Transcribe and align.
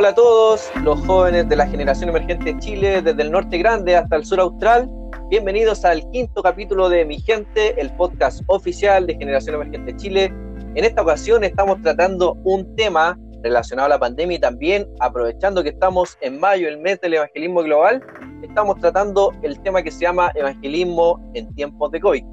Hola, 0.00 0.08
a 0.08 0.14
todos 0.14 0.70
los 0.82 0.98
jóvenes 1.06 1.46
de 1.50 1.56
la 1.56 1.66
generación 1.66 2.08
emergente 2.08 2.56
Chile, 2.58 3.02
desde 3.02 3.20
el 3.20 3.30
norte 3.30 3.58
grande 3.58 3.96
hasta 3.96 4.16
el 4.16 4.24
sur 4.24 4.40
austral. 4.40 4.88
Bienvenidos 5.28 5.84
al 5.84 6.08
quinto 6.10 6.42
capítulo 6.42 6.88
de 6.88 7.04
Mi 7.04 7.20
Gente, 7.20 7.78
el 7.78 7.94
podcast 7.96 8.40
oficial 8.46 9.06
de 9.06 9.14
Generación 9.16 9.56
Emergente 9.56 9.94
Chile. 9.96 10.32
En 10.74 10.84
esta 10.84 11.02
ocasión 11.02 11.44
estamos 11.44 11.82
tratando 11.82 12.32
un 12.44 12.74
tema 12.76 13.18
relacionado 13.42 13.84
a 13.84 13.88
la 13.90 13.98
pandemia 13.98 14.38
y 14.38 14.40
también 14.40 14.88
aprovechando 15.00 15.62
que 15.62 15.68
estamos 15.68 16.16
en 16.22 16.40
mayo, 16.40 16.66
el 16.66 16.78
mes 16.78 16.98
del 17.02 17.12
evangelismo 17.12 17.62
global, 17.62 18.02
estamos 18.42 18.80
tratando 18.80 19.34
el 19.42 19.60
tema 19.60 19.82
que 19.82 19.90
se 19.90 20.00
llama 20.00 20.32
evangelismo 20.34 21.20
en 21.34 21.54
tiempos 21.54 21.90
de 21.90 22.00
COVID. 22.00 22.24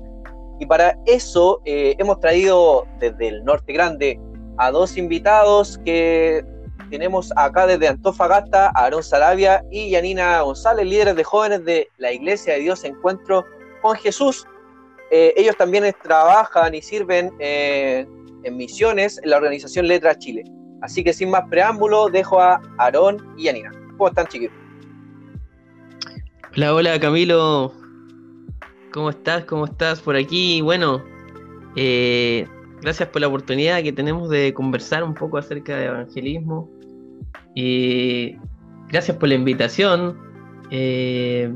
Y 0.62 0.65
para 0.68 0.98
eso 1.05 1.59
eh, 1.65 1.95
hemos 1.98 2.21
traído 2.21 2.88
desde 3.01 3.27
el 3.27 3.43
norte 3.43 3.73
grande 3.73 4.18
a 4.55 4.71
dos 4.71 4.98
invitados 4.98 5.77
que 5.84 6.45
tenemos 6.90 7.32
acá 7.35 7.68
desde 7.68 7.88
Antofagasta 7.88 8.68
a 8.68 8.84
Aarón 8.84 9.04
Sarabia 9.04 9.63
y 9.71 9.90
Yanina 9.91 10.41
González, 10.41 10.85
líderes 10.85 11.16
de 11.16 11.24
jóvenes 11.24 11.66
de 11.66 11.88
la 11.98 12.12
Iglesia 12.12 12.54
de 12.54 12.60
Dios 12.62 12.84
Encuentro 12.84 13.46
con 13.82 13.96
Jesús. 13.96 14.46
Eh, 15.12 15.34
ellos 15.38 15.55
también 15.55 15.85
trabajan 16.04 16.76
y 16.76 16.82
sirven 16.82 17.32
eh, 17.40 18.05
en 18.44 18.57
misiones 18.57 19.20
en 19.24 19.29
la 19.29 19.38
organización 19.38 19.88
Letra 19.88 20.18
Chile. 20.18 20.44
Así 20.82 21.04
que 21.04 21.13
sin 21.13 21.29
más 21.29 21.44
preámbulo, 21.49 22.07
dejo 22.10 22.40
a 22.40 22.62
Aarón 22.77 23.34
y 23.38 23.44
Yanina. 23.44 23.72
¿Cómo 23.98 24.10
están, 24.10 24.27
chiquitos? 24.27 24.57
Hola, 26.55 26.74
hola 26.74 26.99
Camilo. 26.99 27.74
¿Cómo 28.91 29.10
estás? 29.10 29.46
¿Cómo 29.46 29.66
estás 29.66 30.01
por 30.01 30.16
aquí? 30.16 30.62
Bueno, 30.62 31.04
eh, 31.76 32.48
gracias 32.82 33.10
por 33.10 33.22
la 33.22 33.27
oportunidad 33.27 33.84
que 33.84 33.94
tenemos 33.94 34.29
de 34.29 34.54
conversar 34.54 35.04
un 35.04 35.13
poco 35.13 35.38
acerca 35.38 35.77
de 35.77 35.85
evangelismo. 35.85 36.70
Gracias 38.90 39.18
por 39.18 39.30
la 39.30 39.36
invitación. 39.36 40.18
Eh, 40.72 41.54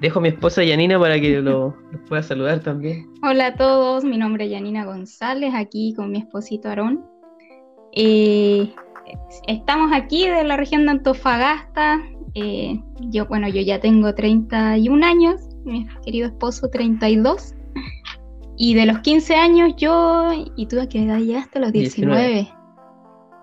dejo 0.00 0.18
a 0.18 0.22
mi 0.22 0.28
esposa 0.28 0.62
Yanina 0.64 0.98
para 0.98 1.20
que 1.20 1.40
lo, 1.42 1.76
pueda 2.08 2.22
saludar 2.22 2.60
también. 2.60 3.08
Hola 3.22 3.48
a 3.48 3.54
todos, 3.54 4.04
mi 4.04 4.16
nombre 4.16 4.44
es 4.44 4.50
Yanina 4.50 4.84
González, 4.84 5.52
aquí 5.54 5.94
con 5.94 6.10
mi 6.10 6.18
esposito 6.18 6.68
Aarón. 6.68 7.04
Eh, 7.92 8.72
estamos 9.46 9.92
aquí 9.92 10.28
de 10.28 10.44
la 10.44 10.56
región 10.56 10.84
de 10.84 10.92
Antofagasta. 10.92 12.00
Eh, 12.34 12.80
yo, 13.00 13.26
bueno, 13.26 13.48
yo 13.48 13.60
ya 13.60 13.80
tengo 13.80 14.14
31 14.14 15.04
años, 15.04 15.40
mi 15.64 15.86
querido 16.04 16.28
esposo 16.28 16.68
32. 16.68 17.54
Y 18.60 18.74
de 18.74 18.86
los 18.86 18.98
15 19.00 19.36
años 19.36 19.74
yo, 19.76 20.30
¿y 20.56 20.66
tú 20.66 20.80
a 20.80 20.88
qué 20.88 21.04
edad 21.04 21.18
llegaste? 21.18 21.58
A 21.58 21.62
los 21.62 21.72
19 21.72 22.48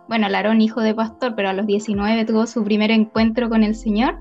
bueno, 0.07 0.29
Larón, 0.29 0.61
hijo 0.61 0.81
de 0.81 0.93
pastor, 0.93 1.33
pero 1.35 1.49
a 1.49 1.53
los 1.53 1.65
19 1.65 2.25
tuvo 2.25 2.45
su 2.45 2.63
primer 2.63 2.91
encuentro 2.91 3.49
con 3.49 3.63
el 3.63 3.75
Señor 3.75 4.19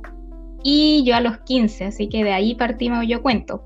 y 0.62 1.04
yo 1.04 1.14
a 1.14 1.20
los 1.20 1.38
15, 1.38 1.84
así 1.84 2.08
que 2.08 2.25
de 2.25 2.32
ahí 2.32 2.54
partimos 2.54 3.06
yo 3.06 3.22
cuento. 3.22 3.62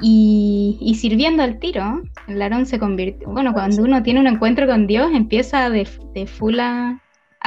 Y, 0.00 0.96
sirviendo 0.98 1.42
al 1.42 1.58
tiro, 1.58 2.02
Larón 2.26 2.66
se 2.66 2.78
convirtió, 2.78 3.28
bueno, 3.28 3.52
cuando 3.52 3.82
uno 3.82 4.02
tiene 4.02 4.20
un 4.20 4.26
encuentro 4.26 4.66
con 4.66 4.86
Dios, 4.86 5.10
empieza 5.12 5.70
de, 5.70 5.86
de 6.14 6.26
full 6.26 6.58
a, 6.58 7.00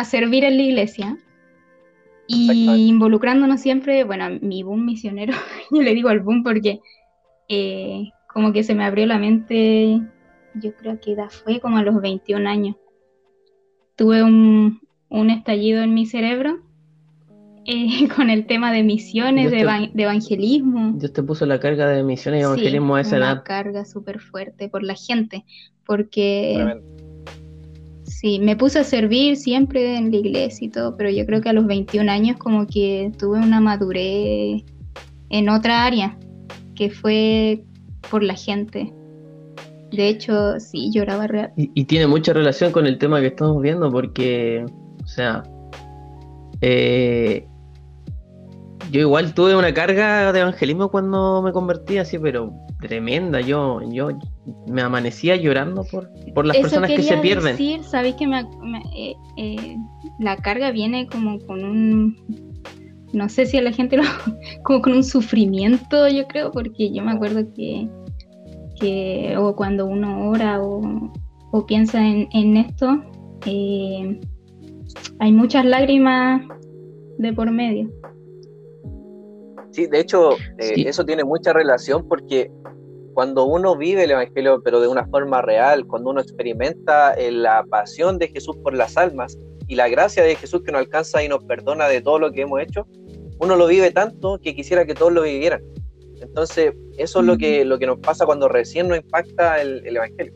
servir 0.03 0.43
en 0.43 0.57
la 0.57 0.63
iglesia. 0.63 1.17
Y 2.27 2.87
involucrándonos 2.87 3.61
siempre, 3.61 4.03
bueno, 4.03 4.39
mi 4.41 4.63
boom 4.63 4.85
misionero, 4.85 5.33
yo 5.71 5.81
le 5.81 5.93
digo 5.93 6.09
al 6.09 6.21
boom 6.21 6.43
porque 6.43 6.79
eh, 7.49 8.09
como 8.33 8.51
que 8.51 8.63
se 8.63 8.73
me 8.73 8.85
abrió 8.85 9.05
la 9.05 9.19
mente, 9.19 10.01
yo 10.55 10.73
creo 10.75 10.99
que 10.99 11.15
fue 11.29 11.59
como 11.59 11.77
a 11.77 11.83
los 11.83 12.01
21 12.01 12.49
años 12.49 12.75
tuve 13.95 14.23
un, 14.23 14.79
estallido 15.29 15.81
en 15.81 15.93
mi 15.93 16.05
cerebro 16.05 16.59
eh, 17.65 18.07
con 18.15 18.29
el 18.29 18.45
tema 18.45 18.71
de 18.71 18.83
misiones, 18.83 19.51
de, 19.51 19.61
evangelismo. 19.95 20.93
Dios 20.97 21.13
te 21.13 21.23
puso 21.23 21.45
la 21.45 21.59
carga 21.59 21.87
de 21.87 22.03
misiones 22.03 22.41
y 22.41 22.43
evangelismo 22.43 22.95
a 22.95 23.01
esa 23.01 23.17
una 23.17 23.43
carga 23.43 23.85
súper 23.85 24.19
fuerte 24.19 24.69
por 24.69 24.83
la 24.83 24.95
gente, 24.95 25.45
porque 25.85 26.81
sí, 28.03 28.39
me 28.39 28.55
puse 28.55 28.79
a 28.79 28.83
servir 28.83 29.37
siempre 29.37 29.97
en 29.97 30.11
la 30.11 30.17
iglesia 30.17 30.67
y 30.67 30.69
todo, 30.69 30.95
pero 30.97 31.09
yo 31.09 31.25
creo 31.25 31.41
que 31.41 31.49
a 31.49 31.53
los 31.53 31.65
21 31.65 32.11
años 32.11 32.37
como 32.37 32.67
que 32.67 33.11
tuve 33.17 33.39
una 33.39 33.59
madurez 33.59 34.63
en 35.29 35.49
otra 35.49 35.85
área, 35.85 36.17
que 36.75 36.89
fue 36.89 37.63
por 38.09 38.23
la 38.23 38.35
gente. 38.35 38.93
De 39.95 40.09
hecho, 40.09 40.59
sí, 40.59 40.91
lloraba 40.91 41.27
real. 41.27 41.53
Y, 41.55 41.85
tiene 41.85 42.07
mucha 42.07 42.33
relación 42.33 42.71
con 42.71 42.85
el 42.85 42.97
tema 42.97 43.21
que 43.21 43.27
estamos 43.27 43.61
viendo 43.61 43.91
porque, 43.91 44.65
o 45.03 45.07
sea, 45.07 45.43
eh, 46.61 47.47
yo 48.91 49.01
igual 49.01 49.33
tuve 49.33 49.55
una 49.55 49.73
carga 49.73 50.31
de 50.31 50.39
evangelismo 50.41 50.89
cuando 50.89 51.41
me 51.41 51.51
convertí 51.51 51.97
así, 51.97 52.19
pero 52.19 52.53
tremenda. 52.81 53.41
Yo, 53.41 53.81
yo 53.89 54.09
me 54.67 54.81
amanecía 54.81 55.35
llorando 55.35 55.83
por, 55.85 56.09
por 56.33 56.45
las 56.45 56.57
personas 56.57 56.91
que 56.91 57.03
se 57.03 57.17
pierden. 57.17 57.57
Decir, 57.57 57.83
sabéis 57.83 58.15
que 58.15 58.25
eh, 58.25 59.15
eh, 59.37 59.77
la 60.19 60.37
carga 60.37 60.71
viene 60.71 61.07
como 61.07 61.39
con 61.39 61.63
un, 61.63 62.17
no 63.13 63.29
sé 63.29 63.45
si 63.45 63.57
a 63.57 63.61
la 63.61 63.71
gente 63.71 63.97
lo, 63.97 64.03
como 64.63 64.81
con 64.81 64.93
un 64.93 65.03
sufrimiento, 65.03 66.07
yo 66.07 66.27
creo, 66.27 66.51
porque 66.51 66.91
yo 66.91 67.03
me 67.03 67.11
acuerdo 67.11 67.41
que 67.53 67.87
que, 68.79 69.35
o 69.37 69.55
cuando 69.55 69.85
uno 69.85 70.29
ora 70.29 70.61
o, 70.61 71.11
piensa 71.65 71.99
en, 72.05 72.57
esto, 72.57 73.01
eh, 73.45 74.19
hay 75.19 75.31
muchas 75.31 75.63
lágrimas 75.63 76.41
de 77.17 77.31
por 77.31 77.49
medio. 77.49 77.89
Sí, 79.71 79.87
de 79.87 79.99
hecho, 79.99 80.31
eh, 80.57 80.83
eso 80.85 81.05
tiene 81.05 81.23
mucha 81.23 81.53
relación 81.53 82.07
porque 82.07 82.51
cuando 83.15 83.45
uno 83.45 83.77
vive 83.77 84.03
el 84.03 84.11
Evangelio, 84.11 84.61
pero 84.61 84.81
de 84.81 84.89
una 84.89 85.07
forma 85.07 85.41
real, 85.41 85.87
cuando 85.87 86.09
uno 86.09 86.19
experimenta 86.19 87.13
eh, 87.13 87.31
la 87.31 87.63
pasión 87.63 88.19
de 88.19 88.27
Jesús 88.27 88.57
por 88.57 88.75
las 88.75 88.97
almas 88.97 89.37
y 89.67 89.75
la 89.75 89.87
gracia 89.87 90.21
de 90.21 90.35
Jesús 90.35 90.61
que 90.63 90.73
nos 90.73 90.79
alcanza 90.79 91.23
y 91.23 91.29
nos 91.29 91.43
perdona 91.45 91.87
de 91.87 92.01
todo 92.01 92.19
lo 92.19 92.31
que 92.31 92.41
hemos 92.41 92.61
hecho, 92.61 92.85
uno 93.39 93.55
lo 93.55 93.67
vive 93.67 93.91
tanto 93.91 94.37
que 94.39 94.53
quisiera 94.53 94.85
que 94.85 94.93
todos 94.93 95.13
lo 95.13 95.21
vivieran. 95.21 95.61
Entonces, 96.21 96.73
eso 96.97 97.19
es 97.19 97.25
lo 97.25 97.37
que, 97.37 97.65
lo 97.65 97.77
que 97.77 97.87
nos 97.87 97.99
pasa 97.99 98.25
cuando 98.25 98.47
recién 98.47 98.87
nos 98.87 98.97
impacta 98.97 99.61
el, 99.61 99.85
Evangelio. 99.85 100.33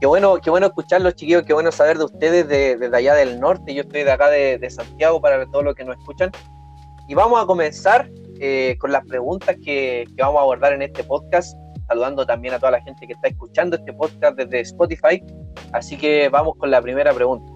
Qué 0.00 0.06
bueno, 0.06 0.36
qué 0.42 0.50
bueno 0.50 0.66
escucharlos, 0.66 1.14
chiquillos, 1.14 1.42
qué 1.42 1.52
bueno 1.52 1.72
saber 1.72 1.98
de 1.98 2.04
ustedes 2.04 2.48
desde 2.48 2.96
allá 2.96 3.14
del 3.14 3.40
norte. 3.40 3.74
Yo 3.74 3.82
estoy 3.82 4.04
de 4.04 4.12
acá 4.12 4.30
de, 4.30 4.70
Santiago 4.70 5.20
para 5.20 5.44
todos 5.46 5.64
los 5.64 5.74
que 5.74 5.84
nos 5.84 5.96
escuchan. 5.98 6.30
Y 7.08 7.14
vamos 7.14 7.42
a 7.42 7.46
comenzar 7.46 8.08
eh, 8.38 8.76
con 8.78 8.92
las 8.92 9.04
preguntas 9.06 9.56
que, 9.64 10.06
vamos 10.16 10.38
a 10.38 10.42
abordar 10.42 10.72
en 10.72 10.82
este 10.82 11.02
podcast, 11.02 11.56
saludando 11.88 12.24
también 12.24 12.54
a 12.54 12.58
toda 12.58 12.72
la 12.72 12.82
gente 12.82 13.06
que 13.06 13.14
está 13.14 13.28
escuchando 13.28 13.76
este 13.76 13.92
podcast 13.92 14.36
desde 14.36 14.60
Spotify. 14.60 15.22
Así 15.72 15.96
que 15.96 16.28
vamos 16.28 16.54
con 16.58 16.70
la 16.70 16.80
primera 16.80 17.12
pregunta. 17.12 17.50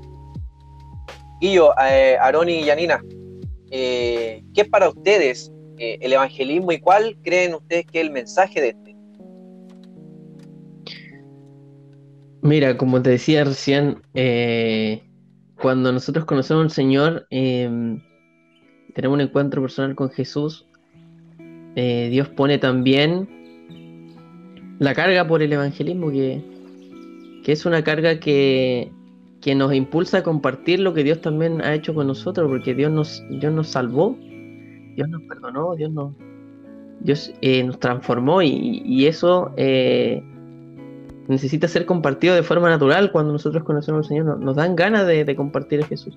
Guillo, 1.40 1.74
eh, 1.80 2.16
Aroni 2.20 2.60
y 2.60 2.64
Yanina, 2.64 3.02
eh, 3.70 4.42
¿qué 4.54 4.62
es 4.62 4.68
para 4.68 4.88
ustedes 4.88 5.51
el 6.00 6.12
evangelismo 6.12 6.72
y 6.72 6.80
cuál 6.80 7.16
creen 7.22 7.54
ustedes 7.54 7.86
que 7.86 8.00
es 8.00 8.06
el 8.06 8.12
mensaje 8.12 8.60
de 8.60 8.68
este? 8.68 8.96
Mira, 12.42 12.76
como 12.76 13.00
te 13.00 13.10
decía 13.10 13.44
recién, 13.44 14.02
eh, 14.14 15.02
cuando 15.60 15.92
nosotros 15.92 16.24
conocemos 16.24 16.64
al 16.64 16.70
Señor, 16.70 17.26
em, 17.30 18.02
tenemos 18.94 19.14
un 19.14 19.20
encuentro 19.20 19.62
personal 19.62 19.94
con 19.94 20.10
Jesús, 20.10 20.66
eh, 21.76 22.08
Dios 22.10 22.28
pone 22.28 22.58
también 22.58 23.28
la 24.80 24.92
carga 24.92 25.26
por 25.26 25.42
el 25.42 25.52
evangelismo, 25.52 26.10
que, 26.10 26.42
que 27.44 27.52
es 27.52 27.64
una 27.64 27.84
carga 27.84 28.18
que, 28.18 28.90
que, 29.40 29.54
nos 29.54 29.72
impulsa 29.72 30.18
a 30.18 30.22
compartir 30.24 30.80
lo 30.80 30.92
que 30.94 31.04
Dios 31.04 31.20
también 31.20 31.62
ha 31.62 31.74
hecho 31.74 31.94
con 31.94 32.08
nosotros, 32.08 32.50
porque 32.50 32.74
Dios 32.74 32.90
nos, 32.90 33.22
Dios 33.30 33.52
nos 33.52 33.68
salvó 33.68 34.18
Dios 34.96 35.08
nos 35.08 35.22
perdonó, 35.22 35.74
Dios 35.74 35.90
nos, 35.92 36.12
Dios, 37.00 37.32
eh, 37.40 37.62
nos 37.64 37.78
transformó 37.78 38.42
y, 38.42 39.06
eso 39.06 39.52
eh, 39.56 40.22
necesita 41.28 41.68
ser 41.68 41.86
compartido 41.86 42.34
de 42.34 42.42
forma 42.42 42.68
natural 42.68 43.10
cuando 43.12 43.32
nosotros 43.32 43.64
conocemos 43.64 44.06
al 44.06 44.08
Señor. 44.08 44.38
Nos, 44.38 44.56
dan 44.56 44.76
ganas 44.76 45.06
de, 45.06 45.36
compartir 45.36 45.82
a 45.82 45.86
Jesús. 45.86 46.16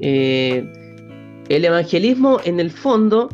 Eh, 0.00 0.66
el 1.48 1.64
evangelismo, 1.64 2.40
en 2.44 2.60
el 2.60 2.70
fondo, 2.70 3.28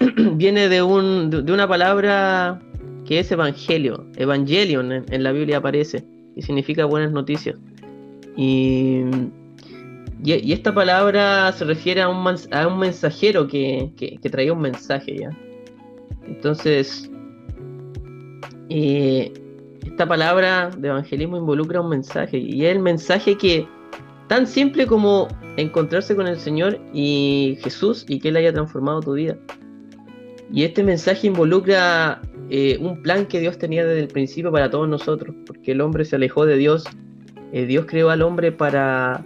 viene 0.34 0.68
de, 0.68 0.82
un, 0.82 1.30
de, 1.30 1.52
una 1.52 1.66
palabra 1.66 2.60
que 3.04 3.20
es 3.20 3.30
evangelio. 3.30 4.06
Evangelion 4.16 4.92
en, 4.92 5.04
en 5.10 5.22
la 5.22 5.32
Biblia 5.32 5.58
aparece 5.58 6.04
y 6.34 6.42
significa 6.42 6.84
buenas 6.84 7.12
noticias. 7.12 7.56
Y 8.36 9.02
y, 10.22 10.52
esta 10.52 10.74
palabra 10.74 11.52
se 11.52 11.64
refiere 11.64 12.02
a 12.02 12.08
un, 12.08 12.78
mensajero 12.78 13.46
que, 13.46 14.18
traía 14.30 14.52
un 14.52 14.60
mensaje 14.60 15.18
ya. 15.18 15.30
Entonces, 16.26 17.10
eh, 18.68 19.32
esta 19.84 20.06
palabra 20.06 20.70
de 20.76 20.88
evangelismo 20.88 21.36
involucra 21.36 21.80
un 21.80 21.90
mensaje 21.90 22.38
y 22.38 22.64
es 22.64 22.72
el 22.72 22.80
mensaje 22.80 23.36
que, 23.36 23.68
tan 24.28 24.46
simple 24.46 24.86
como 24.86 25.28
encontrarse 25.56 26.16
con 26.16 26.26
el 26.26 26.38
Señor 26.38 26.80
y 26.92 27.58
Jesús 27.62 28.04
y 28.08 28.18
que 28.18 28.28
Él 28.28 28.36
haya 28.36 28.52
transformado 28.52 29.00
tu 29.00 29.12
vida. 29.12 29.36
Y 30.52 30.64
este 30.64 30.82
mensaje 30.82 31.26
involucra 31.26 32.22
eh, 32.50 32.78
un 32.80 33.02
plan 33.02 33.26
que 33.26 33.40
Dios 33.40 33.58
tenía 33.58 33.84
desde 33.84 34.00
el 34.00 34.08
principio 34.08 34.52
para 34.52 34.70
todos 34.70 34.88
nosotros, 34.88 35.34
porque 35.46 35.72
el 35.72 35.80
hombre 35.80 36.04
se 36.04 36.16
alejó 36.16 36.46
de 36.46 36.56
Dios. 36.56 36.84
Eh, 37.52 37.66
Dios 37.66 37.86
creó 37.86 38.10
al 38.10 38.22
hombre 38.22 38.52
para 38.52 39.24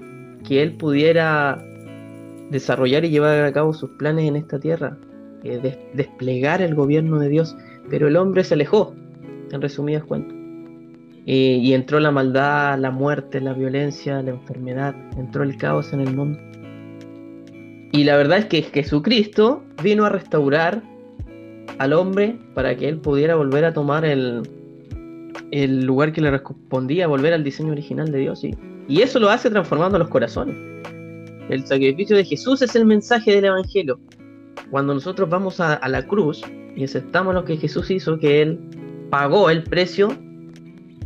que 0.50 0.60
Él 0.60 0.72
pudiera 0.72 1.64
desarrollar 2.50 3.04
y 3.04 3.10
llevar 3.10 3.44
a 3.44 3.52
cabo 3.52 3.72
sus 3.72 3.88
planes 3.90 4.26
en 4.26 4.34
esta 4.34 4.58
tierra, 4.58 4.96
eh, 5.44 5.78
desplegar 5.94 6.60
el 6.60 6.74
gobierno 6.74 7.20
de 7.20 7.28
Dios, 7.28 7.56
pero 7.88 8.08
el 8.08 8.16
hombre 8.16 8.42
se 8.42 8.54
alejó, 8.54 8.92
en 9.52 9.62
resumidas 9.62 10.02
cuentas. 10.02 10.36
y 11.24 11.72
entró 11.72 12.00
la 12.00 12.10
maldad, 12.10 12.76
la 12.80 12.90
muerte, 12.90 13.40
la 13.40 13.52
violencia, 13.52 14.20
la 14.22 14.30
enfermedad, 14.30 14.96
entró 15.16 15.44
el 15.44 15.56
caos 15.56 15.92
en 15.92 16.00
el 16.00 16.16
mundo. 16.16 16.40
Y 17.92 18.02
la 18.02 18.16
verdad 18.16 18.38
es 18.38 18.46
que 18.46 18.62
Jesucristo 18.62 19.62
vino 19.84 20.04
a 20.04 20.08
restaurar 20.08 20.82
al 21.78 21.92
hombre 21.92 22.36
para 22.54 22.74
que 22.74 22.88
él 22.88 22.98
pudiera 22.98 23.36
volver 23.36 23.64
a 23.64 23.72
tomar 23.72 24.04
el, 24.04 24.42
el 25.52 25.84
lugar 25.84 26.12
que 26.12 26.20
le 26.20 26.42
correspondía, 26.42 27.06
volver 27.06 27.34
al 27.34 27.44
diseño 27.44 27.70
original 27.70 28.10
de 28.10 28.18
Dios. 28.18 28.42
Y, 28.42 28.56
y 28.90 29.02
eso 29.02 29.20
lo 29.20 29.30
hace 29.30 29.48
transformando 29.48 30.00
los 30.00 30.08
corazones. 30.08 30.56
El 31.48 31.64
sacrificio 31.64 32.16
de 32.16 32.24
Jesús 32.24 32.60
es 32.60 32.74
el 32.74 32.86
mensaje 32.86 33.32
del 33.32 33.44
Evangelio. 33.44 34.00
Cuando 34.68 34.94
nosotros 34.94 35.30
vamos 35.30 35.60
a, 35.60 35.80
la 35.88 36.04
cruz 36.08 36.42
y 36.74 36.82
aceptamos 36.82 37.32
lo 37.32 37.44
que 37.44 37.56
Jesús 37.56 37.88
hizo, 37.92 38.18
que 38.18 38.42
Él 38.42 38.58
pagó 39.08 39.48
el 39.48 39.62
precio 39.62 40.08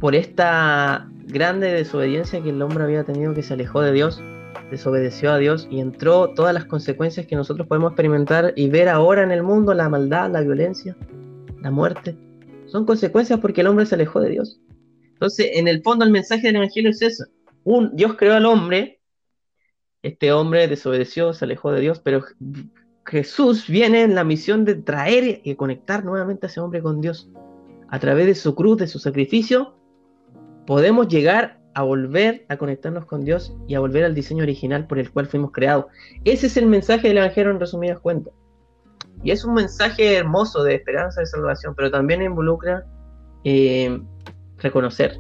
por 0.00 0.14
esta 0.14 1.10
grande 1.26 1.72
desobediencia 1.72 2.42
que 2.42 2.48
el 2.48 2.62
hombre 2.62 2.84
había 2.84 3.04
tenido, 3.04 3.34
que 3.34 3.42
se 3.42 3.52
alejó 3.52 3.82
de 3.82 3.92
Dios, 3.92 4.18
desobedeció 4.70 5.32
a 5.32 5.36
Dios 5.36 5.68
y 5.70 5.80
entró 5.80 6.30
todas 6.30 6.54
las 6.54 6.64
consecuencias 6.64 7.26
que 7.26 7.36
nosotros 7.36 7.68
podemos 7.68 7.92
experimentar 7.92 8.54
y 8.56 8.70
ver 8.70 8.88
ahora 8.88 9.22
en 9.22 9.30
el 9.30 9.42
mundo, 9.42 9.74
la 9.74 9.90
maldad, 9.90 10.30
la 10.30 10.40
violencia, 10.40 10.96
la 11.60 11.70
muerte. 11.70 12.16
Son 12.64 12.86
consecuencias 12.86 13.40
porque 13.40 13.60
el 13.60 13.66
hombre 13.66 13.84
se 13.84 13.94
alejó 13.94 14.20
de 14.20 14.30
Dios. 14.30 14.58
Entonces, 15.12 15.50
en 15.52 15.68
el 15.68 15.82
fondo, 15.82 16.06
el 16.06 16.10
mensaje 16.10 16.46
del 16.46 16.56
Evangelio 16.56 16.88
es 16.90 17.02
eso. 17.02 17.24
Un, 17.64 17.96
Dios 17.96 18.14
creó 18.14 18.34
al 18.34 18.46
hombre, 18.46 19.00
este 20.02 20.32
hombre 20.32 20.68
desobedeció, 20.68 21.32
se 21.32 21.46
alejó 21.46 21.72
de 21.72 21.80
Dios, 21.80 21.98
pero 21.98 22.24
Jesús 23.06 23.66
viene 23.68 24.02
en 24.02 24.14
la 24.14 24.22
misión 24.22 24.64
de 24.64 24.74
traer 24.74 25.40
y 25.42 25.54
conectar 25.54 26.04
nuevamente 26.04 26.46
a 26.46 26.48
ese 26.48 26.60
hombre 26.60 26.82
con 26.82 27.00
Dios. 27.00 27.30
A 27.88 27.98
través 27.98 28.26
de 28.26 28.34
su 28.34 28.54
cruz, 28.54 28.78
de 28.78 28.86
su 28.86 28.98
sacrificio, 28.98 29.74
podemos 30.66 31.08
llegar 31.08 31.60
a 31.74 31.82
volver 31.82 32.44
a 32.48 32.56
conectarnos 32.56 33.06
con 33.06 33.24
Dios 33.24 33.56
y 33.66 33.74
a 33.74 33.80
volver 33.80 34.04
al 34.04 34.14
diseño 34.14 34.42
original 34.42 34.86
por 34.86 34.98
el 34.98 35.10
cual 35.10 35.26
fuimos 35.26 35.52
creados. 35.52 35.86
Ese 36.24 36.46
es 36.46 36.56
el 36.56 36.66
mensaje 36.66 37.08
del 37.08 37.18
Evangelio 37.18 37.50
en 37.50 37.60
resumidas 37.60 37.98
cuentas. 37.98 38.34
Y 39.22 39.30
es 39.30 39.44
un 39.44 39.54
mensaje 39.54 40.16
hermoso 40.16 40.62
de 40.64 40.74
esperanza 40.74 41.20
de 41.20 41.26
salvación, 41.26 41.74
pero 41.74 41.90
también 41.90 42.22
involucra 42.22 42.84
eh, 43.44 44.00
reconocer 44.58 45.16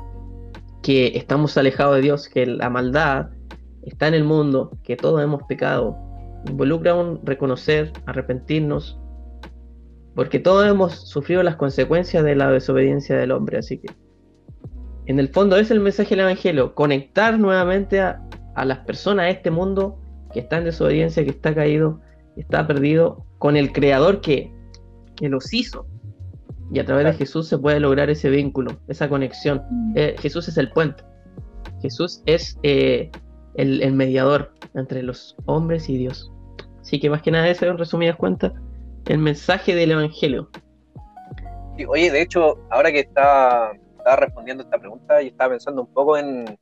que 0.84 1.16
estamos 1.16 1.56
alejados 1.56 1.96
de 1.96 2.02
Dios, 2.02 2.28
que 2.28 2.44
la 2.44 2.68
maldad 2.68 3.30
está 3.82 4.06
en 4.06 4.12
el 4.12 4.24
mundo, 4.24 4.70
que 4.82 4.96
todos 4.96 5.22
hemos 5.22 5.42
pecado. 5.44 5.96
Involucra 6.46 6.94
un 6.94 7.24
reconocer, 7.24 7.90
arrepentirnos, 8.04 9.00
porque 10.14 10.38
todos 10.38 10.68
hemos 10.68 11.08
sufrido 11.08 11.42
las 11.42 11.56
consecuencias 11.56 12.22
de 12.22 12.36
la 12.36 12.50
desobediencia 12.50 13.16
del 13.16 13.32
hombre, 13.32 13.56
así 13.56 13.78
que 13.78 13.88
en 15.06 15.18
el 15.18 15.30
fondo 15.30 15.56
es 15.56 15.70
el 15.70 15.80
mensaje 15.80 16.10
del 16.10 16.20
Evangelio, 16.20 16.74
conectar 16.74 17.38
nuevamente 17.38 18.00
a, 18.00 18.20
las 18.62 18.78
personas, 18.80 19.24
a 19.24 19.30
este 19.30 19.50
mundo 19.50 19.98
que 20.34 20.40
está 20.40 20.58
en 20.58 20.64
desobediencia, 20.64 21.24
que 21.24 21.30
está 21.30 21.54
caído, 21.54 22.00
que 22.34 22.42
está 22.42 22.66
perdido, 22.66 23.24
con 23.38 23.56
el 23.56 23.72
Creador 23.72 24.20
que, 24.20 24.52
los 25.20 25.54
hizo. 25.54 25.86
Y 26.72 26.78
a 26.78 26.84
través 26.84 27.04
de 27.04 27.12
Jesús 27.12 27.48
se 27.48 27.58
puede 27.58 27.80
lograr 27.80 28.10
ese 28.10 28.30
vínculo, 28.30 28.78
esa 28.88 29.08
conexión. 29.08 29.62
Mm. 29.70 29.92
Eh, 29.96 30.16
Jesús 30.18 30.48
es 30.48 30.56
el 30.56 30.70
puente. 30.70 31.04
Jesús 31.82 32.22
es 32.26 32.58
eh, 32.62 33.10
el, 33.54 33.92
mediador 33.92 34.52
entre 34.74 35.02
los 35.02 35.36
hombres 35.46 35.88
y 35.88 35.98
Dios. 35.98 36.32
Así 36.80 36.98
que 37.00 37.10
más 37.10 37.22
que 37.22 37.30
nada 37.30 37.48
eso, 37.48 37.66
en 37.66 37.78
resumidas 37.78 38.16
cuentas, 38.16 38.52
el 39.06 39.18
mensaje 39.18 39.74
del 39.74 39.92
Evangelio. 39.92 40.50
oye, 41.88 42.10
de 42.10 42.22
hecho, 42.22 42.58
ahora 42.70 42.90
que 42.90 43.00
está 43.00 43.72
estaba 44.04 44.16
respondiendo 44.16 44.62
esta 44.62 44.78
pregunta 44.78 45.22
y 45.22 45.28
estaba 45.28 45.50
pensando 45.50 45.80
un 45.80 45.92
poco 45.92 46.18
en, 46.18 46.58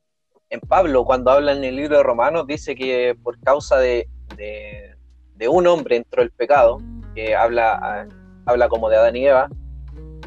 en 0.49 0.59
Pablo, 0.61 1.03
cuando 1.03 1.29
habla 1.29 1.51
en 1.51 1.61
el 1.65 1.75
libro 1.75 1.97
de 1.97 2.03
Romanos, 2.03 2.47
dice 2.47 2.73
que 2.73 3.17
por 3.21 3.37
causa 3.41 3.77
de, 3.77 4.07
de, 4.37 5.47
un 5.49 5.67
hombre 5.67 5.97
entró 5.97 6.21
el 6.21 6.31
pecado, 6.31 6.81
que 7.13 7.35
habla, 7.35 8.07
habla 8.45 8.69
como 8.69 8.89
de 8.89 8.95
Adán 8.95 9.17
y 9.17 9.27
Eva, 9.27 9.49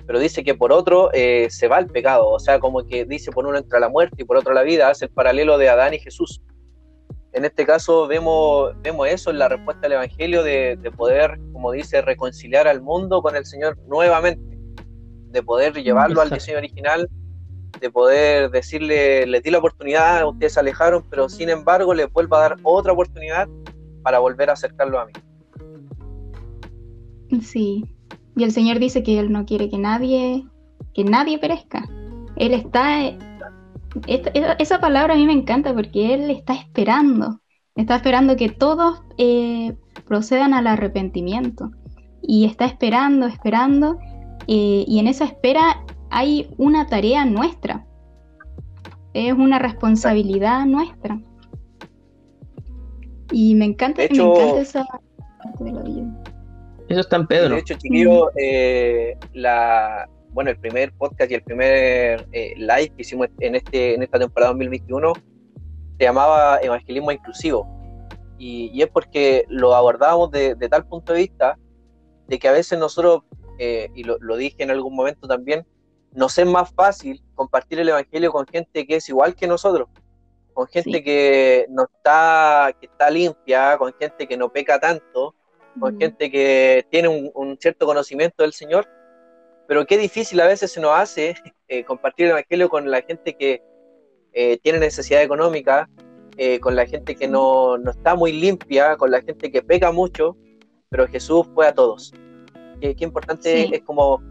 pero 0.07 0.19
dice 0.19 0.45
que 0.45 0.55
por 0.55 0.73
otro 0.73 1.11
eh, 1.13 1.49
se 1.51 1.69
va 1.69 1.79
el 1.79 1.87
pecado, 1.87 2.29
o 2.29 2.39
sea, 2.39 2.61
como 2.61 2.87
que 2.87 3.05
dice 3.05 3.33
por 3.33 3.47
uno 3.47 3.59
entra 3.59 3.81
la 3.81 3.89
muerte 3.89 4.23
y 4.23 4.25
por 4.25 4.37
otro 4.37 4.55
la 4.55 4.63
vida, 4.63 4.89
hace 4.89 5.07
el 5.07 5.11
paralelo 5.11 5.59
de 5.59 5.69
Adán 5.69 5.95
y 5.95 5.99
Jesús. 5.99 6.43
En 7.33 7.45
este 7.45 7.67
caso 7.67 8.07
vemos, 8.07 8.73
vemos 8.83 9.09
eso 9.09 9.31
en 9.31 9.39
la 9.39 9.49
respuesta 9.49 9.83
del 9.83 9.93
Evangelio 9.93 10.43
de, 10.43 10.77
de 10.81 10.91
poder, 10.91 11.39
como 11.53 11.73
dice, 11.73 12.01
reconciliar 12.01 12.67
al 12.67 12.81
mundo 12.81 13.21
con 13.21 13.37
el 13.37 13.45
Señor 13.45 13.77
nuevamente 13.87 14.57
de 15.37 15.43
poder 15.43 15.75
llevarlo 15.75 16.23
al 16.23 16.31
diseño 16.31 16.59
original, 16.59 17.11
de 17.79 17.91
poder 17.91 18.51
decirle, 18.51 19.27
les 19.27 19.43
di 19.43 19.51
la 19.51 19.59
oportunidad, 19.59 20.27
ustedes 20.27 20.55
se 20.55 20.61
alejaron, 20.61 21.05
pero 21.11 21.29
sin 21.29 21.51
embargo 21.51 21.93
les 21.93 22.11
vuelvo 22.11 22.37
a 22.37 22.41
dar 22.41 22.57
otra 22.63 22.93
oportunidad 22.93 23.47
para 24.03 24.19
volver 24.19 24.49
a 24.49 24.55
acercarlo 24.55 24.99
a 24.99 25.07
mí. 25.07 25.13
Sí, 27.43 27.85
y 28.37 28.45
el 28.45 28.53
Señor 28.53 28.79
dice 28.79 29.03
que 29.03 29.19
Él 29.19 29.33
no 29.33 29.47
quiere 29.47 29.71
que 29.71 29.79
nadie, 29.79 30.47
que 30.95 31.05
nadie 31.05 31.39
perezca. 31.39 31.89
Él 32.37 32.53
está, 32.53 33.01
esa 34.59 34.79
palabra 34.79 35.15
a 35.15 35.17
mí 35.17 35.27
me 35.27 35.33
encanta 35.33 35.75
porque 35.75 36.13
Él 36.13 36.31
está 36.31 36.53
esperando, 36.53 37.41
está 37.75 37.97
esperando 37.97 38.37
que 38.37 38.51
todos 38.51 39.03
eh, 39.17 39.75
procedan 40.07 40.53
al 40.53 40.67
arrepentimiento. 40.67 41.71
Y 42.29 42.45
está 42.45 42.65
esperando, 42.67 43.27
esperando, 43.27 43.99
eh, 44.49 44.85
y 44.87 44.99
en 44.99 45.07
esa 45.07 45.25
espera 45.25 45.85
hay 46.11 46.51
una 46.59 46.87
tarea 46.89 47.25
nuestra, 47.25 47.87
es 49.15 49.33
una 49.33 49.59
responsabilidad 49.59 50.67
nuestra. 50.67 51.21
Y 53.31 53.55
me 53.55 53.65
encanta, 53.65 54.03
me 54.11 54.17
encanta 54.17 54.61
esa 54.61 54.85
parte 54.85 55.65
de 55.65 55.73
la 55.73 55.83
vida. 55.83 56.23
Eso 56.89 57.01
está 57.01 57.17
en 57.17 57.27
Pedro. 57.27 57.55
De 57.55 57.61
hecho, 57.61 57.75
chiquillo, 57.75 58.31
eh, 58.37 59.17
la, 59.33 60.09
bueno, 60.31 60.51
el 60.51 60.59
primer 60.59 60.93
podcast 60.93 61.31
y 61.31 61.35
el 61.35 61.43
primer 61.43 62.27
eh, 62.33 62.55
live 62.57 62.91
que 62.91 63.03
hicimos 63.03 63.29
en, 63.41 63.57
este, 63.57 63.95
en 63.95 64.03
esta 64.03 64.19
temporada 64.19 64.53
2021 64.53 65.13
se 65.99 66.05
llamaba 66.05 66.59
Evangelismo 66.63 67.11
Inclusivo. 67.11 67.67
Y, 68.39 68.83
es 68.83 68.89
porque 68.89 69.47
lo 69.49 69.75
abordábamos 69.75 70.31
de, 70.31 70.55
de, 70.55 70.69
tal 70.69 70.87
punto 70.87 71.15
de 71.15 71.21
vista 71.21 71.59
de 72.29 72.39
que 72.39 72.49
a 72.49 72.53
veces 72.53 72.79
nosotros 72.79 73.23
eh, 73.59 73.91
y 73.95 74.05
lo, 74.05 74.19
dije 74.37 74.63
en 74.63 74.71
algún 74.71 74.95
momento 74.95 75.27
también, 75.27 75.67
nos 76.13 76.37
es 76.39 76.47
más 76.47 76.71
fácil 76.73 77.23
compartir 77.35 77.81
el 77.81 77.89
Evangelio 77.89 78.33
con 78.33 78.47
gente 78.47 78.87
que 78.87 78.97
es 78.97 79.09
igual 79.09 79.35
que 79.35 79.47
nosotros, 79.47 79.89
con 80.53 80.67
gente 80.67 81.03
que 81.03 81.67
no 81.69 81.85
está, 81.85 82.75
que 82.81 82.87
está 82.87 83.11
limpia, 83.11 83.77
con 83.79 83.93
gente 83.99 84.27
que 84.27 84.37
no 84.37 84.51
peca 84.51 84.79
tanto, 84.79 85.35
con 85.79 85.99
gente 85.99 86.31
que 86.31 86.87
tiene 86.91 87.09
un, 87.09 87.57
cierto 87.61 87.87
conocimiento 87.87 88.43
del 88.43 88.53
Señor, 88.53 88.89
pero 89.69 89.87
qué 89.87 89.99
difícil 89.99 90.41
a 90.41 90.47
veces 90.47 90.73
se 90.73 90.81
nos 90.81 90.93
hace 90.93 91.35
eh, 91.69 91.85
compartir 91.85 92.27
el 92.27 92.33
Evangelio 92.33 92.69
con 92.69 92.91
la 92.91 93.03
gente 93.03 93.35
que 93.37 93.63
eh, 94.33 94.59
tiene 94.63 94.79
necesidad 94.79 95.23
económica, 95.23 95.89
con 96.61 96.77
la 96.77 96.85
gente 96.85 97.17
que 97.17 97.27
no, 97.27 97.79
no, 97.79 97.93
está 97.93 98.15
muy 98.15 98.31
limpia, 98.31 98.99
con 98.99 99.11
la 99.11 99.23
gente 99.23 99.51
que 99.51 99.63
peca 99.63 99.91
mucho, 99.91 100.37
pero 100.91 101.09
Jesús 101.09 101.47
fue 101.55 101.67
a 101.67 101.75
todos. 101.75 102.13
Qué, 102.81 102.95
importante 103.01 103.75
es 103.75 103.83
como 103.83 104.23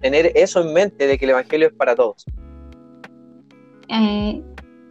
tener 0.00 0.32
eso 0.34 0.60
en 0.60 0.72
mente 0.74 1.06
de 1.06 1.18
que 1.18 1.24
el 1.24 1.30
Evangelio 1.30 1.68
es 1.68 1.72
para 1.72 1.94
todos. 1.94 2.26
Eh, 3.88 4.42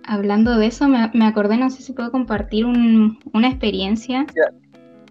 hablando 0.03 0.57
de 0.57 0.67
eso, 0.67 0.87
me, 0.87 1.25
acordé, 1.25 1.57
no 1.57 1.69
sé 1.69 1.81
si 1.81 1.93
puedo 1.93 2.11
compartir 2.11 2.65
una 2.65 3.47
experiencia. 3.47 4.25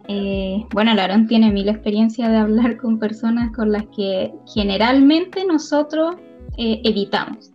Eh, 0.08 0.64
bueno, 0.72 0.94
Larón 0.94 1.26
tiene 1.26 1.50
mil 1.50 1.68
experiencias 1.68 2.30
de 2.30 2.36
hablar 2.36 2.76
con 2.80 2.98
personas 2.98 3.52
con 3.52 3.72
las 3.72 3.84
que 3.96 4.32
generalmente 4.54 5.44
nosotros 5.44 6.16
eh, 6.58 6.80
evitamos, 6.84 7.52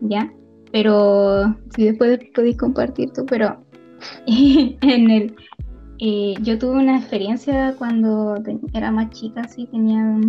¿ya? 0.00 0.32
Pero 0.72 1.54
si 1.74 1.84
después 1.84 2.18
podéis 2.34 2.56
compartir 2.56 3.12
tú, 3.12 3.24
pero 3.26 3.64
en 4.26 5.10
el, 5.10 5.36
eh, 5.98 6.34
yo 6.42 6.58
tuve 6.58 6.72
una 6.72 6.98
experiencia 6.98 7.74
cuando 7.78 8.42
era 8.72 8.90
más 8.90 9.10
chica, 9.10 9.46
sí, 9.46 9.66
tenía 9.66 10.20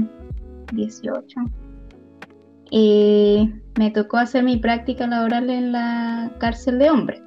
18. 0.74 1.39
Eh, 2.71 3.51
me 3.77 3.91
tocó 3.91 4.17
hacer 4.17 4.43
mi 4.43 4.57
práctica 4.57 5.07
laboral 5.07 5.50
en 5.50 5.71
la 5.71 6.31
cárcel 6.39 6.79
de 6.79 6.89
hombres, 6.89 7.21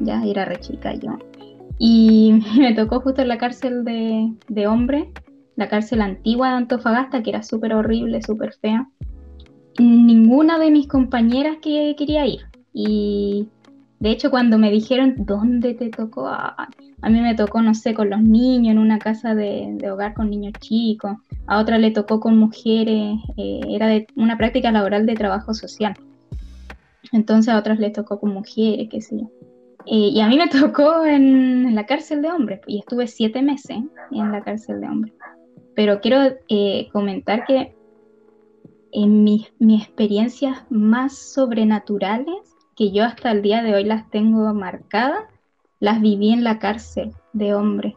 ya 0.00 0.22
era 0.24 0.44
re 0.44 0.58
chica 0.60 0.94
yo. 0.94 1.18
Y 1.84 2.32
me 2.60 2.74
tocó 2.74 3.00
justo 3.00 3.22
en 3.22 3.28
la 3.28 3.38
cárcel 3.38 3.84
de, 3.84 4.32
de 4.46 4.66
hombres, 4.68 5.08
la 5.56 5.68
cárcel 5.68 6.00
antigua 6.00 6.50
de 6.50 6.54
Antofagasta, 6.58 7.24
que 7.24 7.30
era 7.30 7.42
súper 7.42 7.74
horrible, 7.74 8.22
súper 8.22 8.52
fea. 8.54 8.88
Ninguna 9.80 10.60
de 10.60 10.70
mis 10.70 10.86
compañeras 10.86 11.56
que 11.60 11.96
quería 11.98 12.24
ir. 12.24 12.42
Y 12.72 13.48
de 13.98 14.10
hecho, 14.10 14.30
cuando 14.30 14.58
me 14.58 14.70
dijeron, 14.70 15.14
¿dónde 15.26 15.74
te 15.74 15.88
tocó? 15.88 16.28
a 16.28 16.68
mí 17.10 17.20
me 17.20 17.34
tocó, 17.34 17.60
no 17.62 17.74
sé, 17.74 17.94
con 17.94 18.10
los 18.10 18.22
niños, 18.22 18.70
en 18.70 18.78
una 18.78 19.00
casa 19.00 19.34
de, 19.34 19.76
hogar 19.90 20.14
con 20.14 20.30
niños 20.30 20.52
chicos. 20.60 21.16
A 21.48 21.58
otra 21.58 21.78
le 21.78 21.90
tocó 21.90 22.20
con 22.20 22.38
mujeres, 22.38 23.18
eh, 23.36 23.60
era 23.68 23.88
de 23.88 24.06
una 24.14 24.38
práctica 24.38 24.70
laboral 24.70 25.04
de 25.04 25.14
trabajo 25.14 25.52
social. 25.52 25.94
Entonces 27.10 27.52
a 27.52 27.58
otras 27.58 27.80
les 27.80 27.92
tocó 27.92 28.20
con 28.20 28.32
mujeres, 28.32 28.88
qué 28.88 29.00
sé 29.00 29.18
yo. 29.18 29.51
Eh, 29.86 30.10
y 30.12 30.20
a 30.20 30.28
mí 30.28 30.36
me 30.36 30.48
tocó 30.48 31.04
en, 31.04 31.74
la 31.74 31.86
cárcel 31.86 32.22
de 32.22 32.30
hombres, 32.30 32.60
y 32.66 32.78
estuve 32.78 33.06
siete 33.06 33.42
meses 33.42 33.78
en 34.10 34.32
la 34.32 34.42
cárcel 34.42 34.80
de 34.80 34.88
hombres. 34.88 35.14
Pero 35.74 36.00
quiero 36.00 36.36
eh, 36.48 36.88
comentar 36.92 37.44
que 37.46 37.74
en 38.92 39.24
mis, 39.24 39.52
mis 39.58 39.84
experiencias 39.84 40.64
más 40.70 41.16
sobrenaturales 41.16 42.54
que 42.76 42.92
yo 42.92 43.04
hasta 43.04 43.32
el 43.32 43.42
día 43.42 43.62
de 43.62 43.74
hoy 43.74 43.84
las 43.84 44.08
tengo 44.10 44.52
marcadas, 44.52 45.24
las 45.80 46.00
viví 46.00 46.30
en 46.30 46.44
la 46.44 46.58
cárcel 46.58 47.12
de 47.32 47.54
hombre. 47.54 47.96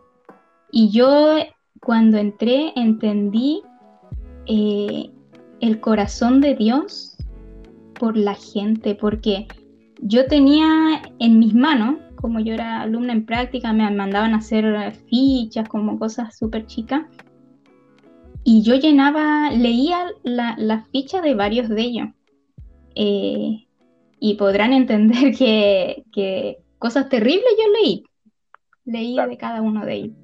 Y 0.71 0.89
yo 0.89 1.37
cuando 1.81 2.17
entré 2.17 2.73
entendí 2.75 3.61
eh, 4.47 5.09
el 5.59 5.79
corazón 5.79 6.41
de 6.41 6.55
Dios 6.55 7.17
por 7.99 8.17
la 8.17 8.35
gente, 8.35 8.95
porque 8.95 9.47
yo 10.01 10.25
tenía 10.27 11.01
en 11.19 11.39
mis 11.39 11.53
manos, 11.53 11.97
como 12.15 12.39
yo 12.39 12.53
era 12.53 12.81
alumna 12.81 13.13
en 13.13 13.25
práctica, 13.25 13.73
me 13.73 13.89
mandaban 13.91 14.33
a 14.33 14.37
hacer 14.37 14.93
fichas, 15.09 15.67
como 15.69 15.99
cosas 15.99 16.37
súper 16.37 16.65
chicas, 16.65 17.03
y 18.47 18.61
yo 18.61 18.75
llenaba, 18.75 19.49
leía 19.49 20.05
la, 20.23 20.55
la, 20.59 20.85
ficha 20.91 21.19
de 21.19 21.33
varios 21.33 21.67
de 21.67 21.81
ellos. 21.81 22.09
Eh, 22.93 23.65
y 24.19 24.35
podrán 24.35 24.71
entender 24.73 25.35
que, 25.35 26.57
cosas 26.77 27.09
terribles 27.09 27.55
yo 27.57 27.71
leí. 27.81 28.03
Leí 28.85 29.15
de 29.15 29.37
cada 29.37 29.63
uno 29.63 29.83
de 29.83 29.93
ellos. 29.95 30.17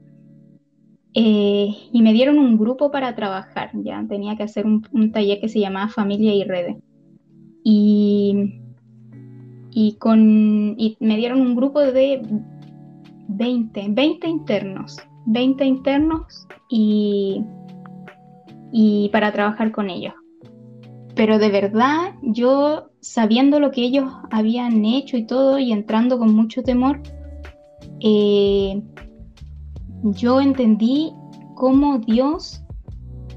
Eh, 1.15 1.75
y 1.91 2.01
me 2.01 2.13
dieron 2.13 2.37
un 2.37 2.57
grupo 2.57 2.91
para 2.91 3.15
trabajar, 3.15 3.71
ya 3.73 4.05
tenía 4.07 4.37
que 4.37 4.43
hacer 4.43 4.65
un, 4.65 5.11
taller 5.11 5.41
que 5.41 5.49
se 5.49 5.59
llamaba 5.59 5.89
Familia 5.89 6.33
y 6.33 6.43
Redes. 6.43 6.77
Y, 7.63 8.61
y, 9.71 9.95
con, 9.95 10.75
y 10.77 10.97
me 10.99 11.17
dieron 11.17 11.41
un 11.41 11.55
grupo 11.55 11.79
de 11.79 12.21
20, 13.27 13.87
20 13.89 14.27
internos, 14.27 14.97
20 15.25 15.65
internos 15.65 16.47
y, 16.69 17.43
y 18.71 19.09
para 19.09 19.31
trabajar 19.31 19.71
con 19.71 19.89
ellos. 19.89 20.13
Pero 21.15 21.39
de 21.39 21.49
verdad 21.49 22.13
yo 22.21 22.91
sabiendo 23.01 23.59
lo 23.59 23.71
que 23.71 23.81
ellos 23.81 24.11
habían 24.29 24.85
hecho 24.85 25.17
y 25.17 25.25
todo 25.25 25.57
y 25.59 25.71
entrando 25.71 26.17
con 26.17 26.33
mucho 26.33 26.63
temor, 26.63 27.01
eh, 27.99 28.81
yo 30.03 30.41
entendí 30.41 31.13
cómo 31.55 31.99
Dios 31.99 32.63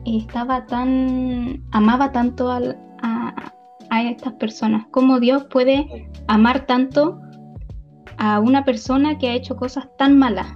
estaba 0.04 0.66
tan, 0.66 1.62
amaba 1.72 2.12
tanto 2.12 2.50
a, 3.96 4.10
estas 4.10 4.34
personas, 4.34 4.86
cómo 4.90 5.20
Dios 5.20 5.44
puede 5.44 6.08
amar 6.26 6.66
tanto 6.66 7.20
a 8.16 8.40
una 8.40 8.64
persona 8.64 9.18
que 9.18 9.28
ha 9.28 9.34
hecho 9.34 9.56
cosas 9.56 9.88
tan 9.98 10.18
malas. 10.18 10.48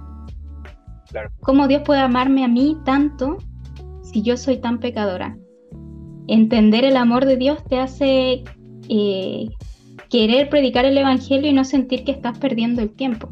Cómo 1.41 1.67
Dios 1.67 1.81
puede 1.83 2.01
amarme 2.01 2.43
a 2.45 2.47
mí 2.47 2.77
tanto 2.85 3.37
si 4.03 4.21
yo 4.21 4.37
soy 4.37 4.57
tan 4.57 4.79
pecadora. 4.79 5.37
Entender 6.27 6.85
el 6.85 6.97
amor 6.97 7.25
de 7.25 7.37
Dios 7.37 7.63
te 7.65 7.79
hace 7.79 8.43
eh, 8.89 9.49
querer 10.09 10.49
predicar 10.49 10.85
el 10.85 10.97
Evangelio 10.97 11.49
y 11.49 11.53
no 11.53 11.63
sentir 11.63 12.03
que 12.03 12.11
estás 12.11 12.37
perdiendo 12.37 12.81
el 12.81 12.91
tiempo. 12.91 13.29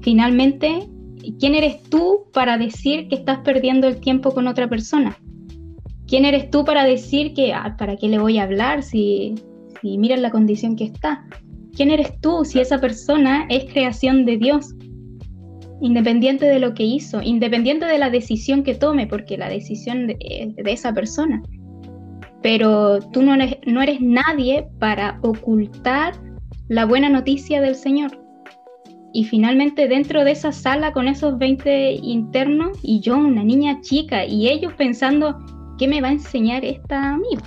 Finalmente, 0.00 0.88
¿quién 1.38 1.54
eres 1.54 1.82
tú 1.84 2.24
para 2.32 2.58
decir 2.58 3.08
que 3.08 3.14
estás 3.14 3.38
perdiendo 3.38 3.86
el 3.86 4.00
tiempo 4.00 4.32
con 4.32 4.48
otra 4.48 4.68
persona? 4.68 5.16
¿Quién 6.12 6.26
eres 6.26 6.50
tú 6.50 6.62
para 6.62 6.84
decir 6.84 7.32
que, 7.32 7.54
ah, 7.54 7.74
¿para 7.78 7.96
qué 7.96 8.06
le 8.06 8.18
voy 8.18 8.36
a 8.36 8.42
hablar 8.42 8.82
si, 8.82 9.34
si 9.80 9.96
miras 9.96 10.20
la 10.20 10.30
condición 10.30 10.76
que 10.76 10.84
está? 10.84 11.24
¿Quién 11.74 11.90
eres 11.90 12.20
tú 12.20 12.44
si 12.44 12.60
esa 12.60 12.78
persona 12.78 13.46
es 13.48 13.64
creación 13.72 14.26
de 14.26 14.36
Dios? 14.36 14.74
Independiente 15.80 16.44
de 16.44 16.58
lo 16.58 16.74
que 16.74 16.82
hizo, 16.82 17.22
independiente 17.22 17.86
de 17.86 17.96
la 17.96 18.10
decisión 18.10 18.62
que 18.62 18.74
tome, 18.74 19.06
porque 19.06 19.38
la 19.38 19.48
decisión 19.48 20.06
de, 20.06 20.52
de 20.54 20.70
esa 20.70 20.92
persona 20.92 21.42
pero 22.42 22.98
tú 23.12 23.22
no 23.22 23.32
eres, 23.32 23.56
no 23.64 23.80
eres 23.80 24.02
nadie 24.02 24.68
para 24.80 25.18
ocultar 25.22 26.12
la 26.68 26.84
buena 26.84 27.08
noticia 27.08 27.62
del 27.62 27.74
Señor. 27.74 28.10
Y 29.14 29.24
finalmente 29.24 29.88
dentro 29.88 30.24
de 30.24 30.32
esa 30.32 30.52
sala 30.52 30.92
con 30.92 31.08
esos 31.08 31.38
20 31.38 31.92
internos 32.02 32.78
y 32.82 33.00
yo, 33.00 33.16
una 33.16 33.44
niña 33.44 33.80
chica, 33.80 34.26
y 34.26 34.48
ellos 34.48 34.72
pensando, 34.74 35.38
¿qué 35.82 35.88
me 35.88 36.00
va 36.00 36.10
a 36.10 36.12
enseñar 36.12 36.64
esta 36.64 37.14
amiga? 37.14 37.42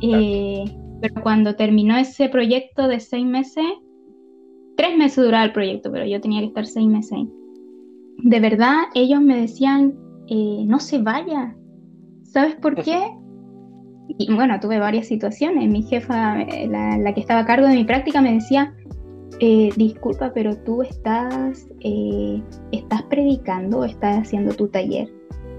Eh, 0.00 0.64
pero 1.02 1.22
cuando 1.22 1.54
terminó 1.56 1.94
ese 1.98 2.30
proyecto 2.30 2.88
de 2.88 3.00
seis 3.00 3.26
meses, 3.26 3.66
tres 4.78 4.96
meses 4.96 5.22
duraba 5.22 5.44
el 5.44 5.52
proyecto, 5.52 5.92
pero 5.92 6.06
yo 6.06 6.22
tenía 6.22 6.40
que 6.40 6.46
estar 6.46 6.64
seis 6.64 6.86
meses 6.86 7.12
ahí. 7.12 7.28
De 8.16 8.40
verdad, 8.40 8.84
ellos 8.94 9.20
me 9.20 9.42
decían, 9.42 9.94
eh, 10.28 10.64
no 10.66 10.80
se 10.80 11.02
vaya. 11.02 11.54
¿Sabes 12.22 12.54
por 12.54 12.82
qué? 12.82 12.98
y 14.08 14.34
bueno, 14.34 14.58
tuve 14.58 14.78
varias 14.78 15.06
situaciones. 15.06 15.68
Mi 15.68 15.82
jefa, 15.82 16.40
eh, 16.40 16.66
la, 16.66 17.12
que 17.12 17.20
estaba 17.20 17.40
a 17.40 17.44
cargo 17.44 17.68
de 17.68 17.74
mi 17.74 17.84
práctica, 17.84 18.22
me 18.22 18.32
decía, 18.32 18.74
eh, 19.38 19.68
disculpa, 19.76 20.32
pero 20.32 20.56
tú 20.64 20.80
estás, 20.80 21.68
eh, 21.80 22.42
estás 22.72 23.02
predicando 23.02 23.80
o 23.80 23.84
estás 23.84 24.16
haciendo 24.16 24.54
tu 24.54 24.68
taller. 24.68 25.12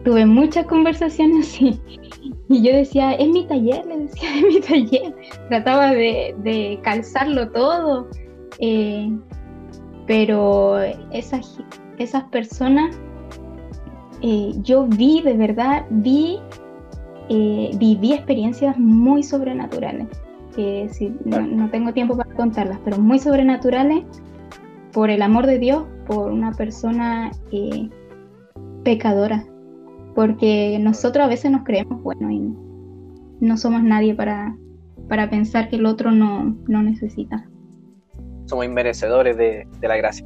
Tuve 0.04 0.26
muchas 0.26 0.66
conversaciones 0.66 1.48
así. 1.48 1.80
Y 2.50 2.62
yo 2.62 2.76
decía, 2.76 3.14
es 3.14 3.30
mi 3.30 3.46
taller, 3.46 3.86
le 3.86 3.98
decía, 4.00 4.30
es 4.36 4.44
mi 4.44 4.60
taller. 4.60 5.16
Trataba 5.50 5.92
de, 5.92 6.80
calzarlo 6.84 7.50
todo. 7.52 8.08
pero 10.08 10.80
esas, 11.12 11.60
esas 11.98 12.24
personas, 12.26 12.96
yo 14.64 14.86
vi, 14.86 15.22
de 15.22 15.34
verdad, 15.34 15.86
vi 15.90 16.40
eh, 17.30 17.72
viví 17.78 18.14
experiencias 18.14 18.78
muy 18.78 19.24
sobrenaturales, 19.24 20.08
que 20.56 20.90
si, 20.92 21.16
no, 21.24 21.70
tengo 21.70 21.94
tiempo 21.94 22.18
para 22.18 22.34
contarlas, 22.36 22.80
pero 22.84 22.98
muy 22.98 23.18
sobrenaturales 23.18 24.04
por 24.92 25.10
el 25.10 25.22
amor 25.22 25.48
de 25.48 25.58
Dios, 25.58 25.86
por 26.06 26.32
una 26.32 26.52
persona 26.52 27.32
eh, 27.52 27.90
pecadora, 28.84 29.46
porque 30.16 30.78
nosotros 30.80 31.26
a 31.26 31.30
veces 31.30 31.52
nos 31.52 31.64
creemos 31.64 32.02
bueno 32.02 32.32
y 32.32 32.54
no 33.40 33.58
somos 33.58 33.84
nadie 33.84 34.16
para, 34.16 34.56
para 35.10 35.30
pensar 35.30 35.70
que 35.70 35.76
el 35.78 35.86
otro 35.86 36.12
no, 36.12 36.56
no 36.68 36.84
necesita. 36.84 37.48
Somos 38.46 38.66
inmerecedores 38.66 39.38
de, 39.38 39.68
de 39.80 39.88
la 39.88 39.98
gracia. 39.98 40.26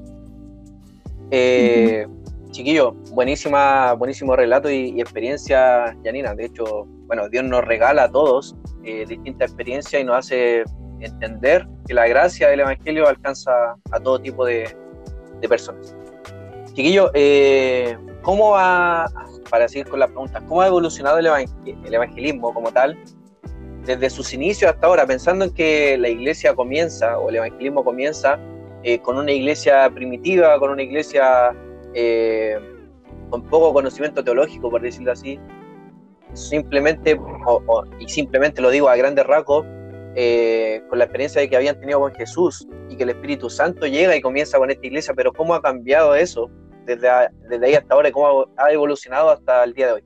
Eh, 1.32 2.08
chiquillo, 2.52 2.94
buenísima, 3.12 3.94
buenísimo 3.94 4.36
relato 4.36 4.70
y, 4.70 5.00
experiencia, 5.00 5.96
Janina. 6.04 6.34
De 6.34 6.46
hecho, 6.46 6.86
bueno, 7.08 7.30
Dios 7.30 7.44
nos 7.44 7.66
regala 7.66 8.04
a 8.04 8.12
todos 8.12 8.56
eh, 8.84 9.06
distintas 9.08 9.52
experiencias 9.52 10.02
y 10.02 10.06
nos 10.06 10.18
hace 10.18 10.64
entender 11.00 11.68
que 11.86 11.94
la 11.94 12.08
gracia 12.08 12.50
del 12.50 12.62
Evangelio 12.62 13.08
alcanza 13.08 13.52
a 13.92 14.00
todo 14.00 14.20
tipo 14.20 14.46
de, 14.46 14.76
personas. 15.48 15.96
Chiquillo, 16.74 17.12
eh, 17.14 17.98
¿cómo 18.22 18.52
va, 18.52 19.06
para 19.48 19.68
seguir 19.68 19.88
con 19.88 20.00
la 20.00 20.08
pregunta, 20.08 20.42
cómo 20.48 20.62
ha 20.62 20.68
evolucionado 20.68 21.18
el, 21.20 21.28
evangelismo 21.94 22.54
como 22.54 22.72
tal 22.72 22.98
desde 23.86 24.10
sus 24.10 24.34
inicios 24.34 24.72
hasta 24.72 24.88
ahora, 24.88 25.06
pensando 25.06 25.46
en 25.46 25.54
que 25.54 25.98
la 25.98 26.10
iglesia 26.10 26.54
comienza 26.54 27.18
o 27.18 27.30
el 27.30 27.38
evangelismo 27.38 27.84
comienza 27.84 28.38
eh, 28.84 29.00
con 29.00 29.18
una 29.18 29.32
iglesia 29.32 29.90
primitiva, 29.90 30.60
con 30.60 30.72
una 30.72 30.84
iglesia 30.84 31.56
eh, 31.94 32.60
con 33.30 33.44
poco 33.44 33.74
conocimiento 33.74 34.24
teológico, 34.24 34.70
por 34.70 34.82
decirlo 34.82 35.12
así, 35.12 35.40
simplemente, 36.34 37.20
y 38.00 38.08
simplemente 38.10 38.62
lo 38.62 38.70
digo 38.70 38.90
a 38.90 38.96
grandes 38.96 39.26
rasgos, 39.26 39.66
eh, 40.16 40.82
con 40.90 40.98
la 40.98 41.06
experiencia 41.06 41.42
de 41.42 41.50
que 41.50 41.56
habían 41.56 41.80
tenido 41.80 42.00
con 42.00 42.14
Jesús 42.14 42.68
y 42.90 42.96
que 42.96 43.04
el 43.04 43.10
Espíritu 43.10 43.50
Santo 43.50 43.86
llega 43.86 44.16
y 44.16 44.22
comienza 44.22 44.58
con 44.58 44.72
esta 44.72 44.86
iglesia, 44.86 45.14
pero 45.16 45.32
¿cómo 45.32 45.54
ha 45.54 45.62
cambiado 45.62 46.16
eso 46.16 46.50
desde, 46.88 47.10
desde 47.50 47.66
ahí 47.66 47.74
hasta 47.76 47.94
ahora 47.94 48.10
y 48.10 48.12
cómo 48.12 48.48
ha 48.58 48.72
evolucionado 48.72 49.30
hasta 49.30 49.64
el 49.64 49.74
día 49.74 49.88
de 49.88 49.94
hoy? 49.94 50.04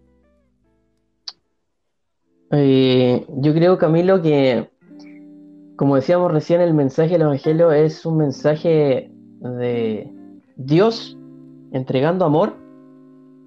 Eh, 2.52 3.26
yo 3.30 3.54
creo, 3.54 3.78
Camilo, 3.78 4.22
que 4.22 4.68
como 5.82 5.96
decíamos 5.96 6.32
recién, 6.32 6.62
el 6.62 6.76
mensaje 6.76 7.14
del 7.14 7.24
Evangelio 7.24 7.72
es 7.72 8.06
un 8.06 8.18
mensaje 8.18 9.10
de 9.40 10.12
Dios 10.56 11.18
entregando 11.72 12.24
amor 12.24 12.56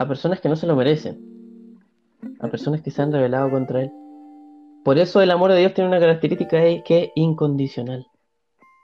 a 0.01 0.09
personas 0.09 0.41
que 0.41 0.49
no 0.49 0.57
se 0.57 0.67
lo 0.67 0.75
merecen, 0.75 1.79
a 2.41 2.49
personas 2.49 2.83
que 2.83 2.91
se 2.91 3.03
han 3.03 3.13
rebelado 3.13 3.51
contra 3.51 3.83
Él. 3.83 3.93
Por 4.85 4.99
eso 4.99 5.21
el 5.21 5.31
amor 5.31 5.53
de 5.53 5.61
Dios 5.61 5.75
tiene 5.75 5.89
una 5.89 6.01
característica 6.01 6.61
que 6.85 7.05
es 7.05 7.11
incondicional. 7.15 8.05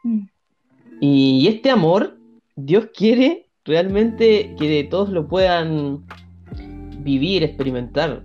Mm. 0.05 0.27
Y 1.01 1.49
este 1.49 1.71
amor, 1.71 2.19
Dios 2.55 2.91
quiere 2.95 3.50
realmente 3.65 4.55
que 4.59 4.85
todos 4.91 5.11
lo 5.11 5.29
puedan 5.29 6.05
vivir, 7.03 7.43
experimentar. 7.43 8.23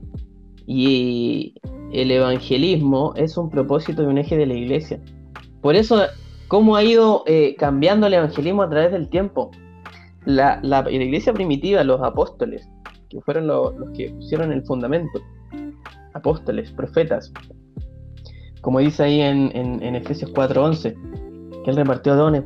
Y 0.68 1.56
el 1.92 2.12
evangelismo 2.12 3.14
es 3.16 3.38
un 3.38 3.50
propósito 3.50 4.04
y 4.04 4.06
un 4.06 4.18
eje 4.18 4.38
de 4.38 4.46
la 4.46 4.54
iglesia. 4.54 5.00
Por 5.62 5.76
eso, 5.76 6.02
¿cómo 6.48 6.76
ha 6.76 6.84
ido 6.84 7.24
eh, 7.26 7.56
cambiando 7.58 8.08
el 8.08 8.14
evangelismo 8.16 8.64
a 8.64 8.70
través 8.70 8.92
del 8.92 9.10
tiempo? 9.10 9.52
La, 10.26 10.60
iglesia 10.90 11.34
primitiva, 11.34 11.84
los 11.84 12.02
apóstoles, 12.02 12.68
que 13.10 13.22
fueron 13.22 13.48
los 13.48 13.74
que 13.96 14.10
pusieron 14.10 14.52
el 14.52 14.64
fundamento, 14.66 15.22
apóstoles, 16.14 16.72
profetas, 16.72 17.32
como 18.62 18.80
dice 18.80 19.04
ahí 19.04 19.22
en, 19.22 19.52
en, 19.54 19.96
Efesios 19.96 20.34
4:11, 20.34 21.64
que 21.64 21.70
él 21.70 21.76
repartió 21.76 22.16
dones, 22.16 22.44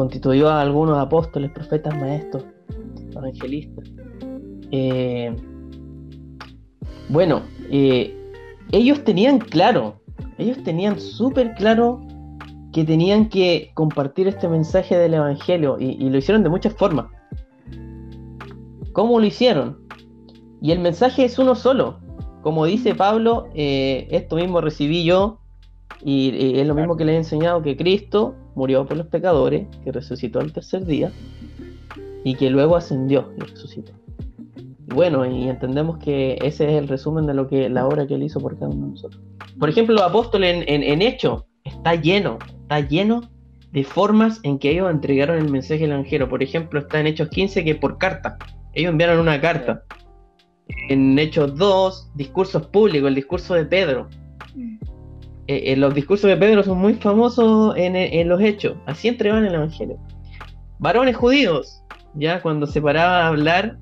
constituyó 0.00 0.48
a 0.48 0.62
algunos 0.62 0.96
apóstoles, 0.96 1.50
profetas, 1.50 1.94
maestros, 2.00 2.42
evangelistas. 3.14 3.84
Eh, 4.70 5.36
bueno, 7.10 7.42
eh, 7.70 8.16
ellos 8.72 9.04
tenían 9.04 9.38
claro, 9.38 10.00
ellos 10.38 10.56
tenían 10.64 10.98
súper 10.98 11.54
claro 11.54 12.00
que 12.72 12.82
tenían 12.84 13.28
que 13.28 13.72
compartir 13.74 14.26
este 14.26 14.48
mensaje 14.48 14.96
del 14.96 15.12
Evangelio 15.12 15.76
y, 15.78 16.08
lo 16.08 16.16
hicieron 16.16 16.42
de 16.44 16.48
muchas 16.48 16.72
formas. 16.72 17.08
¿Cómo 18.94 19.20
lo 19.20 19.26
hicieron? 19.26 19.86
Y 20.62 20.72
el 20.72 20.78
mensaje 20.78 21.26
es 21.26 21.38
uno 21.38 21.54
solo. 21.54 22.00
Como 22.40 22.64
dice 22.64 22.94
Pablo, 22.94 23.48
eh, 23.54 24.08
esto 24.10 24.36
mismo 24.36 24.62
recibí 24.62 25.04
yo 25.04 25.40
y, 26.02 26.58
es 26.58 26.66
lo 26.66 26.74
mismo 26.74 26.96
que 26.96 27.04
le 27.04 27.12
he 27.12 27.16
enseñado 27.18 27.60
que 27.60 27.76
Cristo 27.76 28.34
murió 28.54 28.86
por 28.86 28.96
los 28.96 29.06
pecadores, 29.06 29.66
que 29.84 29.92
resucitó 29.92 30.40
al 30.40 30.52
tercer 30.52 30.84
día 30.84 31.12
y 32.24 32.34
que 32.34 32.50
luego 32.50 32.76
ascendió 32.76 33.32
y 33.36 33.40
resucitó. 33.40 33.92
Bueno, 34.86 35.24
y 35.24 35.48
entendemos 35.48 35.98
que 35.98 36.36
ese 36.42 36.64
es 36.64 36.72
el 36.72 36.88
resumen 36.88 37.26
de 37.26 37.34
lo 37.34 37.46
que 37.48 37.68
la 37.68 37.86
obra 37.86 38.06
que 38.06 38.14
él 38.14 38.24
hizo 38.24 38.40
por 38.40 38.58
cada 38.58 38.70
uno 38.70 38.86
de 38.86 38.92
nosotros. 38.92 39.22
Por 39.58 39.68
ejemplo, 39.68 39.94
los 39.94 40.02
apóstoles 40.02 40.64
en, 40.66 40.82
en, 40.82 41.02
Hecho 41.02 41.46
está 41.64 41.94
lleno, 41.94 42.38
está 42.62 42.80
lleno 42.80 43.20
de 43.72 43.84
formas 43.84 44.40
en 44.42 44.58
que 44.58 44.70
ellos 44.70 44.90
entregaron 44.90 45.38
el 45.38 45.50
mensaje 45.50 45.82
del 45.82 45.92
Evangelio. 45.92 46.28
Por 46.28 46.42
ejemplo, 46.42 46.80
está 46.80 46.98
en 46.98 47.06
Hechos 47.06 47.28
15 47.28 47.64
que 47.64 47.74
por 47.76 47.98
carta. 47.98 48.36
Ellos 48.72 48.90
enviaron 48.90 49.20
una 49.20 49.40
carta. 49.40 49.84
En 50.88 51.18
Hechos 51.18 51.56
2, 51.56 52.10
discursos 52.14 52.66
públicos, 52.66 53.08
el 53.08 53.14
discurso 53.14 53.54
de 53.54 53.64
Pedro. 53.66 54.08
Eh, 55.50 55.72
eh, 55.72 55.76
los 55.76 55.92
discursos 55.92 56.30
de 56.30 56.36
Pedro 56.36 56.62
son 56.62 56.78
muy 56.78 56.94
famosos 56.94 57.74
en, 57.76 58.28
los 58.28 58.40
hechos. 58.40 58.76
Así 58.86 59.08
entregaban 59.08 59.44
el 59.44 59.56
Evangelio. 59.56 59.98
Varones 60.78 61.16
judíos, 61.16 61.82
ya 62.14 62.40
cuando 62.40 62.68
se 62.68 62.80
paraba 62.80 63.24
a 63.24 63.26
hablar 63.26 63.76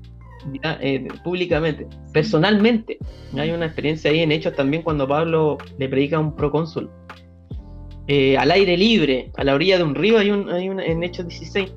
eh, 0.63 1.07
públicamente, 1.23 1.85
personalmente. 2.11 2.97
Hay 3.37 3.51
una 3.51 3.67
experiencia 3.67 4.09
ahí 4.09 4.21
en 4.21 4.31
hechos 4.31 4.55
también 4.55 4.81
cuando 4.81 5.07
Pablo 5.07 5.59
le 5.77 5.87
predica 5.87 6.17
a 6.17 6.21
un 6.21 6.35
procónsul. 6.35 6.89
al 8.07 8.49
aire 8.49 8.75
libre, 8.75 9.31
a 9.37 9.43
la 9.43 9.53
orilla 9.53 9.77
de 9.77 9.83
un 9.83 9.93
río, 9.93 10.17
hay, 10.17 10.31
un, 10.31 10.49
hay 10.49 10.65
en 10.65 11.03
Hechos 11.03 11.27
16. 11.27 11.71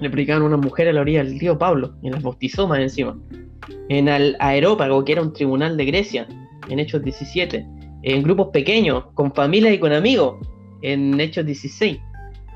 Le 0.00 0.10
predicaban 0.10 0.42
a 0.42 0.46
una 0.46 0.56
mujer 0.56 0.88
a 0.88 0.92
la 0.92 1.00
orilla 1.00 1.22
del 1.22 1.38
río 1.38 1.56
Pablo, 1.56 1.94
y 2.02 2.10
las 2.10 2.24
bautizó 2.24 2.66
más 2.66 2.80
encima. 2.80 3.16
En 3.88 4.08
el 4.08 4.34
Aerópago, 4.40 5.04
que 5.04 5.12
era 5.12 5.22
un 5.22 5.32
tribunal 5.32 5.76
de 5.76 5.84
Grecia, 5.84 6.26
en 6.68 6.80
Hechos 6.80 7.04
17 7.04 7.64
en 8.02 8.22
grupos 8.22 8.48
pequeños, 8.48 9.04
con 9.14 9.32
familias 9.32 9.74
y 9.74 9.78
con 9.78 9.92
amigos, 9.92 10.46
en 10.82 11.18
Hechos 11.20 11.46
16, 11.46 11.98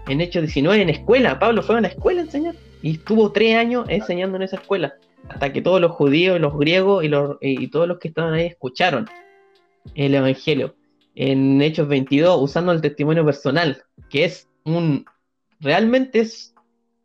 en 0.08 0.20
Hechos 0.20 0.42
19, 0.42 0.82
en 0.82 0.90
escuela. 0.90 1.38
Pablo 1.38 1.62
fue 1.62 1.78
a 1.78 1.80
la 1.80 1.88
escuela 1.88 2.22
a 2.22 2.24
enseñar 2.24 2.54
y 2.82 2.92
estuvo 2.92 3.32
tres 3.32 3.56
años 3.56 3.86
enseñando 3.88 4.36
en 4.36 4.42
esa 4.42 4.56
escuela, 4.56 4.94
hasta 5.28 5.52
que 5.52 5.62
todos 5.62 5.80
los 5.80 5.92
judíos, 5.92 6.40
los 6.40 6.56
griegos 6.58 7.04
y, 7.04 7.08
los, 7.08 7.36
y 7.40 7.68
todos 7.68 7.88
los 7.88 7.98
que 7.98 8.08
estaban 8.08 8.34
ahí 8.34 8.46
escucharon 8.46 9.08
el 9.94 10.14
Evangelio. 10.14 10.74
En 11.14 11.62
Hechos 11.62 11.88
22, 11.88 12.42
usando 12.42 12.72
el 12.72 12.82
testimonio 12.82 13.24
personal, 13.24 13.82
que 14.10 14.24
es 14.24 14.48
un. 14.64 15.06
realmente 15.60 16.20
es 16.20 16.54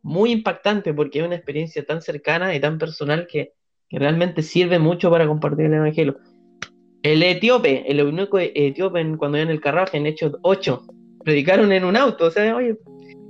muy 0.02 0.32
impactante 0.32 0.94
porque 0.94 1.20
es 1.20 1.26
una 1.26 1.36
experiencia 1.36 1.86
tan 1.86 2.02
cercana 2.02 2.54
y 2.54 2.60
tan 2.60 2.78
personal 2.78 3.28
que, 3.28 3.54
que 3.88 4.00
realmente 4.00 4.42
sirve 4.42 4.80
mucho 4.80 5.10
para 5.10 5.28
compartir 5.28 5.68
el 5.68 5.76
Evangelio. 5.76 6.18
El 7.04 7.24
etíope, 7.24 7.84
el 7.92 8.02
único 8.02 8.38
etíope 8.38 9.18
cuando 9.18 9.38
iba 9.38 9.44
en 9.44 9.50
el 9.50 9.62
carruaje, 9.62 9.98
en 9.98 10.06
Hechos 10.06 10.34
8, 10.44 10.86
predicaron 11.24 11.72
en 11.72 11.84
un 11.84 11.98
auto, 11.98 12.26
o 12.26 12.32
sea, 12.32 12.56
oye, 12.56 12.78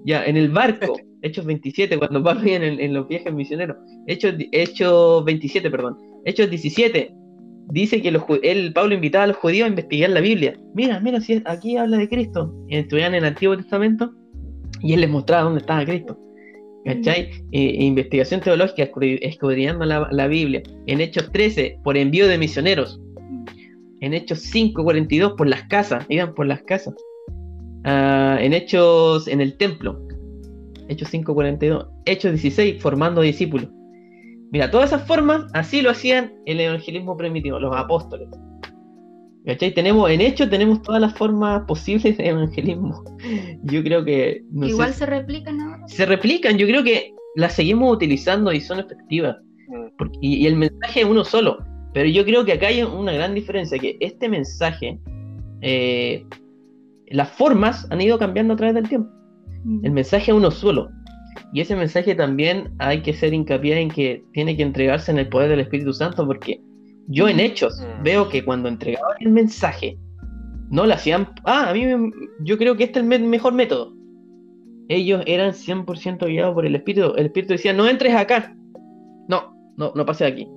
ya, 0.05 0.25
en 0.25 0.36
el 0.36 0.49
barco, 0.49 0.97
Hechos 1.21 1.45
27, 1.45 1.97
cuando 1.97 2.21
Pablo 2.21 2.47
iba 2.49 2.65
en, 2.65 2.93
los 2.93 3.07
viajes 3.07 3.34
misioneros, 3.34 3.77
Hechos, 4.07 4.36
Hechos 4.51 5.23
27, 5.23 5.69
perdón, 5.71 5.97
Hechos 6.25 6.49
17, 6.49 7.13
dice 7.69 8.01
que 8.01 8.12
los, 8.12 8.23
el 8.43 8.73
Pablo 8.73 8.93
invitaba 8.93 9.23
a 9.23 9.27
los 9.27 9.38
judíos 9.38 9.65
a 9.65 9.69
investigar 9.69 10.10
la 10.10 10.19
Biblia. 10.19 10.60
Mira, 10.73 10.99
mira, 10.99 11.21
si 11.21 11.41
aquí 11.45 11.77
habla 11.77 11.97
de 11.97 12.10
Cristo. 12.10 12.53
Y 12.67 12.75
estudiaban 12.75 13.15
en 13.15 13.23
el 13.23 13.29
Antiguo 13.29 13.55
Testamento 13.55 14.13
y 14.81 14.93
él 14.93 15.01
les 15.01 15.10
mostraba 15.10 15.43
dónde 15.43 15.60
estaba 15.60 15.86
Cristo. 15.86 16.17
¿Cachai? 16.84 17.29
Eh, 17.51 17.75
investigación 17.86 18.41
teológica, 18.41 18.89
escudriñando 19.21 19.86
la, 19.86 20.07
la 20.12 20.27
Biblia. 20.27 20.63
En 20.88 20.99
Hechos 20.99 21.31
13, 21.31 21.79
por 21.84 21.95
envío 21.95 22.27
de 22.27 22.38
misioneros 22.38 22.99
en 24.02 24.14
Hechos 24.14 24.44
5.42 24.54 25.36
por 25.36 25.48
las 25.48 25.64
casas, 25.64 26.06
iban 26.10 26.34
por 26.34 26.48
las 26.48 26.62
casas. 26.64 26.96
Ah, 27.84 28.38
en 28.40 28.54
Hechos, 28.54 29.28
en 29.28 29.42
el 29.42 29.58
templo, 29.58 30.00
Hechos 30.90 31.14
5.42. 31.14 31.88
Hechos 32.06 32.32
16, 32.32 32.82
formando 32.82 33.22
discípulos. 33.22 33.70
Mira, 34.52 34.70
todas 34.70 34.92
esas 34.92 35.08
formas, 35.08 35.46
así 35.54 35.82
lo 35.82 35.92
hacían 35.92 36.34
el 36.46 36.60
evangelismo 36.60 37.16
primitivo, 37.16 37.60
los 37.60 37.76
apóstoles. 37.76 38.28
¿Cachai? 39.46 39.74
Tenemos, 39.74 40.10
en 40.10 40.22
Hechos 40.22 40.50
tenemos 40.50 40.82
todas 40.82 41.02
las 41.02 41.14
formas 41.14 41.64
posibles 41.68 42.18
de 42.18 42.28
evangelismo. 42.28 43.04
Yo 43.64 43.84
creo 43.84 44.04
que... 44.04 44.44
Igual 44.62 44.94
se 44.94 45.06
replican 45.06 45.62
ahora. 45.62 45.88
Se 45.88 46.06
replican, 46.06 46.58
yo 46.58 46.68
creo 46.68 46.84
que 46.84 47.14
las 47.36 47.54
seguimos 47.54 47.94
utilizando 47.94 48.52
y 48.52 48.62
son 48.62 48.80
efectivas. 48.80 49.38
Mm. 49.68 50.06
y, 50.22 50.44
y, 50.44 50.48
el 50.48 50.58
mensaje 50.58 51.02
es 51.02 51.06
uno 51.06 51.24
solo. 51.24 51.58
Pero 51.93 52.08
yo 52.08 52.23
creo 52.23 52.45
que 52.45 52.54
acá 52.54 52.67
hay 52.67 52.84
una 52.84 53.12
gran 53.12 53.34
diferencia, 53.34 53.77
que 53.77 53.97
este 53.99 54.30
mensaje, 54.30 54.97
eh, 55.62 56.25
las 57.08 57.30
formas 57.30 57.88
han 57.91 58.01
ido 58.01 58.17
cambiando 58.17 58.54
a 58.54 58.58
través 58.58 58.75
del 58.75 58.88
tiempo. 58.88 59.10
Mm. 59.65 59.86
El 59.86 59.91
mensaje 59.91 60.32
es 60.32 60.38
uno 60.38 60.51
solo. 60.51 60.89
Y 61.54 61.62
ese 61.62 61.75
mensaje 61.75 62.15
también 62.15 62.73
hay 62.80 63.01
que 63.01 63.13
ser 63.13 63.34
hincapié 63.34 63.80
en 63.80 63.89
que 63.89 64.23
tiene 64.34 64.56
que 64.56 64.63
entregarse 64.63 65.12
en 65.12 65.19
el 65.19 65.27
poder 65.27 65.49
del 65.49 65.60
Espíritu 65.60 65.91
Santo, 65.91 66.25
porque 66.25 66.62
yo 67.08 67.27
en 67.27 67.39
hechos 67.39 67.82
mm. 67.82 68.04
veo 68.04 68.30
que 68.30 68.43
cuando 68.45 68.69
entregaban 68.69 69.17
el 69.19 69.32
mensaje, 69.32 69.97
no 70.69 70.86
lo 70.86 70.93
hacían, 70.93 71.27
ah, 71.43 71.69
a 71.69 71.73
mí 71.73 71.84
yo 72.39 72.58
creo 72.58 72.77
que 72.77 72.86
este 72.86 72.99
es 73.01 73.06
el 73.06 73.23
mejor 73.23 73.54
método. 73.54 73.93
Ellos 74.88 75.23
eran 75.25 75.51
100% 75.51 76.25
guiados 76.27 76.54
por 76.54 76.65
el 76.65 76.75
Espíritu. 76.75 77.13
El 77.17 77.25
Espíritu 77.27 77.54
decía, 77.54 77.73
no 77.73 77.88
entres 77.88 78.13
acá. 78.13 78.56
No, 79.27 79.54
no, 79.77 79.91
no 79.95 80.06
pase 80.06 80.25
aquí 80.25 80.47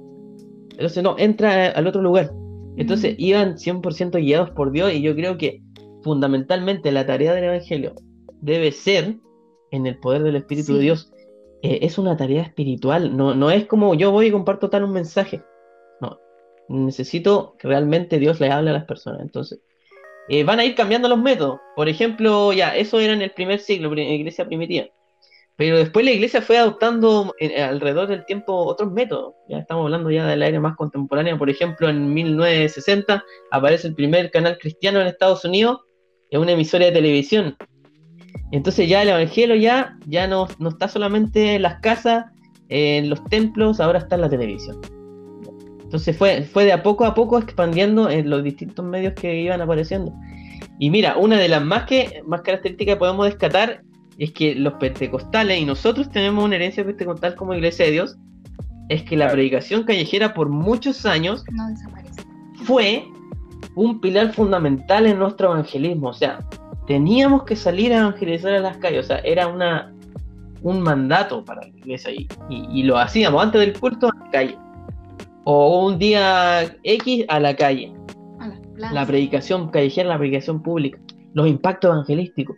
entonces, 0.75 1.03
no, 1.03 1.17
entra 1.19 1.69
al 1.69 1.87
otro 1.87 2.03
lugar. 2.03 2.33
Entonces, 2.77 3.15
iban 3.19 3.57
100% 3.57 4.19
guiados 4.21 4.51
por 4.51 4.73
Dios 4.73 4.93
y 4.93 5.01
yo 5.01 5.15
creo 5.15 5.39
que 5.39 5.63
fundamentalmente 6.03 6.91
la 6.93 7.07
tarea 7.07 7.33
del 7.33 7.45
Evangelio 7.45 7.95
debe 8.41 8.73
ser 8.73 9.17
en 9.71 9.87
el 9.87 9.99
poder 9.99 10.23
del 10.23 10.37
Espíritu 10.37 10.75
de 10.75 10.81
Dios. 10.81 11.13
Eh, 11.63 11.79
es 11.83 11.99
una 11.99 12.17
tarea 12.17 12.43
espiritual, 12.43 13.17
no, 13.17 13.35
no 13.35 13.51
es 13.51 13.67
como 13.67 13.95
yo 13.95 14.11
voy 14.11 14.27
y 14.27 14.31
comparto 14.31 14.69
tal 14.69 14.85
un 14.85 14.93
mensaje. 14.93 15.43
No, 16.01 16.19
necesito 16.69 17.55
que 17.59 17.69
realmente 17.69 18.19
Dios 18.19 18.41
le 18.41 18.51
hable 18.51 18.71
a 18.71 18.75
las 18.75 18.85
personas. 18.85 19.23
Entonces, 19.23 19.61
eh, 20.29 20.45
van 20.45 20.59
a 20.59 20.65
ir 20.65 20.75
cambiando 20.75 21.09
los 21.09 21.19
métodos. 21.19 21.61
Por 21.77 21.89
ejemplo, 21.89 22.53
ya, 22.53 22.77
eso 22.77 22.99
era 23.01 23.13
en 23.13 23.23
el 23.23 23.31
primer 23.31 23.61
siglo, 23.61 23.91
en 23.93 23.97
la 23.97 24.15
iglesia 24.15 24.47
primitiva. 24.47 24.87
Pero 25.57 25.77
después 25.79 26.05
la 26.05 26.11
iglesia 26.11 26.43
fue 26.43 26.59
adoptando 26.59 27.33
alrededor 27.40 28.09
del 28.09 28.25
tiempo 28.25 28.53
otros 28.53 28.90
métodos. 28.90 29.35
Ya 29.49 29.59
estamos 29.59 29.85
hablando 29.85 30.11
ya 30.11 30.27
del 30.27 30.43
área 30.43 30.59
más 30.59 30.77
contemporánea. 30.77 31.38
Por 31.38 31.49
ejemplo, 31.49 31.88
en 31.88 32.12
1960 32.12 33.25
aparece 33.53 33.88
el 33.88 33.95
primer 33.95 34.33
canal 34.33 34.59
cristiano 34.59 35.01
en 35.01 35.07
Estados 35.07 35.45
Unidos, 35.45 35.83
en 36.31 36.40
una 36.40 36.53
emisora 36.53 36.87
de 36.87 36.93
televisión. 36.93 37.57
Entonces 38.51 38.88
ya 38.88 39.03
el 39.03 39.11
evangelio 39.11 39.55
ya, 39.55 39.97
ya 40.07 40.27
no, 40.27 40.49
no 40.59 40.71
está 40.71 40.88
solamente 40.88 41.55
en 41.55 41.62
las 41.62 41.81
casas, 41.81 42.25
en 42.69 43.09
los 43.09 43.23
templos, 43.27 43.79
ahora 43.79 44.01
está 44.01 44.17
en 44.17 44.23
la 44.23 44.29
televisión. 44.29 44.81
Entonces 45.83 46.17
fue, 46.17 46.43
fue 46.43 46.64
de 46.64 46.73
a 46.73 46.83
poco 46.83 47.05
a 47.05 47.14
poco 47.14 47.38
expandiendo 47.38 48.11
en 48.11 48.29
los 48.29 48.43
distintos 48.43 48.85
medios 48.85 49.14
que 49.14 49.40
iban 49.40 49.61
apareciendo. 49.61 50.12
Y 50.81 50.90
mira, 50.90 51.17
una 51.17 51.38
de 51.38 51.49
las 51.49 51.64
más, 51.64 51.85
que, 51.85 52.23
más 52.27 52.43
características 52.43 52.95
que 52.95 52.99
podemos 52.99 53.27
descatar 53.27 53.83
es 54.18 54.33
que 54.33 54.55
los 54.55 54.74
pentecostales, 54.74 55.61
y 55.61 55.64
nosotros 55.64 56.11
tenemos 56.11 56.44
una 56.44 56.57
herencia 56.57 56.85
pentecostal 56.85 57.35
como 57.35 57.55
iglesia 57.55 57.87
de 57.87 57.92
Dios, 57.92 58.16
es 58.88 59.03
que 59.03 59.16
la 59.16 59.31
predicación 59.31 59.85
callejera 59.85 60.35
por 60.35 60.48
muchos 60.48 61.07
años 61.07 61.44
fue 62.64 63.09
un 63.74 64.00
pilar 64.00 64.33
fundamental 64.33 65.07
en 65.07 65.18
nuestro 65.18 65.53
evangelismo. 65.53 66.09
O 66.09 66.12
sea, 66.12 66.40
teníamos 66.87 67.44
que 67.44 67.57
salir 67.57 67.92
a 67.92 68.00
evangelizar 68.00 68.53
a 68.53 68.61
las 68.61 68.77
calles. 68.79 69.07
O 69.07 69.09
sea, 69.09 69.18
era 69.18 69.48
una, 69.48 69.92
un 70.62 70.81
mandato 70.81 71.44
para 71.44 71.62
la 71.62 71.68
iglesia 71.68 72.11
y, 72.12 72.29
y, 72.48 72.83
lo 72.83 72.98
hacíamos 72.98 73.42
antes 73.42 73.61
del 73.61 73.79
culto 73.79 74.09
a 74.09 74.24
la 74.24 74.31
calle. 74.31 74.59
O 75.44 75.87
un 75.87 75.98
día 75.98 76.77
X 76.83 77.24
a 77.29 77.40
la 77.40 77.57
calle. 77.57 77.92
la 78.77 79.07
predicación 79.07 79.70
callejera, 79.70 80.11
la 80.11 80.18
predicación 80.18 80.62
pública, 80.62 80.98
los 81.33 81.48
impactos 81.48 81.90
evangelísticos. 81.90 82.57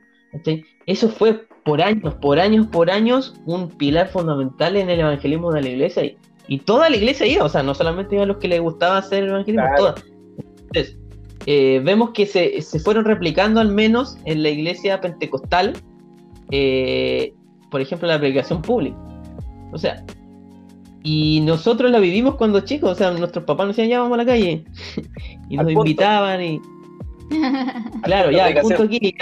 Eso 0.86 1.08
fue 1.08 1.46
por 1.64 1.82
años, 1.82 2.14
por 2.14 2.38
años, 2.38 2.66
por 2.68 2.90
años 2.90 3.34
un 3.44 3.68
pilar 3.68 4.08
fundamental 4.08 4.76
en 4.76 4.88
el 4.88 5.00
evangelismo 5.00 5.52
de 5.52 5.62
la 5.62 5.68
iglesia. 5.68 6.04
Y, 6.04 6.16
y 6.48 6.58
toda 6.58 6.88
la 6.88 6.96
iglesia 6.96 7.26
iba, 7.26 7.44
o 7.44 7.48
sea, 7.48 7.62
no 7.62 7.74
solamente 7.74 8.14
iban 8.14 8.28
los 8.28 8.36
que 8.38 8.48
les 8.48 8.60
gustaba 8.60 8.98
hacer 8.98 9.24
el 9.24 9.30
evangelismo, 9.30 9.66
Entonces, 10.68 10.96
eh, 11.46 11.80
vemos 11.84 12.10
que 12.10 12.26
se, 12.26 12.60
se, 12.62 12.78
fueron 12.78 13.04
replicando 13.04 13.60
al 13.60 13.68
menos 13.68 14.16
en 14.24 14.42
la 14.42 14.50
iglesia 14.50 15.00
pentecostal, 15.00 15.74
eh, 16.50 17.34
por 17.70 17.80
ejemplo, 17.80 18.06
la 18.08 18.18
predicación 18.18 18.62
pública. 18.62 18.96
O 19.72 19.78
sea, 19.78 20.04
y 21.02 21.40
nosotros 21.40 21.90
la 21.90 22.00
vivimos 22.00 22.34
cuando 22.36 22.60
chicos, 22.60 22.90
o 22.90 22.94
sea, 22.94 23.10
nuestros 23.12 23.44
papás 23.44 23.66
nos 23.66 23.76
decían, 23.76 23.90
ya 23.90 24.00
vamos 24.00 24.14
a 24.14 24.22
la 24.22 24.26
calle, 24.26 24.64
y 25.48 25.56
nos 25.56 25.70
invitaban 25.70 26.42
y... 26.42 26.60
Claro, 28.02 28.30
ya, 28.30 28.48
el 28.50 28.60
punto 28.60 28.84
aquí, 28.84 29.12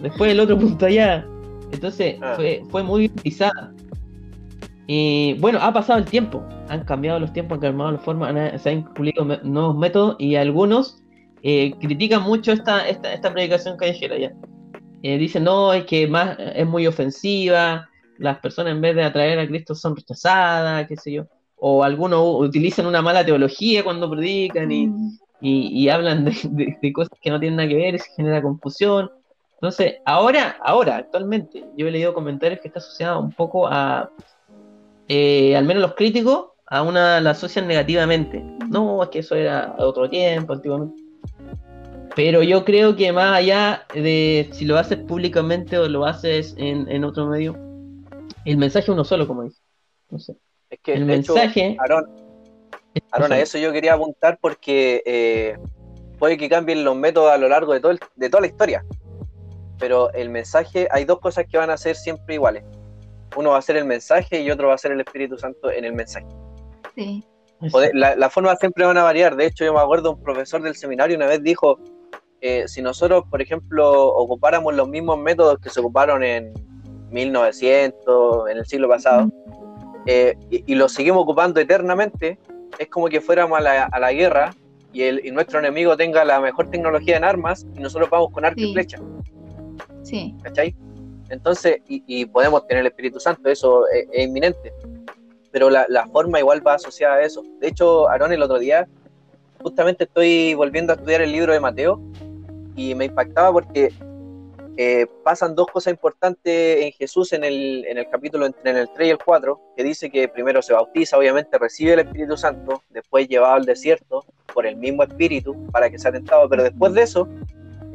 después 0.00 0.32
el 0.32 0.40
otro 0.40 0.58
punto 0.58 0.86
allá. 0.86 1.26
Entonces, 1.72 2.16
ah. 2.22 2.34
fue, 2.36 2.62
fue 2.70 2.82
muy 2.82 3.06
utilizada. 3.06 3.72
Y 4.86 5.34
bueno, 5.34 5.58
ha 5.62 5.72
pasado 5.72 5.98
el 5.98 6.04
tiempo, 6.04 6.42
han 6.68 6.84
cambiado 6.84 7.18
los 7.18 7.32
tiempos, 7.32 7.56
han 7.56 7.62
cambiado 7.62 7.92
las 7.92 8.02
formas, 8.02 8.60
se 8.60 8.70
han 8.70 8.92
publicado 8.92 9.38
nuevos 9.42 9.76
métodos 9.76 10.16
y 10.18 10.36
algunos 10.36 11.02
eh, 11.42 11.74
critican 11.80 12.22
mucho 12.22 12.52
esta, 12.52 12.86
esta, 12.86 13.14
esta 13.14 13.32
predicación 13.32 13.76
callejera 13.78 14.18
ya. 14.18 14.32
Eh, 15.02 15.18
dicen, 15.18 15.44
no, 15.44 15.72
es 15.72 15.84
que 15.84 16.06
más 16.06 16.36
es 16.38 16.66
muy 16.66 16.86
ofensiva, 16.86 17.88
las 18.18 18.38
personas 18.38 18.72
en 18.72 18.80
vez 18.80 18.94
de 18.94 19.04
atraer 19.04 19.38
a 19.38 19.46
Cristo 19.46 19.74
son 19.74 19.96
rechazadas, 19.96 20.86
qué 20.86 20.96
sé 20.96 21.12
yo. 21.12 21.26
O 21.56 21.82
algunos 21.82 22.40
utilizan 22.40 22.86
una 22.86 23.02
mala 23.02 23.24
teología 23.24 23.84
cuando 23.84 24.10
predican 24.10 24.70
y, 24.70 24.86
mm. 24.86 25.18
y, 25.40 25.88
hablan 25.88 26.24
de, 26.24 26.76
de, 26.80 26.92
cosas 26.92 27.18
que 27.20 27.30
no 27.30 27.40
tienen 27.40 27.56
nada 27.56 27.68
que 27.68 27.76
ver 27.76 27.94
y 27.94 27.98
se 27.98 28.10
genera 28.16 28.42
confusión. 28.42 29.10
Entonces, 29.64 29.94
ahora, 30.04 30.58
ahora, 30.60 30.96
actualmente, 30.96 31.64
yo 31.74 31.88
he 31.88 31.90
leído 31.90 32.12
comentarios 32.12 32.60
que 32.60 32.68
está 32.68 32.80
asociado 32.80 33.18
un 33.18 33.32
poco 33.32 33.66
a, 33.66 34.10
eh, 35.08 35.56
al 35.56 35.64
menos 35.64 35.80
los 35.80 35.94
críticos, 35.94 36.48
a 36.66 36.82
una 36.82 37.18
la 37.22 37.30
asocian 37.30 37.66
negativamente. 37.66 38.44
No, 38.68 39.02
es 39.02 39.08
que 39.08 39.20
eso 39.20 39.34
era 39.34 39.74
otro 39.78 40.10
tiempo, 40.10 40.52
antiguamente. 40.52 41.02
Pero 42.14 42.42
yo 42.42 42.62
creo 42.66 42.94
que 42.94 43.10
más 43.10 43.38
allá 43.38 43.86
de 43.94 44.50
si 44.52 44.66
lo 44.66 44.76
haces 44.76 44.98
públicamente 44.98 45.78
o 45.78 45.88
lo 45.88 46.04
haces 46.04 46.54
en, 46.58 47.02
otro 47.02 47.24
medio, 47.28 47.56
el 48.44 48.58
mensaje 48.58 48.84
es 48.84 48.88
uno 48.90 49.02
solo, 49.02 49.26
como 49.26 49.44
dice. 49.44 49.62
No 50.10 50.18
sé. 50.18 50.36
Es 50.68 50.78
que 50.80 50.92
el 50.92 51.06
mensaje. 51.06 51.78
Aaron, 51.80 53.32
a 53.32 53.38
eso 53.38 53.56
yo 53.56 53.72
quería 53.72 53.94
apuntar 53.94 54.36
porque 54.42 55.02
eh, 55.06 55.56
puede 56.18 56.36
que 56.36 56.50
cambien 56.50 56.84
los 56.84 56.94
métodos 56.94 57.32
a 57.32 57.38
lo 57.38 57.48
largo 57.48 57.72
de, 57.72 57.80
todo 57.80 57.94
de 58.14 58.28
toda 58.28 58.42
la 58.42 58.48
historia. 58.48 58.84
Pero 59.78 60.12
el 60.12 60.30
mensaje, 60.30 60.88
hay 60.90 61.04
dos 61.04 61.20
cosas 61.20 61.46
que 61.50 61.58
van 61.58 61.70
a 61.70 61.76
ser 61.76 61.96
siempre 61.96 62.34
iguales 62.34 62.64
uno 63.36 63.50
va 63.50 63.58
a 63.58 63.62
ser 63.62 63.76
el 63.76 63.84
mensaje 63.84 64.40
y 64.40 64.50
otro 64.50 64.68
va 64.68 64.74
a 64.74 64.78
ser 64.78 64.92
el 64.92 65.00
Espíritu 65.00 65.38
Santo 65.38 65.70
en 65.70 65.84
el 65.84 65.92
mensaje. 65.92 66.26
Sí. 66.94 67.24
La, 67.92 68.14
la 68.14 68.30
forma 68.30 68.54
siempre 68.56 68.84
van 68.84 68.98
a 68.98 69.02
variar. 69.02 69.36
De 69.36 69.46
hecho, 69.46 69.64
yo 69.64 69.72
me 69.72 69.80
acuerdo 69.80 70.12
un 70.12 70.22
profesor 70.22 70.62
del 70.62 70.74
seminario 70.74 71.16
una 71.16 71.26
vez 71.26 71.42
dijo, 71.42 71.78
eh, 72.40 72.64
si 72.68 72.82
nosotros, 72.82 73.24
por 73.30 73.40
ejemplo, 73.40 74.08
ocupáramos 74.08 74.74
los 74.74 74.88
mismos 74.88 75.18
métodos 75.18 75.58
que 75.58 75.70
se 75.70 75.80
ocuparon 75.80 76.22
en 76.22 76.52
1900, 77.10 78.50
en 78.50 78.58
el 78.58 78.66
siglo 78.66 78.88
pasado, 78.88 79.30
eh, 80.06 80.36
y, 80.50 80.74
los 80.74 80.92
seguimos 80.92 81.22
ocupando 81.22 81.58
eternamente, 81.58 82.38
es 82.78 82.88
como 82.88 83.08
que 83.08 83.22
fuéramos 83.22 83.58
a 83.58 83.62
la, 83.62 83.84
a 83.84 83.98
la 83.98 84.12
guerra 84.12 84.54
y, 84.92 85.02
el, 85.02 85.24
y, 85.24 85.30
nuestro 85.30 85.58
enemigo 85.58 85.96
tenga 85.96 86.24
la 86.24 86.40
mejor 86.40 86.68
tecnología 86.68 87.16
en 87.16 87.24
armas 87.24 87.64
y 87.74 87.80
nosotros 87.80 88.10
vamos 88.10 88.30
con 88.30 88.44
arco 88.44 88.60
y 88.60 88.74
flecha. 88.74 88.98
Sí. 90.04 90.34
¿Cachai? 90.42 90.74
Entonces, 91.30 91.78
y, 91.88 92.26
podemos 92.26 92.66
tener 92.66 92.82
el 92.82 92.88
Espíritu 92.88 93.18
Santo, 93.18 93.48
eso 93.48 93.88
es, 93.88 94.06
inminente. 94.24 94.72
Pero 95.50 95.70
la, 95.70 96.06
forma 96.12 96.38
igual 96.38 96.66
va 96.66 96.74
asociada 96.74 97.16
a 97.16 97.22
eso. 97.22 97.42
De 97.60 97.68
hecho, 97.68 98.08
Aarón, 98.08 98.32
el 98.32 98.42
otro 98.42 98.58
día, 98.58 98.86
justamente 99.62 100.04
estoy 100.04 100.54
volviendo 100.54 100.92
a 100.92 100.96
estudiar 100.96 101.22
el 101.22 101.32
libro 101.32 101.52
de 101.52 101.60
Mateo 101.60 102.00
y 102.76 102.94
me 102.94 103.06
impactaba 103.06 103.52
porque 103.52 103.92
eh, 104.76 105.06
pasan 105.22 105.54
dos 105.54 105.68
cosas 105.68 105.92
importantes 105.92 106.82
en 106.82 106.92
Jesús 106.92 107.32
en 107.32 107.44
el, 107.44 107.84
en 107.86 107.96
el 107.98 108.08
capítulo 108.10 108.46
entre 108.46 108.72
el 108.72 108.88
3 108.92 109.08
y 109.08 109.10
el 109.12 109.18
4, 109.18 109.60
que 109.76 109.84
dice 109.84 110.10
que 110.10 110.28
primero 110.28 110.60
se 110.60 110.72
bautiza, 110.72 111.16
obviamente 111.16 111.56
recibe 111.58 111.94
el 111.94 112.00
Espíritu 112.00 112.36
Santo, 112.36 112.82
después 112.90 113.28
llevado 113.28 113.54
al 113.54 113.64
desierto 113.64 114.24
por 114.52 114.66
el 114.66 114.76
mismo 114.76 115.04
Espíritu 115.04 115.54
para 115.70 115.88
que 115.88 115.98
sea 115.98 116.10
tentado, 116.10 116.48
pero 116.48 116.64
después 116.64 116.92
de 116.92 117.02
eso 117.02 117.28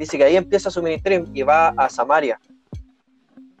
dice 0.00 0.18
que 0.18 0.24
ahí 0.24 0.36
empieza 0.36 0.70
su 0.70 0.82
ministerio 0.82 1.26
y 1.32 1.42
va 1.42 1.68
a 1.76 1.88
Samaria, 1.88 2.40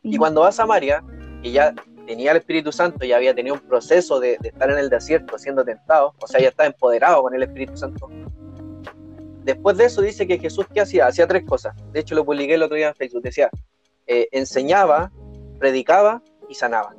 y 0.02 0.16
cuando 0.16 0.40
va 0.40 0.48
a 0.48 0.52
Samaria, 0.52 1.02
que 1.42 1.52
ya 1.52 1.74
tenía 2.06 2.30
el 2.32 2.38
Espíritu 2.38 2.72
Santo, 2.72 3.04
ya 3.04 3.16
había 3.16 3.34
tenido 3.34 3.54
un 3.54 3.60
proceso 3.60 4.18
de, 4.18 4.38
estar 4.42 4.70
en 4.70 4.78
el 4.78 4.88
desierto 4.88 5.38
siendo 5.38 5.64
tentado, 5.64 6.14
o 6.18 6.26
sea, 6.26 6.40
ya 6.40 6.48
está 6.48 6.66
empoderado 6.66 7.22
con 7.22 7.34
el 7.34 7.42
Espíritu 7.42 7.76
Santo. 7.76 8.08
Después 9.44 9.76
de 9.76 9.84
eso 9.84 10.02
dice 10.02 10.26
que 10.26 10.38
Jesús, 10.38 10.66
¿qué 10.72 10.80
hacía? 10.80 11.06
Hacía 11.06 11.26
tres 11.26 11.44
cosas. 11.44 11.74
De 11.92 12.00
hecho, 12.00 12.14
lo 12.14 12.24
publiqué 12.24 12.54
el 12.54 12.62
otro 12.62 12.76
día 12.76 12.88
en 12.88 12.94
Facebook. 12.94 13.22
Decía, 13.22 13.50
eh, 14.06 14.28
enseñaba, 14.32 15.10
predicaba 15.58 16.22
y 16.48 16.54
sanaba. 16.54 16.94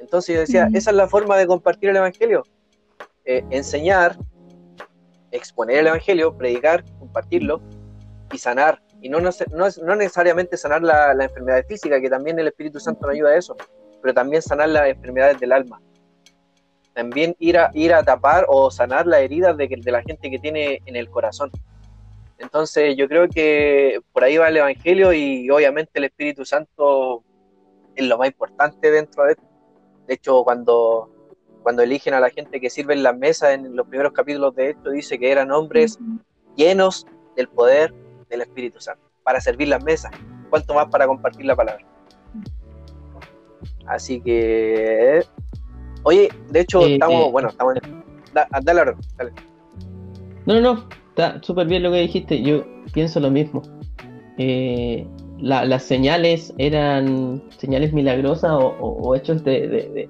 Entonces 0.00 0.34
yo 0.34 0.40
decía, 0.40 0.68
esa 0.74 0.90
es 0.90 0.96
la 0.96 1.08
forma 1.08 1.36
de 1.36 1.46
compartir 1.46 1.90
el 1.90 1.96
Evangelio. 1.96 2.44
Eh, 3.24 3.44
enseñar, 3.50 4.16
exponer 5.30 5.78
el 5.78 5.86
Evangelio, 5.86 6.36
predicar, 6.36 6.84
compartirlo 6.98 7.60
y 8.32 8.38
sanar 8.38 8.82
y 9.02 9.08
no, 9.08 9.20
no, 9.20 9.30
no, 9.50 9.96
necesariamente 9.96 10.56
sanar 10.56 10.80
la, 10.82 11.12
la, 11.12 11.24
enfermedad 11.24 11.64
física, 11.66 12.00
que 12.00 12.08
también 12.08 12.38
el 12.38 12.46
Espíritu 12.46 12.78
Santo 12.78 13.04
nos 13.04 13.16
ayuda 13.16 13.30
a 13.30 13.36
eso, 13.36 13.56
pero 14.00 14.14
también 14.14 14.40
sanar 14.40 14.68
las 14.68 14.88
enfermedades 14.88 15.40
del 15.40 15.50
alma. 15.50 15.82
También 16.94 17.34
ir 17.40 17.58
a, 17.58 17.70
ir 17.74 17.92
a 17.92 18.04
tapar 18.04 18.46
o 18.48 18.70
sanar 18.70 19.08
las 19.08 19.20
heridas 19.20 19.56
de, 19.56 19.66
de 19.66 19.92
la 19.92 20.02
gente 20.02 20.30
que 20.30 20.38
tiene 20.38 20.80
en 20.86 20.94
el 20.94 21.10
corazón. 21.10 21.50
Entonces 22.38 22.96
yo 22.96 23.08
creo 23.08 23.28
que 23.28 24.00
por 24.12 24.22
ahí 24.22 24.36
va 24.36 24.48
el 24.48 24.58
Evangelio 24.58 25.12
y 25.12 25.50
obviamente 25.50 25.92
el 25.94 26.04
Espíritu 26.04 26.44
Santo 26.44 27.24
es 27.96 28.06
lo 28.06 28.18
más 28.18 28.28
importante 28.28 28.88
dentro 28.88 29.24
de 29.24 29.32
esto. 29.32 29.44
De 30.06 30.14
hecho, 30.14 30.44
cuando, 30.44 31.10
cuando 31.64 31.82
eligen 31.82 32.14
a 32.14 32.20
la 32.20 32.30
gente 32.30 32.60
que 32.60 32.70
sirve 32.70 32.94
en 32.94 33.02
las 33.02 33.16
mesas 33.16 33.54
en 33.54 33.74
los 33.74 33.88
primeros 33.88 34.12
capítulos 34.12 34.54
de 34.54 34.70
esto, 34.70 34.90
dice 34.90 35.18
que 35.18 35.32
eran 35.32 35.50
hombres 35.50 35.98
llenos 36.54 37.04
del 37.34 37.48
poder 37.48 37.92
del 38.32 38.42
Espíritu 38.42 38.80
Santo, 38.80 39.02
para 39.22 39.40
servir 39.40 39.68
las 39.68 39.82
mesas, 39.84 40.10
cuanto 40.50 40.74
más 40.74 40.88
para 40.88 41.06
compartir 41.06 41.46
la 41.46 41.54
palabra. 41.54 41.84
Así 43.86 44.20
que, 44.20 45.22
oye, 46.02 46.28
de 46.50 46.60
hecho, 46.60 46.84
estamos, 46.86 47.30
bueno, 47.30 47.48
estamos 47.48 47.76
en... 47.76 48.04
dale, 48.34 48.94
dale. 49.16 49.32
No, 50.46 50.54
no, 50.54 50.60
no, 50.60 50.88
está 51.10 51.40
súper 51.42 51.66
bien 51.66 51.82
lo 51.82 51.92
que 51.92 52.00
dijiste, 52.00 52.42
yo 52.42 52.64
pienso 52.92 53.20
lo 53.20 53.30
mismo. 53.30 53.62
Eh, 54.38 55.06
las 55.38 55.82
señales 55.82 56.54
eran 56.58 57.42
señales 57.58 57.92
milagrosas 57.92 58.52
o, 58.54 59.14
hechos 59.14 59.42
de, 59.44 60.08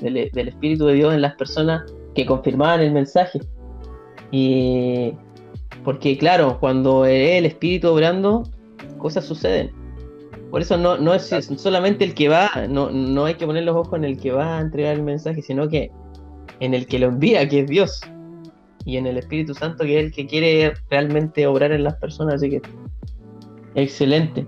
del 0.00 0.48
Espíritu 0.48 0.86
de 0.86 0.94
Dios 0.94 1.14
en 1.14 1.22
las 1.22 1.34
personas 1.36 1.82
que 2.14 2.26
confirmaban 2.26 2.80
el 2.80 2.92
mensaje. 2.92 3.40
Y 4.30 5.14
porque 5.82 6.16
claro, 6.16 6.58
cuando 6.60 7.04
es 7.04 7.38
el 7.38 7.46
espíritu 7.46 7.88
obrando, 7.88 8.44
cosas 8.98 9.24
suceden. 9.24 9.70
Por 10.50 10.60
eso 10.60 10.76
no, 10.76 10.96
no 10.96 11.14
es 11.14 11.34
solamente 11.56 12.04
el 12.04 12.14
que 12.14 12.28
va, 12.28 12.48
no, 12.68 12.90
no 12.90 13.24
hay 13.24 13.34
que 13.34 13.46
poner 13.46 13.64
los 13.64 13.74
ojos 13.74 13.98
en 13.98 14.04
el 14.04 14.18
que 14.18 14.30
va 14.30 14.58
a 14.58 14.60
entregar 14.60 14.94
el 14.94 15.02
mensaje, 15.02 15.42
sino 15.42 15.68
que 15.68 15.90
en 16.60 16.74
el 16.74 16.86
que 16.86 16.98
lo 16.98 17.08
envía, 17.08 17.48
que 17.48 17.60
es 17.60 17.66
Dios. 17.66 18.00
Y 18.84 18.96
en 18.96 19.06
el 19.06 19.16
Espíritu 19.16 19.54
Santo, 19.54 19.84
que 19.84 19.98
es 19.98 20.04
el 20.06 20.12
que 20.12 20.26
quiere 20.26 20.74
realmente 20.90 21.46
obrar 21.46 21.72
en 21.72 21.84
las 21.84 21.94
personas. 21.94 22.36
Así 22.36 22.50
que, 22.50 22.62
excelente. 23.74 24.46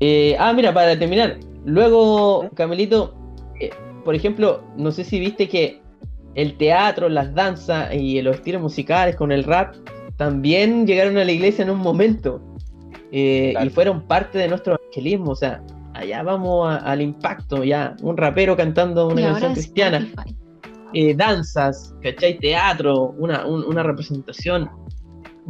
Eh, 0.00 0.36
ah, 0.38 0.52
mira, 0.52 0.74
para 0.74 0.98
terminar, 0.98 1.38
luego, 1.64 2.48
Camelito, 2.54 3.14
eh, 3.60 3.70
por 4.04 4.14
ejemplo, 4.14 4.62
no 4.76 4.90
sé 4.90 5.04
si 5.04 5.20
viste 5.20 5.48
que 5.48 5.80
el 6.34 6.56
teatro, 6.56 7.08
las 7.08 7.34
danzas 7.34 7.94
y 7.94 8.20
los 8.20 8.36
estilos 8.36 8.60
musicales 8.60 9.16
con 9.16 9.32
el 9.32 9.44
rap 9.44 9.74
también 10.16 10.86
llegaron 10.86 11.18
a 11.18 11.24
la 11.24 11.32
iglesia 11.32 11.62
en 11.62 11.70
un 11.70 11.78
momento. 11.78 12.40
eh, 13.12 13.54
y 13.62 13.68
fueron 13.70 14.02
parte 14.02 14.38
de 14.38 14.48
nuestro 14.48 14.74
evangelismo. 14.74 15.30
O 15.30 15.36
sea, 15.36 15.62
allá 15.94 16.22
vamos 16.22 16.68
al 16.82 17.00
impacto, 17.00 17.64
ya 17.64 17.96
un 18.02 18.16
rapero 18.16 18.56
cantando 18.56 19.08
una 19.08 19.30
canción 19.30 19.52
cristiana, 19.52 20.06
eh, 20.92 21.14
danzas, 21.14 21.94
¿cachai? 22.02 22.38
Teatro, 22.38 23.14
una, 23.18 23.46
una, 23.46 23.82
representación. 23.82 24.68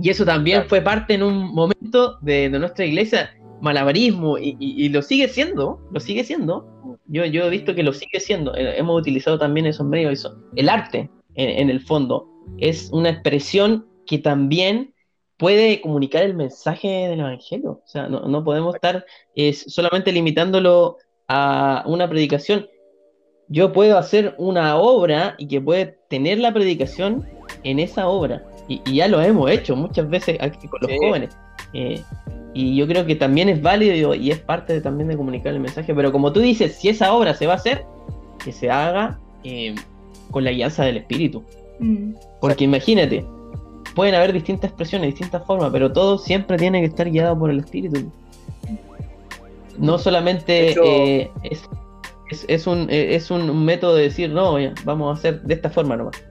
Y 0.03 0.11
eso 0.11 0.25
también 0.25 0.65
fue 0.69 0.81
parte 0.83 1.15
en 1.15 1.23
un 1.23 1.55
momento 1.55 2.19
de, 2.21 2.51
nuestra 2.51 2.85
iglesia, 2.85 3.31
malabarismo, 3.63 4.37
y, 4.39 4.89
lo 4.91 5.01
sigue 5.01 5.29
siendo, 5.29 5.81
lo 5.91 6.01
sigue 6.01 6.23
siendo. 6.23 6.67
Yo, 7.07 7.25
yo 7.25 7.45
he 7.47 7.51
visto 7.51 7.75
que 7.75 7.83
lo 7.83 7.93
sigue 7.93 8.21
siendo. 8.21 8.55
Eh, 8.55 8.79
hemos 8.79 9.01
utilizado 9.01 9.39
también 9.39 9.67
esos 9.67 9.87
medios, 9.87 10.13
eso. 10.13 10.37
El 10.55 10.69
arte, 10.69 11.09
en 11.35 11.71
el 11.71 11.81
fondo, 11.81 12.29
es 12.59 12.91
una 12.93 13.11
expresión 13.11 13.87
que 14.07 14.19
también 14.19 14.95
puede 15.37 15.81
comunicar 15.81 16.23
el 16.23 16.35
mensaje 16.35 16.89
del 17.09 17.21
Evangelio. 17.21 17.83
O 17.85 17.87
sea, 17.87 18.09
no, 18.09 18.45
podemos 18.45 18.75
estar 18.75 19.05
solamente 19.67 20.13
limitándolo 20.13 20.99
a 21.29 21.85
una 21.87 22.09
predicación. 22.09 22.69
Yo 23.49 23.73
puedo 23.73 23.99
hacer 23.99 24.35
una 24.39 24.77
obra 24.77 25.35
y 25.39 25.47
que 25.47 25.61
puede 25.61 25.99
tener 26.09 26.39
la 26.39 26.53
predicación 26.53 27.25
en 27.63 27.79
esa 27.79 28.09
obra. 28.09 28.45
Y, 28.69 28.81
ya 28.93 29.07
lo 29.09 29.21
hemos 29.21 29.51
hecho 29.51 29.77
muchas 29.77 30.09
veces 30.09 30.39
aquí 30.41 30.67
con 30.67 30.81
los 30.83 30.91
jóvenes. 30.99 31.37
Eh, 31.73 32.03
y 32.55 32.75
yo 32.75 32.87
creo 32.87 33.05
que 33.05 33.15
también 33.15 33.49
es 33.49 33.61
válido 33.61 34.15
y 34.15 34.31
es 34.31 34.39
parte 34.39 34.81
también 34.81 35.09
de 35.09 35.17
comunicar 35.17 35.53
el 35.53 35.61
mensaje. 35.61 35.95
Pero 35.95 36.11
como 36.11 36.33
tú 36.33 36.41
dices, 36.41 36.75
si 36.77 36.89
esa 36.89 37.13
obra 37.13 37.35
se 37.35 37.47
va 37.47 37.53
a 37.53 37.57
hacer, 37.57 37.85
que 38.43 38.51
se 38.53 38.71
haga 38.71 39.21
eh, 39.45 39.75
con 40.31 40.43
la 40.43 40.51
guianza 40.51 40.85
del 40.85 40.97
Espíritu. 40.97 41.45
Mm. 41.79 42.15
Porque 42.41 42.65
imagínate, 42.65 43.25
pueden 43.97 44.15
haber 44.15 44.35
distintas 44.35 44.69
expresiones, 44.69 45.09
distintas 45.09 45.45
formas, 45.47 45.71
pero 45.73 45.91
todo 45.91 46.19
siempre 46.19 46.59
tiene 46.59 46.81
que 46.81 46.87
estar 46.87 47.11
guiado 47.11 47.37
por 47.37 47.51
el 47.51 47.61
espíritu. 47.61 48.13
No 49.79 49.99
solamente 49.99 50.75
eh, 50.79 51.31
es, 52.47 52.67
un, 52.67 52.91
eh, 52.91 53.15
es 53.15 53.31
un 53.31 53.65
método 53.65 53.97
de 53.97 54.03
decir, 54.05 54.31
no, 54.31 54.57
vamos 54.85 55.17
a 55.17 55.19
hacer 55.19 55.41
de 55.43 55.55
esta 55.55 55.71
forma 55.71 55.97
nomás. 55.97 56.23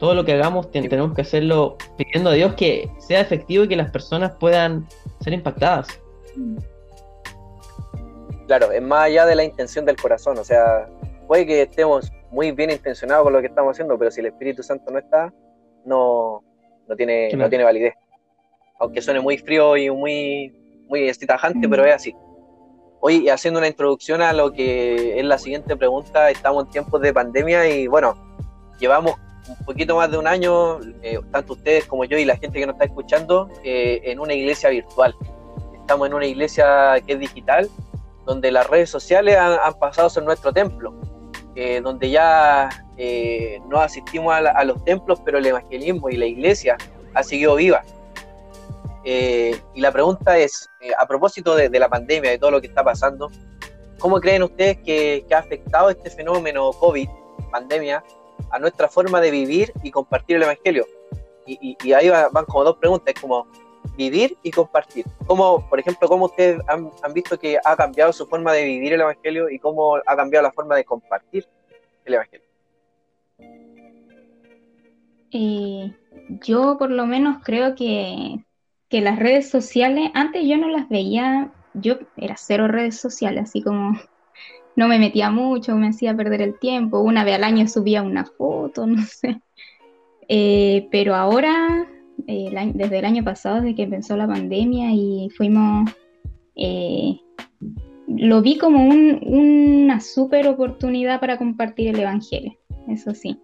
Todo 0.00 0.14
lo 0.14 0.24
que 0.24 0.32
hagamos 0.32 0.70
tenemos 0.72 1.14
que 1.14 1.22
hacerlo 1.22 1.76
pidiendo 1.96 2.30
a 2.30 2.32
Dios 2.32 2.54
que 2.54 2.90
sea 2.98 3.20
efectivo 3.20 3.64
y 3.64 3.68
que 3.68 3.76
las 3.76 3.90
personas 3.92 4.32
puedan 4.40 4.88
ser 5.20 5.32
impactadas. 5.32 5.86
Claro, 8.48 8.72
es 8.72 8.82
más 8.82 9.04
allá 9.04 9.26
de 9.26 9.36
la 9.36 9.44
intención 9.44 9.84
del 9.84 9.96
corazón, 9.96 10.38
o 10.38 10.44
sea, 10.44 10.88
puede 11.28 11.46
que 11.46 11.62
estemos 11.62 12.10
muy 12.32 12.50
bien 12.50 12.70
intencionados 12.70 13.22
con 13.22 13.32
lo 13.32 13.40
que 13.40 13.46
estamos 13.46 13.72
haciendo, 13.72 13.96
pero 13.96 14.10
si 14.10 14.20
el 14.20 14.26
Espíritu 14.26 14.64
Santo 14.64 14.90
no 14.90 14.98
está, 14.98 15.32
no, 15.84 16.42
no 16.90 16.96
tiene, 16.96 17.32
no 17.34 17.48
tiene 17.48 17.64
validez. 17.64 17.94
Aunque 18.80 19.00
suene 19.00 19.20
muy 19.20 19.38
frío 19.38 19.76
y 19.76 19.88
muy, 19.90 20.84
muy 20.88 21.08
estajante, 21.08 21.68
pero 21.68 21.84
es 21.84 21.94
así. 21.94 22.14
Hoy, 23.00 23.28
haciendo 23.28 23.60
una 23.60 23.68
introducción 23.68 24.20
a 24.20 24.32
lo 24.32 24.52
que 24.52 25.18
es 25.18 25.24
la 25.24 25.38
siguiente 25.38 25.76
pregunta, 25.76 26.30
estamos 26.30 26.64
en 26.64 26.70
tiempos 26.70 27.00
de 27.00 27.14
pandemia 27.14 27.68
y 27.68 27.86
bueno, 27.86 28.16
llevamos 28.80 29.14
un 29.48 29.64
poquito 29.64 29.96
más 29.96 30.10
de 30.10 30.18
un 30.18 30.26
año, 30.26 30.80
eh, 31.02 31.20
tanto 31.30 31.52
ustedes 31.52 31.86
como 31.86 32.04
yo 32.04 32.18
y 32.18 32.24
la 32.24 32.36
gente 32.36 32.58
que 32.58 32.66
nos 32.66 32.74
está 32.74 32.86
escuchando, 32.86 33.48
eh, 33.62 34.00
en 34.04 34.18
una 34.18 34.34
iglesia 34.34 34.68
virtual. 34.70 35.14
Estamos 35.80 36.08
en 36.08 36.14
una 36.14 36.26
iglesia 36.26 37.00
que 37.06 37.12
es 37.12 37.20
digital, 37.20 37.70
donde 38.26 38.50
las 38.50 38.68
redes 38.68 38.90
sociales 38.90 39.36
han, 39.36 39.74
pasado 39.78 40.08
a 40.08 40.10
ser 40.10 40.24
nuestro 40.24 40.52
templo, 40.52 40.92
eh, 41.54 41.80
donde 41.80 42.10
ya 42.10 42.68
eh, 43.02 43.62
no 43.66 43.80
asistimos 43.80 44.34
a, 44.34 44.62
los 44.62 44.84
templos, 44.84 45.22
pero 45.24 45.38
el 45.38 45.46
evangelismo 45.46 46.10
y 46.10 46.18
la 46.18 46.26
iglesia 46.26 46.76
ha 47.14 47.22
seguido 47.22 47.54
viva. 47.54 47.82
Eh, 49.04 49.58
y 49.74 49.80
la 49.80 49.90
pregunta 49.90 50.36
es, 50.36 50.68
eh, 50.82 50.90
a 50.98 51.06
propósito 51.06 51.56
de, 51.56 51.70
la 51.78 51.88
pandemia, 51.88 52.30
de 52.30 52.38
todo 52.38 52.50
lo 52.50 52.60
que 52.60 52.66
está 52.66 52.84
pasando, 52.84 53.30
¿cómo 53.98 54.20
creen 54.20 54.42
ustedes 54.42 54.76
que, 54.84 55.24
ha 55.32 55.38
afectado 55.38 55.88
este 55.88 56.10
fenómeno 56.10 56.72
COVID, 56.72 57.08
pandemia, 57.50 58.04
a 58.50 58.58
nuestra 58.58 58.86
forma 58.86 59.18
de 59.22 59.30
vivir 59.30 59.72
y 59.82 59.90
compartir 59.90 60.36
el 60.36 60.42
evangelio? 60.42 60.86
Y, 61.46 61.92
ahí 61.94 62.10
van, 62.10 62.44
como 62.44 62.64
dos 62.64 62.76
preguntas, 62.76 63.14
como 63.18 63.46
vivir 63.96 64.36
y 64.42 64.50
compartir. 64.50 65.06
¿Cómo, 65.26 65.66
por 65.70 65.80
ejemplo, 65.80 66.06
cómo 66.06 66.26
ustedes 66.26 66.60
han 66.68 67.14
visto 67.14 67.38
que 67.38 67.58
ha 67.64 67.74
cambiado 67.76 68.12
su 68.12 68.26
forma 68.26 68.52
de 68.52 68.66
vivir 68.66 68.92
el 68.92 69.00
evangelio 69.00 69.48
y 69.48 69.58
cómo 69.58 69.96
ha 69.96 70.16
cambiado 70.16 70.42
la 70.42 70.52
forma 70.52 70.76
de 70.76 70.84
compartir 70.84 71.48
el 72.04 72.12
evangelio? 72.12 72.49
Eh, 75.32 75.92
yo 76.42 76.76
por 76.78 76.90
lo 76.90 77.06
menos 77.06 77.38
creo 77.44 77.74
que, 77.74 78.44
las 78.90 79.18
redes 79.18 79.48
sociales, 79.48 80.10
antes 80.14 80.44
yo 80.46 80.56
no 80.56 80.68
las 80.68 80.88
veía, 80.88 81.52
yo 81.74 81.98
era 82.16 82.36
cero 82.36 82.66
redes 82.66 82.96
sociales, 82.96 83.44
así 83.44 83.62
como 83.62 83.92
no 84.76 84.88
me 84.88 84.98
metía 84.98 85.30
mucho, 85.30 85.76
me 85.76 85.88
hacía 85.88 86.16
perder 86.16 86.42
el 86.42 86.58
tiempo, 86.58 87.00
una 87.00 87.24
vez 87.24 87.36
al 87.36 87.44
año 87.44 87.68
subía 87.68 88.02
una 88.02 88.24
foto, 88.24 88.86
no 88.86 89.02
sé. 89.02 89.40
Eh, 90.28 90.88
pero 90.90 91.14
ahora, 91.14 91.86
eh, 92.26 92.72
desde 92.74 92.98
el 92.98 93.04
año 93.04 93.24
pasado, 93.24 93.56
desde 93.56 93.74
que 93.74 93.82
empezó 93.84 94.16
la 94.16 94.28
pandemia 94.28 94.92
y 94.92 95.28
fuimos, 95.36 95.90
lo 98.06 98.42
vi 98.42 98.58
como 98.58 98.84
una 98.86 100.00
super 100.00 100.46
oportunidad 100.48 101.20
para 101.20 101.38
compartir 101.38 101.88
el 101.88 102.00
Evangelio, 102.00 102.58
eso 102.88 103.14
sí. 103.14 103.40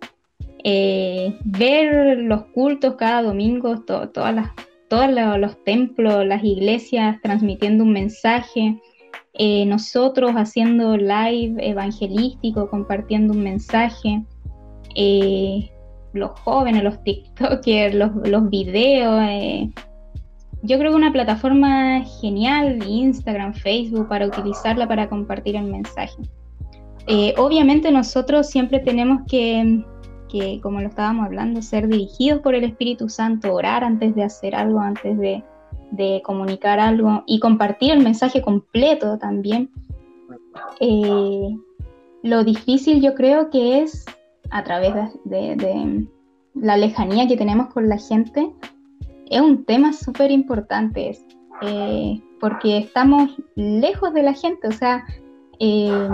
Eh, 0.69 1.39
ver 1.45 2.19
los 2.19 2.47
cultos 2.47 2.97
cada 2.97 3.23
domingo, 3.23 3.83
todas 3.83 4.35
las, 4.35 4.51
todos 4.89 5.09
los, 5.39 5.63
templos, 5.63 6.27
las 6.27 6.43
iglesias 6.43 7.19
transmitiendo 7.23 7.85
un 7.85 7.93
mensaje, 7.93 8.77
eh, 9.35 9.65
nosotros 9.67 10.33
haciendo 10.33 10.97
live 10.97 11.55
evangelístico, 11.61 12.69
compartiendo 12.69 13.33
un 13.33 13.45
mensaje, 13.45 14.25
eh, 14.97 15.71
los 16.15 16.33
jóvenes, 16.41 16.83
los 16.83 17.01
TikTokers, 17.05 17.95
los, 17.95 18.11
los 18.29 18.51
videos. 18.51 19.23
yo 20.63 20.79
creo 20.81 20.91
que 20.91 20.97
una 20.97 21.13
plataforma 21.13 22.03
genial, 22.21 22.83
Instagram, 22.85 23.55
Facebook, 23.55 24.09
para 24.09 24.27
utilizarla 24.27 24.89
para 24.89 25.09
compartir 25.09 25.55
el 25.55 25.67
mensaje. 25.67 26.17
obviamente 27.37 27.93
nosotros 27.93 28.49
siempre 28.49 28.81
tenemos 28.81 29.21
que 29.29 29.85
que, 30.39 30.61
como 30.61 30.81
lo 30.81 30.89
estábamos 30.89 31.27
hablando, 31.27 31.63
ser 31.63 31.89
dirigidos 31.89 32.41
por 32.41 32.55
el 32.55 32.65
Espíritu 32.65 33.09
Santo, 33.09 33.53
orar 33.55 33.85
antes 33.85 34.15
de 34.15 34.25
hacer 34.25 34.55
algo, 34.55 34.81
antes 34.81 35.19
de, 35.19 35.43
comunicar 36.25 36.79
algo 36.79 37.23
y 37.27 37.41
compartir 37.41 37.93
el 37.93 38.03
mensaje 38.03 38.43
completo 38.43 39.19
también. 39.19 39.71
Eh, 40.81 41.57
lo 42.23 42.45
difícil 42.45 43.01
yo 43.01 43.15
creo 43.15 43.51
que 43.51 43.81
es 43.81 44.05
a 44.51 44.63
través 44.65 44.93
de, 45.25 46.07
la 46.55 46.77
lejanía 46.77 47.27
que 47.29 47.37
tenemos 47.37 47.73
con 47.73 47.89
la 47.89 47.99
gente, 47.99 48.53
es 49.31 49.41
un 49.41 49.65
tema 49.65 49.93
súper 49.93 50.31
importante, 50.31 51.19
eh, 51.63 52.21
porque 52.41 52.79
estamos 52.79 53.31
lejos 53.55 54.13
de 54.13 54.23
la 54.23 54.35
gente, 54.35 54.69
o 54.69 54.73
sea, 54.73 55.05
eh, 55.61 56.09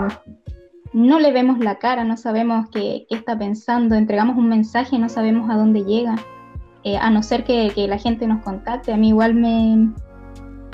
no 0.93 1.19
le 1.19 1.31
vemos 1.31 1.59
la 1.59 1.75
cara, 1.75 2.03
no 2.03 2.17
sabemos 2.17 2.67
qué, 2.69 3.07
está 3.09 3.37
pensando, 3.37 3.95
entregamos 3.95 4.37
un 4.37 4.47
mensaje 4.47 4.97
no 4.99 5.09
sabemos 5.09 5.49
a 5.49 5.57
dónde 5.57 5.83
llega, 5.83 6.15
eh, 6.83 6.97
a 6.97 7.09
no 7.09 7.23
ser 7.23 7.43
que, 7.43 7.73
la 7.87 7.97
gente 7.97 8.27
nos 8.27 8.43
contacte. 8.43 8.93
A 8.93 8.97
mí 8.97 9.09
igual 9.09 9.33
me, 9.33 9.89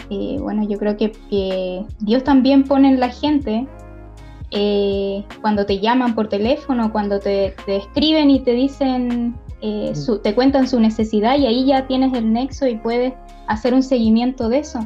eh, 0.10 0.38
bueno, 0.40 0.68
yo 0.68 0.78
creo 0.78 0.98
que, 0.98 1.86
Dios 2.00 2.24
también 2.24 2.64
pone 2.64 2.90
en 2.90 3.00
la 3.00 3.10
gente 3.10 3.66
eh, 4.52 5.24
cuando 5.42 5.66
te 5.66 5.80
llaman 5.80 6.16
por 6.16 6.28
teléfono, 6.28 6.92
cuando 6.92 7.20
te, 7.20 7.56
escriben 7.68 8.30
y 8.30 8.42
te 8.42 8.52
dicen, 8.52 9.36
te 9.62 10.36
cuentan 10.36 10.68
su 10.68 10.80
necesidad 10.80 11.38
y 11.38 11.46
ahí 11.46 11.66
ya 11.66 11.88
tienes 11.88 12.14
el 12.14 12.32
nexo 12.34 12.68
y 12.68 12.76
puedes 12.76 13.14
hacer 13.48 13.74
un 13.74 13.84
seguimiento 13.84 14.50
de 14.50 14.60
eso. 14.60 14.80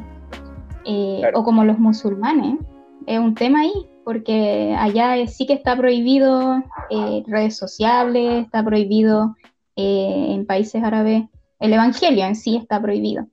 O 1.34 1.42
como 1.42 1.64
los 1.64 1.78
musulmanes, 1.78 2.58
es 3.06 3.18
un 3.18 3.34
tema 3.34 3.60
ahí 3.60 3.72
porque 4.04 4.76
allá 4.78 5.26
sí 5.26 5.46
que 5.46 5.54
está 5.54 5.76
prohibido 5.76 6.62
eh, 6.90 7.22
redes 7.26 7.56
sociales, 7.56 8.44
está 8.44 8.64
prohibido 8.64 9.34
eh, 9.76 10.26
en 10.30 10.46
países 10.46 10.82
árabes, 10.82 11.24
el 11.58 11.72
Evangelio 11.72 12.24
en 12.24 12.36
sí 12.36 12.56
está 12.56 12.80
prohibido. 12.80 13.26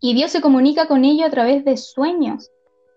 Y 0.00 0.14
Dios 0.14 0.30
se 0.30 0.40
comunica 0.40 0.86
con 0.86 1.04
ellos 1.04 1.26
a 1.26 1.30
través 1.30 1.64
de 1.64 1.76
sueños. 1.76 2.50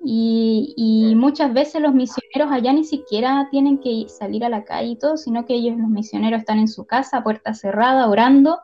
Y, 0.04 1.14
muchas 1.16 1.54
veces 1.54 1.82
los 1.82 1.94
misioneros 1.94 2.52
allá 2.52 2.72
ni 2.72 2.84
siquiera 2.84 3.48
tienen 3.50 3.80
que 3.80 4.06
salir 4.08 4.46
a 4.46 4.50
la 4.50 4.64
calle 4.64 4.90
y 4.90 4.96
todo, 4.96 5.18
sino 5.18 5.46
que 5.46 5.56
ellos, 5.56 5.78
los 5.78 5.90
misioneros, 5.90 6.42
están 6.42 6.60
en 6.60 6.68
su 6.68 6.86
casa, 6.86 7.24
puerta 7.24 7.54
cerrada, 7.54 8.08
orando. 8.08 8.60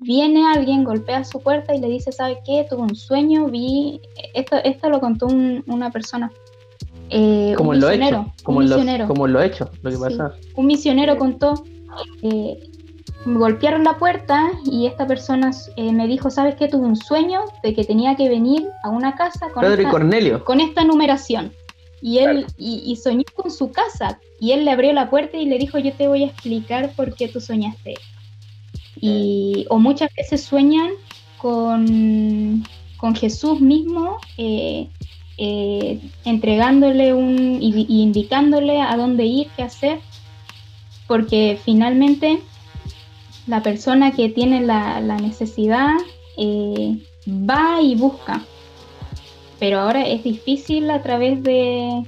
Viene 0.00 0.46
alguien, 0.46 0.84
golpea 0.84 1.24
su 1.24 1.40
puerta 1.40 1.74
y 1.74 1.80
le 1.80 1.88
dice, 1.88 2.10
¿sabe 2.10 2.38
qué? 2.44 2.66
Tuve 2.68 2.82
un 2.82 2.96
sueño, 2.96 3.46
vi, 3.46 4.00
esto, 4.34 4.56
esto 4.56 4.88
lo 4.90 5.00
contó 5.00 5.26
una 5.26 5.90
persona 5.90 6.32
eh, 7.10 7.54
como 7.56 7.70
un 7.70 7.76
misionero, 7.76 8.32
como, 8.42 8.58
un 8.58 8.64
misionero. 8.64 9.06
como 9.06 9.26
lo 9.26 9.42
hecho, 9.42 9.70
lo 9.82 9.90
que 9.90 9.98
pasa. 9.98 10.34
Un 10.54 10.66
misionero 10.66 11.16
contó, 11.16 11.64
eh, 12.22 12.58
golpearon 13.24 13.84
la 13.84 13.98
puerta 13.98 14.50
y 14.64 14.86
esta 14.86 15.06
persona 15.06 15.50
eh, 15.76 15.92
me 15.92 16.06
dijo, 16.06 16.30
¿sabes 16.30 16.56
qué? 16.56 16.68
Tuve 16.68 16.86
un 16.86 16.96
sueño 16.96 17.40
de 17.62 17.74
que 17.74 17.84
tenía 17.84 18.16
que 18.16 18.28
venir 18.28 18.66
a 18.82 18.90
una 18.90 19.14
casa 19.14 19.48
con, 19.52 19.62
Pedro 19.62 19.82
y 19.82 19.84
esta, 19.84 19.90
Cornelio. 19.90 20.44
con 20.44 20.60
esta 20.60 20.84
numeración. 20.84 21.52
Y 22.00 22.18
él 22.18 22.46
y, 22.56 22.82
y 22.86 22.96
soñó 22.96 23.24
con 23.34 23.50
su 23.50 23.72
casa. 23.72 24.20
Y 24.38 24.52
él 24.52 24.64
le 24.64 24.70
abrió 24.70 24.92
la 24.92 25.10
puerta 25.10 25.36
y 25.36 25.46
le 25.46 25.58
dijo, 25.58 25.78
yo 25.78 25.92
te 25.92 26.06
voy 26.06 26.22
a 26.22 26.26
explicar 26.26 26.92
por 26.94 27.14
qué 27.14 27.26
tú 27.26 27.40
soñaste. 27.40 27.94
Y, 29.00 29.66
o 29.68 29.78
muchas 29.78 30.10
veces 30.14 30.42
sueñan 30.42 30.90
con, 31.38 32.64
con 32.96 33.14
Jesús 33.14 33.60
mismo, 33.60 34.18
eh, 34.36 34.88
eh, 35.38 36.00
entregándole 36.24 37.14
un 37.14 37.58
y, 37.60 37.86
indicándole 37.88 38.80
a 38.80 38.96
dónde 38.96 39.24
ir, 39.24 39.48
qué 39.56 39.62
hacer, 39.62 40.00
porque 41.06 41.58
finalmente 41.64 42.40
la 43.46 43.62
persona 43.62 44.12
que 44.12 44.28
tiene 44.28 44.60
la, 44.60 45.00
la 45.00 45.16
necesidad 45.16 45.94
eh, 46.36 46.98
va 47.28 47.80
y 47.80 47.94
busca. 47.94 48.44
Pero 49.58 49.80
ahora 49.80 50.06
es 50.06 50.22
difícil 50.22 50.90
a 50.90 51.02
través 51.02 51.42
de 51.42 52.02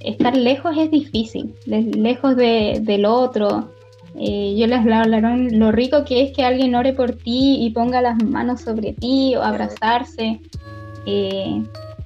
estar 0.00 0.36
lejos, 0.36 0.76
es 0.76 0.90
difícil, 0.90 1.54
le- 1.66 1.82
lejos 1.82 2.34
de, 2.36 2.80
del 2.82 3.04
otro. 3.04 3.70
Eh, 4.18 4.56
yo 4.58 4.66
les 4.66 4.80
hablaron 4.80 5.58
lo 5.58 5.70
rico 5.70 6.04
que 6.04 6.22
es 6.22 6.32
que 6.32 6.44
alguien 6.44 6.74
ore 6.74 6.92
por 6.94 7.12
ti 7.12 7.58
y 7.60 7.70
ponga 7.70 8.00
las 8.02 8.20
manos 8.24 8.62
sobre 8.62 8.92
ti 8.92 9.36
o 9.36 9.42
abrazarse. 9.42 10.40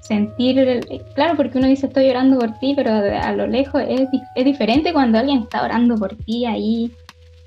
Sentir, 0.06 0.58
el- 0.58 1.02
claro, 1.14 1.34
porque 1.36 1.58
uno 1.58 1.66
dice 1.66 1.86
estoy 1.86 2.08
orando 2.10 2.38
por 2.38 2.58
ti, 2.58 2.74
pero 2.76 2.90
a, 2.90 3.28
a 3.28 3.32
lo 3.32 3.46
lejos 3.46 3.82
es, 3.88 4.02
es 4.34 4.44
diferente 4.44 4.92
cuando 4.92 5.18
alguien 5.18 5.42
está 5.42 5.62
orando 5.64 5.96
por 5.96 6.14
ti 6.16 6.44
ahí 6.46 6.90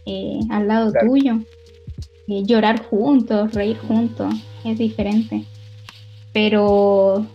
eh, 0.05 0.39
al 0.49 0.67
lado 0.67 0.91
Claro. 0.91 1.07
tuyo. 1.07 1.37
Eh, 2.29 2.43
llorar 2.45 2.83
juntos, 2.83 3.53
reír 3.53 3.77
juntos, 3.77 4.33
es 4.65 4.77
diferente. 4.77 5.43
Pero 6.33 7.25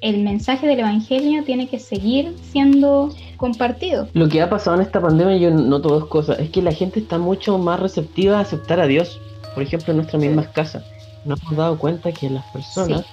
el 0.00 0.22
mensaje 0.24 0.66
del 0.66 0.80
Evangelio 0.80 1.44
tiene 1.44 1.68
que 1.68 1.78
seguir 1.78 2.34
siendo 2.50 3.10
compartido. 3.36 4.08
Lo 4.14 4.28
que 4.28 4.42
ha 4.42 4.50
pasado 4.50 4.76
en 4.76 4.82
esta 4.82 5.00
pandemia, 5.00 5.36
yo 5.36 5.50
noto 5.50 5.88
dos 5.90 6.06
cosas. 6.06 6.38
Es 6.40 6.50
que 6.50 6.60
la 6.62 6.72
gente 6.72 7.00
está 7.00 7.18
mucho 7.18 7.56
más 7.58 7.78
receptiva 7.78 8.38
a 8.38 8.40
aceptar 8.40 8.80
a 8.80 8.86
Dios. 8.86 9.20
Por 9.54 9.62
ejemplo, 9.62 9.92
en 9.92 9.98
nuestras 9.98 10.20
mismas 10.20 10.48
casas. 10.48 10.84
Nos 11.24 11.40
hemos 11.42 11.56
dado 11.56 11.78
cuenta 11.78 12.10
que 12.12 12.28
las 12.30 12.44
personas, 12.46 13.04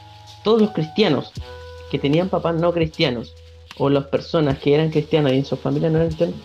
todos 0.43 0.62
los 0.62 0.71
cristianos 0.71 1.34
que 1.91 1.99
tenían 1.99 2.30
papás 2.30 2.60
no 2.60 2.71
cristianos, 2.71 3.34
o 3.78 3.89
las 3.89 4.06
personas 4.06 4.60
que 4.60 4.73
eran 4.75 4.89
cristianas 4.89 5.34
y 5.34 5.38
en 5.38 5.45
su 5.45 5.56
familia 5.56 5.89
no 5.89 5.97
eran 5.97 6.08
cristianos, 6.10 6.36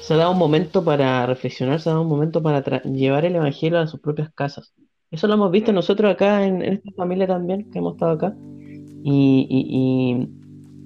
se 0.00 0.14
ha 0.14 0.18
dado 0.18 0.32
un 0.32 0.38
momento 0.38 0.84
para 0.84 1.26
reflexionar, 1.26 1.80
se 1.80 1.88
ha 1.88 1.92
dado 1.92 2.02
un 2.02 2.08
momento 2.08 2.42
para 2.42 2.62
llevar 2.84 3.24
el 3.24 3.36
evangelio 3.36 3.78
a 3.78 3.86
sus 3.86 4.00
propias 4.00 4.32
casas. 4.32 4.72
Eso 5.10 5.26
lo 5.26 5.34
hemos 5.34 5.50
visto 5.50 5.72
nosotros 5.72 6.12
acá 6.12 6.46
en, 6.46 6.62
en 6.62 6.74
esta 6.74 6.90
familia 6.92 7.26
también, 7.26 7.70
que 7.70 7.78
hemos 7.78 7.94
estado 7.94 8.12
acá. 8.12 8.36
Y, 9.02 9.46
y- 9.48 9.66
y- 10.22 10.28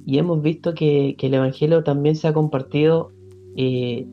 y 0.07 0.19
hemos 0.19 0.43
visto 0.43 0.75
que, 0.75 1.15
que 1.19 1.27
el 1.27 1.35
Evangelio 1.35 1.85
también 1.85 2.17
se 2.17 2.27
ha 2.29 2.33
compartido 2.33 3.13
eh, 3.57 4.07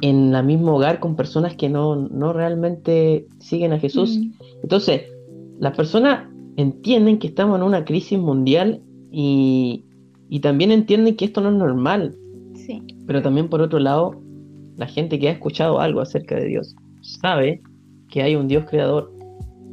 en 0.00 0.34
el 0.34 0.44
mismo 0.44 0.76
hogar 0.76 1.00
con 1.00 1.16
personas 1.16 1.56
que 1.56 1.68
no, 1.68 1.96
no 1.96 2.32
realmente 2.32 3.26
siguen 3.38 3.72
a 3.72 3.78
Jesús. 3.78 4.18
Mm, 4.18 4.32
Entonces, 4.62 5.02
las 5.58 5.76
personas 5.76 6.28
entienden 6.56 7.18
que 7.18 7.28
estamos 7.28 7.58
en 7.58 7.64
una 7.64 7.84
crisis 7.84 8.18
mundial 8.18 8.82
y, 9.10 9.84
y 10.28 10.40
también 10.40 10.70
entienden 10.70 11.16
que 11.16 11.24
esto 11.24 11.40
no 11.40 11.50
es 11.50 11.56
normal, 11.56 12.16
sí, 12.54 12.82
pero 13.06 13.22
también 13.22 13.48
por 13.48 13.60
otro 13.60 13.78
lado, 13.78 14.20
la 14.76 14.86
gente 14.86 15.18
que 15.18 15.28
ha 15.28 15.32
escuchado 15.32 15.80
algo 15.80 16.00
acerca 16.00 16.36
de 16.36 16.46
Dios 16.46 16.76
sabe 17.02 17.62
que 18.08 18.22
hay 18.22 18.36
un 18.36 18.48
Dios 18.48 18.64
creador. 18.68 19.12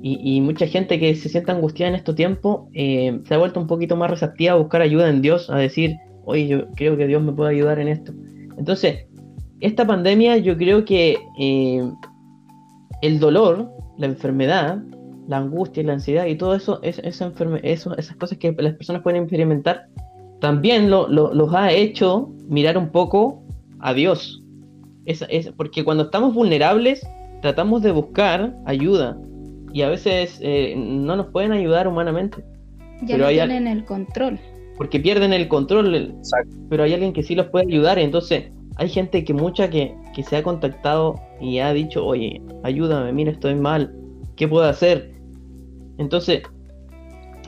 Y, 0.02 0.20
y 0.24 0.42
mucha 0.42 0.68
gente 0.68 1.00
que 1.00 1.16
se 1.16 1.28
siente 1.28 1.52
angustiada 1.52 1.90
en 1.90 1.96
estos 1.96 2.16
tiempos 2.16 2.68
eh, 2.74 3.20
se 3.26 3.34
ha 3.34 3.38
vuelto 3.40 3.60
un 3.60 3.66
poquito 3.66 3.96
más 3.96 4.12
receptiva 4.12 4.54
a 4.54 4.58
buscar 4.58 4.82
ayuda 4.82 5.10
en 5.10 5.22
Dios, 5.22 5.50
a 5.50 5.58
decir, 5.58 5.96
oye, 6.26 6.48
yo 6.48 6.68
creo 6.76 6.96
que 6.98 7.08
Dios 7.08 7.22
me 7.24 7.34
puede 7.34 7.56
ayudar 7.56 7.80
en 7.80 7.88
esto. 7.88 8.14
Entonces, 8.58 9.08
esta 9.60 9.88
pandemia 9.88 10.38
yo 10.38 10.56
creo 10.56 10.86
que 10.86 11.18
eh, 11.40 11.92
el 13.02 13.20
dolor, 13.20 13.72
la 13.98 14.06
enfermedad, 14.06 14.84
la 15.28 15.38
angustia, 15.38 15.84
la 15.84 15.94
ansiedad 15.94 16.26
y 16.26 16.36
todo 16.36 16.56
eso, 16.56 16.80
es, 16.84 17.00
esa 17.00 17.32
enferme- 17.32 17.60
eso, 17.64 17.96
esas 17.98 18.16
cosas 18.18 18.38
que 18.38 18.54
las 18.58 18.74
personas 18.76 19.02
pueden 19.02 19.22
experimentar, 19.24 19.88
también 20.40 20.90
lo- 20.90 21.08
lo- 21.08 21.34
los 21.34 21.54
ha 21.54 21.72
hecho 21.72 22.30
mirar 22.48 22.78
un 22.78 22.90
poco 22.90 23.44
a 23.80 23.94
Dios. 23.94 24.42
Es, 25.06 25.26
es- 25.30 25.52
porque 25.52 25.84
cuando 25.84 26.04
estamos 26.06 26.34
vulnerables, 26.34 27.06
tratamos 27.42 27.82
de 27.84 27.92
buscar 27.92 28.56
ayuda 28.66 29.18
y 29.74 29.82
a 29.82 29.90
veces 29.90 30.40
eh, 30.42 30.76
no 30.78 31.16
nos 31.16 31.28
pueden 31.28 31.52
ayudar 31.52 31.88
humanamente 31.88 32.44
ya 33.02 33.08
Pero 33.10 33.18
no 33.20 33.26
hay 33.28 33.40
al- 33.40 33.50
tienen 33.50 33.68
el 33.78 33.86
control. 33.86 34.40
porque 34.78 35.00
pierden 35.00 35.34
el 35.34 35.48
control, 35.48 35.94
Exacto. 35.96 36.56
pero 36.70 36.84
hay 36.84 36.94
alguien 36.94 37.14
que 37.14 37.22
sí 37.24 37.36
los 37.36 37.48
puede 37.48 37.66
ayudar. 37.68 38.00
Entonces, 38.00 38.46
hay 38.78 38.90
gente 38.90 39.24
que 39.24 39.34
mucha 39.34 39.70
que, 39.70 39.94
que 40.16 40.24
se 40.24 40.36
ha 40.38 40.44
contactado 40.44 41.16
y 41.42 41.60
ha 41.60 41.74
dicho, 41.74 42.06
oye, 42.06 42.42
ayúdame, 42.64 43.12
mira, 43.14 43.32
estoy 43.32 43.56
mal, 43.56 43.94
¿qué 44.36 44.48
puedo 44.48 44.66
hacer? 44.66 45.12
Entonces, 45.98 46.44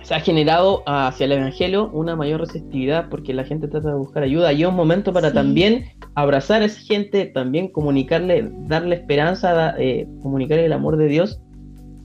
se 0.01 0.15
ha 0.15 0.19
generado 0.19 0.81
hacia 0.87 1.25
el 1.25 1.33
Evangelio 1.33 1.89
una 1.93 2.15
mayor 2.15 2.39
receptividad 2.39 3.09
porque 3.09 3.33
la 3.33 3.43
gente 3.43 3.67
trata 3.67 3.89
de 3.89 3.95
buscar 3.95 4.23
ayuda. 4.23 4.51
Y 4.53 4.63
es 4.63 4.67
un 4.69 4.75
momento 4.75 5.13
para 5.13 5.29
Sí. 5.29 5.35
también 5.35 5.85
abrazar 6.15 6.61
a 6.63 6.65
esa 6.65 6.79
gente, 6.81 7.25
también 7.27 7.67
comunicarle, 7.67 8.49
darle 8.67 8.95
esperanza, 8.95 9.53
da- 9.53 9.75
eh, 9.77 10.07
comunicarle 10.23 10.65
el 10.65 10.73
amor 10.73 10.97
de 10.97 11.07
Dios, 11.07 11.39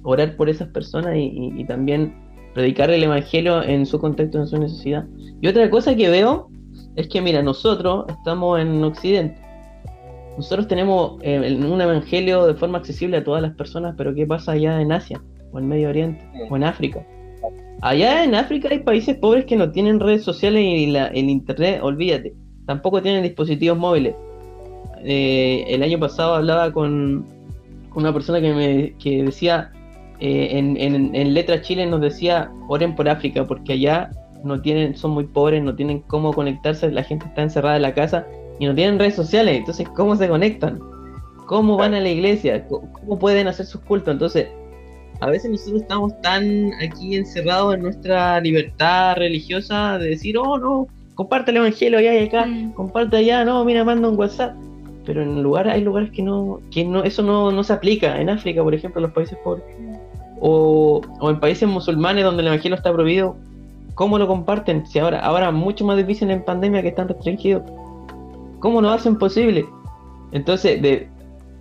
orar 0.02 0.36
por 0.36 0.50
esas 0.50 0.68
personas 0.68 1.16
y, 1.16 1.20
y- 1.20 1.60
y 1.62 1.64
también 1.64 2.14
predicar 2.52 2.90
el 2.90 3.02
Evangelio 3.02 3.62
en 3.62 3.86
su 3.86 3.98
contexto, 3.98 4.38
en 4.38 4.46
su 4.46 4.58
necesidad. 4.58 5.06
Y 5.40 5.48
otra 5.48 5.68
cosa 5.70 5.96
que 5.96 6.10
veo 6.10 6.48
es 6.96 7.08
que, 7.08 7.20
mira, 7.22 7.42
nosotros 7.42 8.04
estamos 8.08 8.60
en 8.60 8.84
Occidente. 8.84 9.40
Nosotros 10.36 10.66
tenemos 10.68 11.16
eh, 11.22 11.56
un 11.64 11.80
evangelio 11.80 12.46
de 12.46 12.54
forma 12.54 12.78
accesible 12.78 13.16
a 13.18 13.24
todas 13.24 13.40
las 13.40 13.54
personas, 13.54 13.94
pero 13.96 14.14
¿qué 14.14 14.26
pasa 14.26 14.52
allá 14.52 14.80
en 14.80 14.90
Asia, 14.92 15.22
o 15.54 15.58
en 15.58 15.68
Medio 15.68 15.88
Oriente, 15.88 16.20
o 16.50 16.56
en 16.56 16.64
África? 16.64 17.00
Allá 17.80 18.24
en 18.24 18.34
África 18.34 18.68
hay 18.70 18.80
países 18.80 19.16
pobres 19.16 19.44
que 19.46 19.56
no 19.56 19.70
tienen 19.70 20.00
redes 20.00 20.22
sociales 20.24 20.62
y 20.64 20.86
la- 20.86 21.06
el 21.08 21.30
internet, 21.30 21.80
olvídate, 21.82 22.34
tampoco 22.66 23.00
tienen 23.00 23.22
dispositivos 23.22 23.78
móviles. 23.78 24.14
Eh, 25.04 25.64
el 25.68 25.82
año 25.82 25.98
pasado 25.98 26.34
hablaba 26.34 26.72
con, 26.72 27.26
con 27.90 28.02
una 28.02 28.12
persona 28.12 28.40
que 28.40 28.52
me 28.54 28.94
que 28.98 29.22
decía, 29.22 29.70
eh, 30.20 30.48
en, 30.52 30.76
en, 30.78 31.14
en 31.14 31.34
Letra 31.34 31.60
Chile 31.60 31.84
nos 31.86 32.00
decía, 32.00 32.50
oren 32.68 32.94
por 32.94 33.08
África, 33.08 33.44
porque 33.46 33.74
allá 33.74 34.10
no 34.44 34.60
tienen, 34.60 34.96
son 34.96 35.10
muy 35.12 35.24
pobres, 35.24 35.62
no 35.62 35.74
tienen 35.74 36.00
cómo 36.06 36.32
conectarse, 36.32 36.90
la 36.90 37.02
gente 37.02 37.26
está 37.26 37.42
encerrada 37.42 37.76
en 37.76 37.82
la 37.82 37.94
casa 37.94 38.26
y 38.58 38.66
no 38.66 38.74
tienen 38.74 38.98
redes 38.98 39.14
sociales, 39.14 39.56
entonces 39.58 39.88
¿cómo 39.90 40.16
se 40.16 40.28
conectan? 40.28 40.78
¿Cómo 41.46 41.76
van 41.76 41.92
a 41.94 42.00
la 42.00 42.08
iglesia? 42.08 42.66
¿Cómo 42.66 42.90
cómo 42.92 43.18
pueden 43.18 43.48
hacer 43.48 43.66
sus 43.66 43.82
cultos? 43.82 44.12
Entonces, 44.12 44.48
a 45.20 45.30
veces 45.30 45.50
nosotros 45.50 45.82
estamos 45.82 46.20
tan 46.20 46.72
aquí 46.82 47.16
encerrados 47.16 47.74
en 47.74 47.82
nuestra 47.82 48.40
libertad 48.40 49.16
religiosa 49.16 49.98
de 49.98 50.10
decir, 50.10 50.36
oh 50.38 50.58
no, 50.58 50.86
comparte 51.14 51.50
el 51.50 51.58
evangelio 51.58 51.98
allá 51.98 52.14
y 52.14 52.26
acá, 52.26 52.46
Mm. 52.46 52.72
comparte 52.72 53.16
allá, 53.16 53.44
no, 53.44 53.64
mira, 53.64 53.84
manda 53.84 54.08
un 54.08 54.18
WhatsApp. 54.18 54.54
Pero 55.06 55.22
en 55.22 55.42
lugar, 55.42 55.68
hay 55.68 55.82
lugares 55.82 56.10
que 56.10 56.22
no, 56.22 56.60
que 56.70 56.84
no, 56.84 57.04
eso 57.04 57.22
no, 57.22 57.52
no 57.52 57.62
se 57.62 57.72
aplica. 57.74 58.20
En 58.20 58.30
África, 58.30 58.62
por 58.62 58.74
ejemplo, 58.74 59.00
en 59.00 59.04
los 59.04 59.12
países 59.12 59.36
pobres. 59.44 59.64
O, 60.40 61.00
o 61.20 61.30
en 61.30 61.40
países 61.40 61.68
musulmanes 61.68 62.24
donde 62.24 62.40
el 62.42 62.48
evangelio 62.48 62.76
está 62.76 62.92
prohibido, 62.92 63.36
¿cómo 63.94 64.18
lo 64.18 64.26
comparten? 64.26 64.86
Si 64.86 64.98
ahora, 64.98 65.20
ahora 65.20 65.50
mucho 65.50 65.84
más 65.84 65.96
difícil 65.98 66.30
en 66.30 66.42
pandemia 66.42 66.82
que 66.82 66.88
están 66.88 67.08
restringidos. 67.08 67.62
¿Cómo 68.60 68.80
lo 68.80 68.90
hacen 68.90 69.16
posible? 69.18 69.66
Entonces, 70.32 70.80
de, 70.80 71.08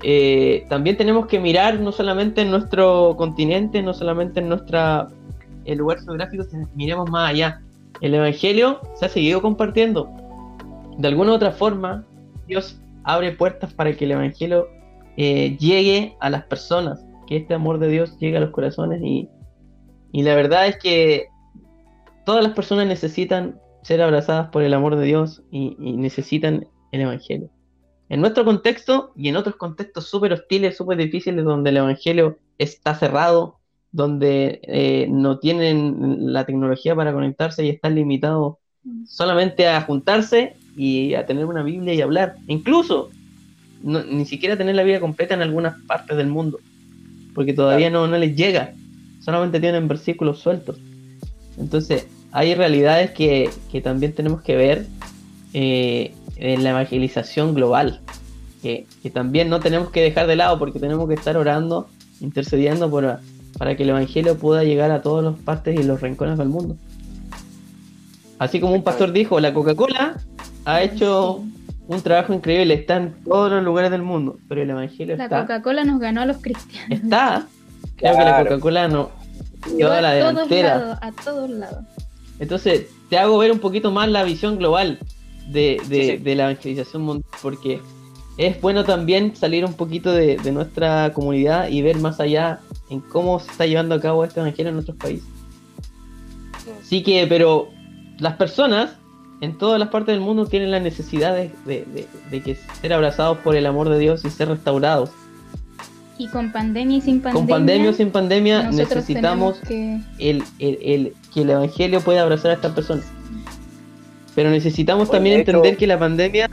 eh, 0.03 0.65
también 0.67 0.97
tenemos 0.97 1.27
que 1.27 1.39
mirar 1.39 1.79
no 1.79 1.93
solamente 1.93 2.41
en 2.41 2.51
nuestro 2.51 3.15
continente, 3.17 3.81
no 3.81 3.93
solamente 3.93 4.41
en 4.41 4.49
nuestra 4.49 5.07
el 5.63 5.77
lugar 5.77 5.99
geográfico, 6.01 6.43
sino 6.43 6.67
miremos 6.75 7.09
más 7.09 7.29
allá. 7.29 7.61
El 8.01 8.13
Evangelio 8.13 8.81
se 8.95 9.05
ha 9.05 9.09
seguido 9.09 9.41
compartiendo. 9.41 10.09
De 10.97 11.07
alguna 11.07 11.31
u 11.31 11.35
otra 11.35 11.51
forma, 11.51 12.05
Dios 12.47 12.81
abre 13.05 13.31
puertas 13.31 13.73
para 13.73 13.95
que 13.95 14.03
el 14.03 14.11
Evangelio 14.11 14.67
eh, 15.15 15.55
llegue 15.57 16.17
a 16.19 16.29
las 16.29 16.43
personas, 16.43 17.05
que 17.25 17.37
este 17.37 17.53
amor 17.53 17.79
de 17.79 17.87
Dios 17.87 18.17
llegue 18.19 18.35
a 18.35 18.41
los 18.41 18.51
corazones 18.51 19.01
y, 19.01 19.29
y 20.11 20.23
la 20.23 20.35
verdad 20.35 20.67
es 20.67 20.77
que 20.79 21.27
todas 22.25 22.43
las 22.43 22.53
personas 22.53 22.87
necesitan 22.87 23.57
ser 23.83 24.01
abrazadas 24.01 24.49
por 24.49 24.63
el 24.63 24.73
amor 24.73 24.97
de 24.97 25.05
Dios 25.05 25.43
y 25.49 25.75
necesitan 25.79 26.67
el 26.91 27.01
Evangelio. 27.01 27.52
En 28.13 28.21
nuestro 28.21 28.45
contexto 28.45 29.11
y 29.15 29.29
en 29.29 29.37
otros 29.37 29.55
contextos 29.55 30.05
súper 30.07 30.33
hostiles, 30.33 30.77
súper 30.77 30.99
difíciles, 30.99 31.43
donde 31.43 31.71
el 31.71 31.77
Evangelio 31.77 32.37
está 32.59 32.93
cerrado, 32.93 33.57
donde 33.91 34.59
eh, 34.65 35.07
no 35.09 35.39
tienen 35.39 36.31
la 36.31 36.45
tecnología 36.45 36.95
para 36.95 37.11
conectarse 37.11 37.65
y 37.65 37.69
están 37.69 37.95
limitados 37.95 38.57
solamente 39.07 39.67
a 39.67 39.81
juntarse 39.81 40.55
y 40.77 41.15
a 41.15 41.25
tener 41.25 41.47
una 41.47 41.63
Biblia 41.63 41.95
y 41.95 42.01
hablar. 42.01 42.35
Incluso 42.45 43.09
ni 43.81 44.25
siquiera 44.25 44.57
tener 44.57 44.75
la 44.75 44.83
vida 44.83 44.99
completa 44.99 45.33
en 45.33 45.41
algunas 45.41 45.81
partes 45.87 46.15
del 46.15 46.27
mundo, 46.27 46.59
porque 47.33 47.53
todavía 47.53 47.89
no, 47.89 48.07
no 48.07 48.19
les 48.19 48.35
llega, 48.35 48.75
solamente 49.21 49.59
tienen 49.59 49.87
versículos 49.87 50.37
sueltos. 50.37 50.77
Entonces, 51.57 52.07
hay 52.31 52.53
realidades 52.53 53.09
que, 53.09 53.49
también 53.83 54.13
tenemos 54.13 54.43
que 54.43 54.55
ver 54.55 54.85
eh, 55.55 56.13
en 56.37 56.63
la 56.63 56.71
evangelización 56.71 57.53
global, 57.53 58.01
que, 58.61 58.85
también 59.13 59.49
no 59.49 59.59
tenemos 59.59 59.89
que 59.89 60.01
dejar 60.01 60.27
de 60.27 60.35
lado 60.35 60.57
porque 60.57 60.79
tenemos 60.79 61.07
que 61.07 61.15
estar 61.15 61.37
orando, 61.37 61.87
intercediendo 62.21 62.89
por, 62.89 63.19
para 63.57 63.75
que 63.75 63.83
el 63.83 63.89
Evangelio 63.89 64.37
pueda 64.37 64.63
llegar 64.63 64.91
a 64.91 65.01
todas 65.01 65.23
las 65.23 65.35
partes 65.35 65.79
y 65.79 65.83
los 65.83 66.01
rincones 66.01 66.37
del 66.37 66.49
mundo. 66.49 66.77
Así 68.39 68.59
como 68.59 68.73
un 68.73 68.83
pastor 68.83 69.11
dijo, 69.11 69.39
la 69.39 69.53
Coca-Cola 69.53 70.17
ha 70.65 70.81
hecho 70.81 71.43
un 71.87 72.01
trabajo 72.01 72.33
increíble, 72.33 72.73
está 72.73 72.97
en 72.97 73.13
todos 73.23 73.51
los 73.51 73.63
lugares 73.63 73.91
del 73.91 74.01
mundo, 74.01 74.37
pero 74.47 74.61
el 74.61 74.69
Evangelio 74.69 75.17
la 75.17 75.25
está... 75.25 75.39
La 75.39 75.41
Coca-Cola 75.43 75.83
nos 75.83 75.99
ganó 75.99 76.21
a 76.21 76.25
los 76.25 76.37
cristianos. 76.37 76.89
Está. 76.89 77.47
Creo 77.97 78.17
que 78.17 78.23
la 78.23 78.43
Coca-Cola 78.43 78.87
no... 78.87 79.11
Lleva 79.77 79.99
a 79.99 80.01
la 80.01 80.11
delantera. 80.11 80.99
a 81.01 81.11
todos 81.11 81.49
lados. 81.49 81.85
Entonces, 82.39 82.87
te 83.09 83.17
hago 83.17 83.37
ver 83.37 83.51
un 83.51 83.59
poquito 83.59 83.91
más 83.91 84.09
la 84.09 84.23
visión 84.23 84.57
global 84.57 84.99
de, 85.47 86.21
la 86.25 86.43
evangelización 86.43 87.03
mundial, 87.03 87.29
porque 87.41 87.81
es 88.37 88.59
bueno 88.61 88.83
también 88.83 89.35
salir 89.35 89.65
un 89.65 89.73
poquito 89.73 90.11
de, 90.11 90.37
nuestra 90.51 91.11
comunidad 91.13 91.69
y 91.69 91.81
ver 91.81 91.97
más 91.97 92.19
allá 92.19 92.59
en 92.89 92.99
cómo 92.99 93.39
se 93.39 93.51
está 93.51 93.65
llevando 93.65 93.95
a 93.95 94.01
cabo 94.01 94.23
este 94.23 94.39
evangelio 94.39 94.69
en 94.69 94.75
nuestros 94.75 94.97
países. 94.97 95.27
Así 96.81 97.03
que, 97.03 97.25
pero 97.27 97.69
las 98.19 98.35
personas 98.35 98.97
en 99.41 99.57
todas 99.57 99.79
las 99.79 99.89
partes 99.89 100.15
del 100.15 100.21
mundo 100.21 100.45
tienen 100.45 100.71
la 100.71 100.79
necesidad 100.79 101.35
de, 101.35 102.07
que 102.31 102.57
ser 102.81 102.93
abrazados 102.93 103.39
por 103.39 103.55
el 103.55 103.65
amor 103.65 103.89
de 103.89 103.99
Dios 103.99 104.23
y 104.23 104.29
ser 104.29 104.47
restaurados. 104.47 105.11
Y 106.17 106.27
con 106.27 106.51
pandemia 106.51 106.97
y 106.97 107.01
sin 107.01 107.21
pandemia. 107.21 107.33
Con 107.33 107.47
pandemia 107.47 107.89
o 107.89 107.93
sin 107.93 108.11
pandemia 108.11 108.71
necesitamos 108.71 109.59
que... 109.67 109.99
El, 110.19 110.43
que 110.59 111.41
el 111.41 111.49
Evangelio 111.49 111.99
pueda 112.01 112.21
abrazar 112.21 112.51
a 112.51 112.53
estas 112.53 112.71
personas. 112.71 113.05
Pero 114.35 114.49
necesitamos 114.49 115.11
también 115.11 115.39
entender 115.39 115.77
que 115.77 115.87
la 115.87 115.99
pandemia 115.99 116.49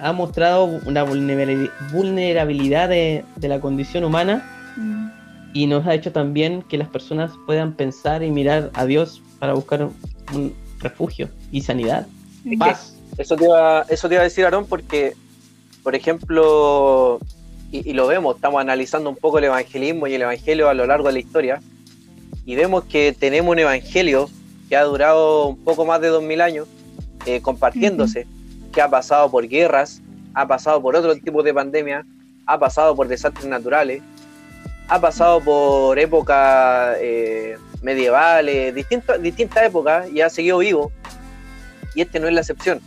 ha 0.00 0.12
mostrado 0.12 0.64
una 0.64 1.04
vulnerabilidad 1.04 2.88
de, 2.88 3.24
la 3.40 3.60
condición 3.60 4.04
humana 4.04 4.72
mm. 4.76 5.10
y 5.52 5.66
nos 5.66 5.86
ha 5.86 5.94
hecho 5.94 6.12
también 6.12 6.62
que 6.62 6.78
las 6.78 6.88
personas 6.88 7.32
puedan 7.46 7.74
pensar 7.74 8.22
y 8.22 8.30
mirar 8.30 8.70
a 8.74 8.86
Dios 8.86 9.22
para 9.38 9.54
buscar 9.54 9.88
un 10.32 10.54
refugio 10.80 11.28
y 11.52 11.60
sanidad. 11.62 12.06
Paz. 12.58 12.96
Eso 13.18 13.36
te, 13.36 13.44
iba, 13.44 13.84
eso 13.88 14.08
te 14.08 14.14
iba 14.14 14.22
a 14.22 14.24
decir, 14.24 14.44
Aarón, 14.44 14.66
porque, 14.66 15.12
por 15.82 15.94
ejemplo, 15.94 17.18
y, 17.70 17.92
lo 17.92 18.06
vemos, 18.06 18.36
estamos 18.36 18.60
analizando 18.60 19.10
un 19.10 19.16
poco 19.16 19.38
el 19.38 19.44
evangelismo 19.44 20.06
y 20.06 20.14
el 20.14 20.22
evangelio 20.22 20.68
a 20.68 20.74
lo 20.74 20.86
largo 20.86 21.08
de 21.08 21.12
la 21.12 21.18
historia, 21.18 21.60
y 22.46 22.54
vemos 22.54 22.84
que 22.84 23.14
tenemos 23.18 23.52
un 23.52 23.58
evangelio 23.58 24.30
que 24.68 24.76
ha 24.76 24.84
durado 24.84 25.48
un 25.48 25.58
poco 25.58 25.84
más 25.84 26.00
de 26.00 26.08
dos 26.08 26.22
mil 26.22 26.40
años 26.40 26.66
eh, 27.26 27.40
compartiéndose, 27.40 28.26
que 28.72 28.80
ha 28.80 28.88
pasado 28.88 29.30
por 29.30 29.46
guerras, 29.48 30.00
ha 30.34 30.46
pasado 30.46 30.80
por 30.80 30.96
otro 30.96 31.14
tipo 31.16 31.42
de 31.42 31.52
pandemia, 31.52 32.04
ha 32.46 32.58
pasado 32.58 32.94
por 32.94 33.08
desastres 33.08 33.46
naturales, 33.46 34.02
ha 34.88 35.00
pasado 35.00 35.40
por 35.40 35.98
épocas 35.98 36.96
eh, 37.00 37.56
medievales, 37.82 38.74
distintas, 38.74 39.22
distintas 39.22 39.64
épocas 39.64 40.10
y 40.10 40.20
ha 40.20 40.28
seguido 40.28 40.58
vivo. 40.58 40.92
Y 41.94 42.02
este 42.02 42.20
no 42.20 42.28
es 42.28 42.34
la 42.34 42.40
excepción. 42.40 42.80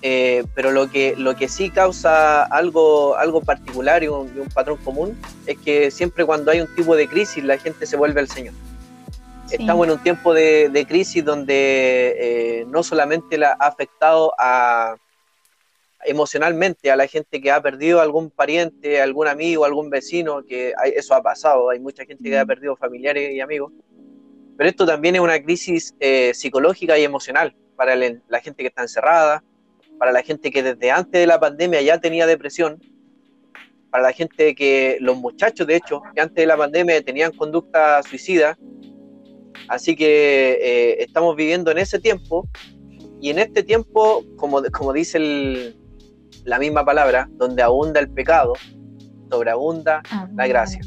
Eh, 0.00 0.44
pero 0.54 0.70
lo 0.70 0.88
que, 0.90 1.14
lo 1.16 1.34
que 1.34 1.48
sí 1.48 1.70
causa 1.70 2.44
algo, 2.44 3.16
algo 3.16 3.40
particular 3.40 4.04
y 4.04 4.08
un, 4.08 4.30
patrón 4.54 4.78
común 4.78 5.18
es 5.46 5.58
que 5.58 5.90
siempre 5.90 6.24
cuando 6.24 6.52
hay 6.52 6.60
un 6.60 6.72
tipo 6.76 6.94
de 6.94 7.08
crisis 7.08 7.42
la 7.42 7.58
gente 7.58 7.84
se 7.84 7.96
vuelve 7.96 8.20
al 8.20 8.28
Señor. 8.28 8.54
Estamos 9.50 9.86
en 9.86 9.92
un 9.92 10.02
tiempo 10.02 10.34
de, 10.34 10.84
crisis 10.88 11.24
donde 11.24 12.14
eh, 12.18 12.64
no 12.68 12.82
solamente 12.82 13.38
la 13.38 13.56
ha 13.58 13.66
afectado 13.68 14.32
a, 14.38 14.96
emocionalmente 16.04 16.90
a 16.90 16.96
la 16.96 17.06
gente 17.06 17.40
que 17.40 17.50
ha 17.50 17.60
perdido 17.60 18.00
algún 18.00 18.30
pariente, 18.30 19.00
algún 19.00 19.26
amigo, 19.26 19.64
algún 19.64 19.90
vecino, 19.90 20.44
que 20.44 20.74
eso 20.94 21.14
ha 21.14 21.22
pasado, 21.22 21.70
hay 21.70 21.80
mucha 21.80 22.04
gente 22.04 22.24
que 22.24 22.38
ha 22.38 22.46
perdido 22.46 22.76
familiares 22.76 23.32
y 23.32 23.40
amigos, 23.40 23.72
pero 24.56 24.68
esto 24.68 24.86
también 24.86 25.16
es 25.16 25.20
una 25.20 25.42
crisis 25.42 25.94
eh, 26.00 26.32
psicológica 26.34 26.98
y 26.98 27.04
emocional 27.04 27.54
para 27.76 27.96
la 27.96 28.40
gente 28.40 28.62
que 28.62 28.68
está 28.68 28.82
encerrada, 28.82 29.42
para 29.98 30.12
la 30.12 30.22
gente 30.22 30.50
que 30.50 30.62
desde 30.62 30.90
antes 30.90 31.20
de 31.20 31.26
la 31.26 31.40
pandemia 31.40 31.80
ya 31.80 31.98
tenía 31.98 32.26
depresión, 32.26 32.80
para 33.90 34.02
la 34.02 34.12
gente 34.12 34.54
que, 34.54 34.98
los 35.00 35.16
muchachos 35.16 35.66
de 35.66 35.76
hecho, 35.76 36.02
que 36.14 36.20
antes 36.20 36.36
de 36.36 36.46
la 36.46 36.56
pandemia 36.56 37.02
tenían 37.02 37.32
conducta 37.32 38.02
suicida. 38.02 38.58
Así 39.68 39.96
que 39.96 40.58
eh, 40.62 41.02
estamos 41.02 41.34
viviendo 41.34 41.70
en 41.70 41.78
ese 41.78 41.98
tiempo 41.98 42.48
y 43.20 43.30
en 43.30 43.38
este 43.38 43.62
tiempo, 43.62 44.24
como, 44.36 44.62
como 44.72 44.92
dice 44.92 45.74
la 46.44 46.58
misma 46.58 46.84
palabra, 46.84 47.28
donde 47.32 47.62
abunda 47.62 48.00
el 48.00 48.10
pecado, 48.10 48.52
sobreabunda 49.30 50.02
la 50.34 50.46
gracia. 50.46 50.80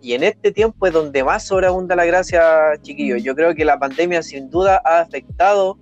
Y 0.00 0.12
en 0.12 0.22
este 0.22 0.52
tiempo 0.52 0.86
es 0.86 0.92
donde 0.92 1.24
más 1.24 1.46
sobreabunda 1.46 1.96
la 1.96 2.04
gracia, 2.04 2.42
chiquillos. 2.82 3.22
Yo 3.22 3.34
creo 3.34 3.54
que 3.54 3.64
la 3.64 3.78
pandemia 3.78 4.22
sin 4.22 4.50
duda 4.50 4.82
ha 4.84 5.00
afectado 5.00 5.78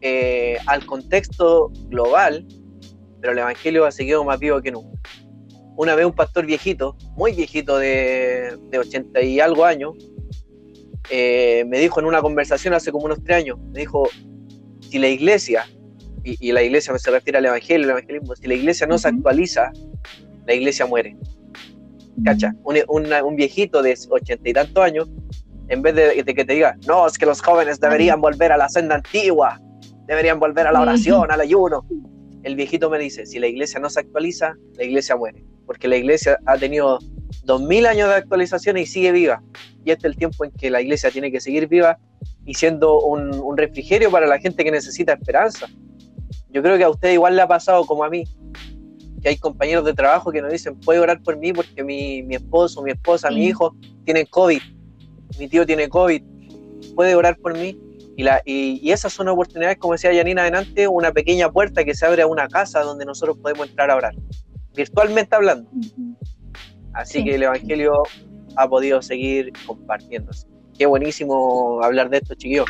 eh, 0.00 0.56
al 0.66 0.86
contexto 0.86 1.70
global, 1.88 2.46
pero 3.20 3.32
el 3.32 3.38
Evangelio 3.40 3.84
ha 3.84 3.90
seguido 3.90 4.24
más 4.24 4.38
vivo 4.38 4.60
que 4.62 4.70
nunca. 4.70 4.98
Una 5.76 5.94
vez 5.94 6.06
un 6.06 6.14
pastor 6.14 6.46
viejito, 6.46 6.96
muy 7.14 7.32
viejito 7.32 7.78
de, 7.78 8.56
de 8.70 8.78
80 8.78 9.20
y 9.22 9.40
algo 9.40 9.64
años, 9.64 9.94
eh, 11.10 11.64
me 11.66 11.78
dijo 11.78 12.00
en 12.00 12.06
una 12.06 12.20
conversación 12.20 12.74
hace 12.74 12.92
como 12.92 13.06
unos 13.06 13.22
tres 13.22 13.38
años, 13.38 13.58
me 13.72 13.80
dijo, 13.80 14.08
si 14.80 14.98
la 14.98 15.08
iglesia, 15.08 15.66
y, 16.24 16.52
la 16.52 16.62
iglesia 16.62 16.96
se 16.98 17.10
refiere 17.10 17.38
al 17.38 17.46
Evangelio, 17.46 17.84
el 17.84 17.90
evangelismo, 17.90 18.36
si 18.36 18.46
la 18.46 18.54
iglesia 18.54 18.86
no 18.86 18.98
se 18.98 19.08
actualiza, 19.08 19.72
la 20.46 20.54
iglesia 20.54 20.86
muere. 20.86 21.16
¿cacha? 22.24 22.54
Un, 22.64 23.36
viejito 23.36 23.82
de 23.82 23.96
ochenta 24.10 24.48
y 24.48 24.52
tantos 24.52 24.84
años, 24.84 25.08
en 25.68 25.82
vez 25.82 25.94
de, 25.94 26.24
que 26.24 26.44
te 26.44 26.54
diga, 26.54 26.76
no, 26.86 27.06
es 27.06 27.18
que 27.18 27.26
los 27.26 27.40
jóvenes 27.42 27.80
deberían 27.80 28.20
volver 28.20 28.52
a 28.52 28.56
la 28.56 28.68
senda 28.68 28.96
antigua, 28.96 29.60
deberían 30.06 30.40
volver 30.40 30.66
a 30.66 30.72
la 30.72 30.80
oración, 30.80 31.30
al 31.30 31.40
ayuno. 31.40 31.86
El 32.42 32.56
viejito 32.56 32.88
me 32.88 32.98
dice, 32.98 33.26
si 33.26 33.38
la 33.38 33.46
iglesia 33.46 33.80
no 33.80 33.90
se 33.90 34.00
actualiza, 34.00 34.54
la 34.74 34.84
iglesia 34.84 35.16
muere, 35.16 35.44
porque 35.66 35.88
la 35.88 35.96
iglesia 35.96 36.38
ha 36.46 36.56
tenido 36.56 36.98
dos 37.44 37.62
mil 37.62 37.86
años 37.86 38.08
de 38.08 38.14
actualización 38.14 38.76
y 38.78 38.86
sigue 38.86 39.12
viva. 39.12 39.42
Y 39.84 39.90
este 39.90 40.06
es 40.06 40.12
el 40.12 40.18
tiempo 40.18 40.44
en 40.44 40.50
que 40.52 40.70
la 40.70 40.80
iglesia 40.80 41.10
tiene 41.10 41.30
que 41.30 41.40
seguir 41.40 41.68
viva 41.68 41.98
y 42.44 42.54
siendo 42.54 43.00
un, 43.00 43.34
un 43.34 43.56
refrigerio 43.56 44.10
para 44.10 44.26
la 44.26 44.38
gente 44.38 44.64
que 44.64 44.70
necesita 44.70 45.12
esperanza. 45.12 45.66
Yo 46.50 46.62
creo 46.62 46.78
que 46.78 46.84
a 46.84 46.90
usted 46.90 47.12
igual 47.12 47.36
le 47.36 47.42
ha 47.42 47.48
pasado 47.48 47.84
como 47.84 48.04
a 48.04 48.10
mí, 48.10 48.24
que 49.22 49.28
hay 49.28 49.36
compañeros 49.36 49.84
de 49.84 49.94
trabajo 49.94 50.30
que 50.30 50.40
nos 50.40 50.50
dicen, 50.50 50.78
puede 50.80 51.00
orar 51.00 51.22
por 51.22 51.36
mí 51.36 51.52
porque 51.52 51.82
mi, 51.84 52.22
mi 52.22 52.36
esposo, 52.36 52.82
mi 52.82 52.92
esposa, 52.92 53.30
mi 53.30 53.46
hijo 53.46 53.74
tienen 54.04 54.26
COVID, 54.26 54.60
mi 55.38 55.48
tío 55.48 55.66
tiene 55.66 55.88
COVID, 55.88 56.22
puede 56.94 57.14
orar 57.14 57.36
por 57.38 57.56
mí. 57.56 57.78
Y, 58.16 58.24
la, 58.24 58.42
y, 58.44 58.90
esas 58.90 59.12
son 59.12 59.28
oportunidades, 59.28 59.78
como 59.78 59.92
decía 59.92 60.12
Janina 60.12 60.42
adelante, 60.42 60.88
una 60.88 61.12
pequeña 61.12 61.52
puerta 61.52 61.84
que 61.84 61.94
se 61.94 62.04
abre 62.04 62.22
a 62.22 62.26
una 62.26 62.48
casa 62.48 62.80
donde 62.80 63.04
nosotros 63.04 63.38
podemos 63.38 63.68
entrar 63.68 63.92
a 63.92 63.96
orar, 63.96 64.14
virtualmente 64.74 65.36
hablando. 65.36 65.70
Así 66.94 67.24
que 67.24 67.34
el 67.34 67.42
Evangelio 67.42 68.02
ha 68.56 68.68
podido 68.68 69.00
seguir 69.02 69.52
compartiéndose. 69.66 70.46
Qué 70.76 70.86
buenísimo 70.86 71.80
hablar 71.82 72.10
de 72.10 72.18
esto, 72.18 72.34
chiquillos. 72.34 72.66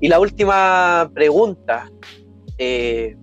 Y 0.00 0.08
la 0.08 0.20
última 0.20 1.10
pregunta, 1.14 1.90
eh, 2.58 3.16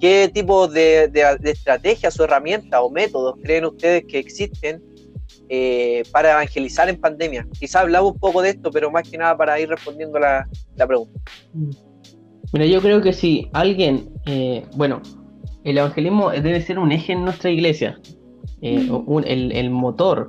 ¿Qué 0.00 0.30
tipo 0.32 0.66
de, 0.66 1.10
estrategias 1.44 2.18
o 2.18 2.24
herramientas 2.24 2.80
o 2.82 2.90
métodos 2.90 3.34
creen 3.42 3.66
ustedes 3.66 4.04
que 4.08 4.18
existen 4.18 4.82
eh, 5.50 6.04
para 6.10 6.32
evangelizar 6.32 6.88
en 6.88 6.98
pandemia? 6.98 7.46
Quizá 7.58 7.80
hablaba 7.80 8.06
un 8.06 8.18
poco 8.18 8.40
de 8.40 8.50
esto, 8.50 8.70
pero 8.70 8.90
más 8.90 9.08
que 9.08 9.18
nada 9.18 9.36
para 9.36 9.60
ir 9.60 9.68
respondiendo 9.68 10.18
la, 10.18 10.48
la 10.76 10.86
pregunta. 10.86 11.20
Mira, 12.52 12.64
yo 12.64 12.80
creo 12.80 13.02
que 13.02 13.12
si 13.12 13.50
alguien, 13.52 14.08
eh, 14.24 14.64
bueno, 14.74 15.02
el 15.64 15.76
evangelismo 15.76 16.30
debe 16.30 16.62
ser 16.62 16.78
un 16.78 16.92
eje 16.92 17.12
en 17.12 17.22
nuestra 17.22 17.50
iglesia, 17.50 18.00
eh, 18.62 18.88
el, 19.26 19.70
motor, 19.70 20.28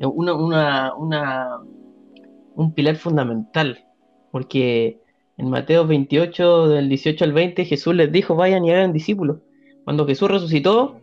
una, 0.00 0.94
una, 0.94 1.58
un 2.54 2.72
pilar 2.74 2.96
fundamental, 2.96 3.84
porque 4.30 4.98
en 5.38 5.50
Mateo 5.50 5.86
28, 5.86 6.68
del 6.68 6.88
18 6.88 7.24
al 7.24 7.32
20, 7.32 7.64
Jesús 7.64 7.94
les 7.94 8.12
dijo, 8.12 8.34
vayan 8.34 8.64
y 8.64 8.72
hagan 8.72 8.92
discípulos. 8.92 9.38
Cuando 9.84 10.06
Jesús 10.06 10.30
resucitó, 10.30 11.00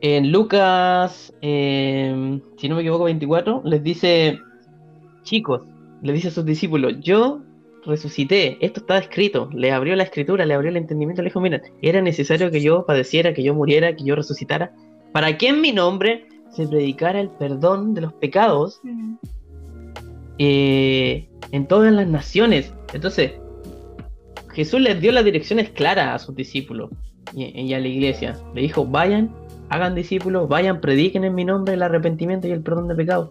en 0.00 0.30
Lucas, 0.30 1.34
em, 1.40 2.40
si 2.56 2.68
no 2.68 2.76
me 2.76 2.82
equivoco, 2.82 3.04
24, 3.04 3.62
les 3.64 3.82
dice, 3.82 4.38
chicos, 5.22 5.62
les 6.02 6.14
dice 6.14 6.28
a 6.28 6.30
sus 6.30 6.44
discípulos, 6.44 6.94
yo 7.00 7.40
resucité, 7.84 8.58
esto 8.60 8.80
está 8.80 8.98
escrito, 8.98 9.48
le 9.52 9.72
abrió 9.72 9.96
la 9.96 10.02
escritura, 10.04 10.44
le 10.46 10.54
abrió 10.54 10.70
el 10.70 10.76
entendimiento, 10.76 11.22
le 11.22 11.30
dijo, 11.30 11.40
mira, 11.40 11.62
era 11.82 12.00
necesario 12.02 12.50
que 12.50 12.60
yo 12.60 12.84
padeciera, 12.86 13.34
que 13.34 13.42
yo 13.42 13.54
muriera, 13.54 13.96
que 13.96 14.04
yo 14.04 14.14
resucitara, 14.14 14.72
para 15.12 15.36
que 15.38 15.48
en 15.48 15.60
mi 15.60 15.72
nombre 15.72 16.26
se 16.50 16.66
predicara 16.66 17.20
el 17.20 17.30
perdón 17.30 17.94
de 17.94 18.02
los 18.02 18.12
pecados 18.14 18.80
Mm. 18.82 19.14
eh, 20.38 21.28
en 21.52 21.66
todas 21.66 21.92
las 21.92 22.06
naciones. 22.06 22.72
Entonces, 22.92 23.32
Jesús 24.52 24.80
les 24.80 25.00
dio 25.00 25.12
las 25.12 25.24
direcciones 25.24 25.70
claras 25.70 26.14
a 26.14 26.24
sus 26.24 26.34
discípulos 26.34 26.90
y, 27.34 27.44
y 27.44 27.74
a 27.74 27.80
la 27.80 27.88
iglesia. 27.88 28.36
Le 28.54 28.62
dijo, 28.62 28.84
vayan, 28.86 29.30
hagan 29.68 29.94
discípulos, 29.94 30.48
vayan, 30.48 30.80
prediquen 30.80 31.24
en 31.24 31.34
mi 31.34 31.44
nombre 31.44 31.74
el 31.74 31.82
arrepentimiento 31.82 32.48
y 32.48 32.52
el 32.52 32.62
perdón 32.62 32.88
de 32.88 32.94
pecados. 32.94 33.30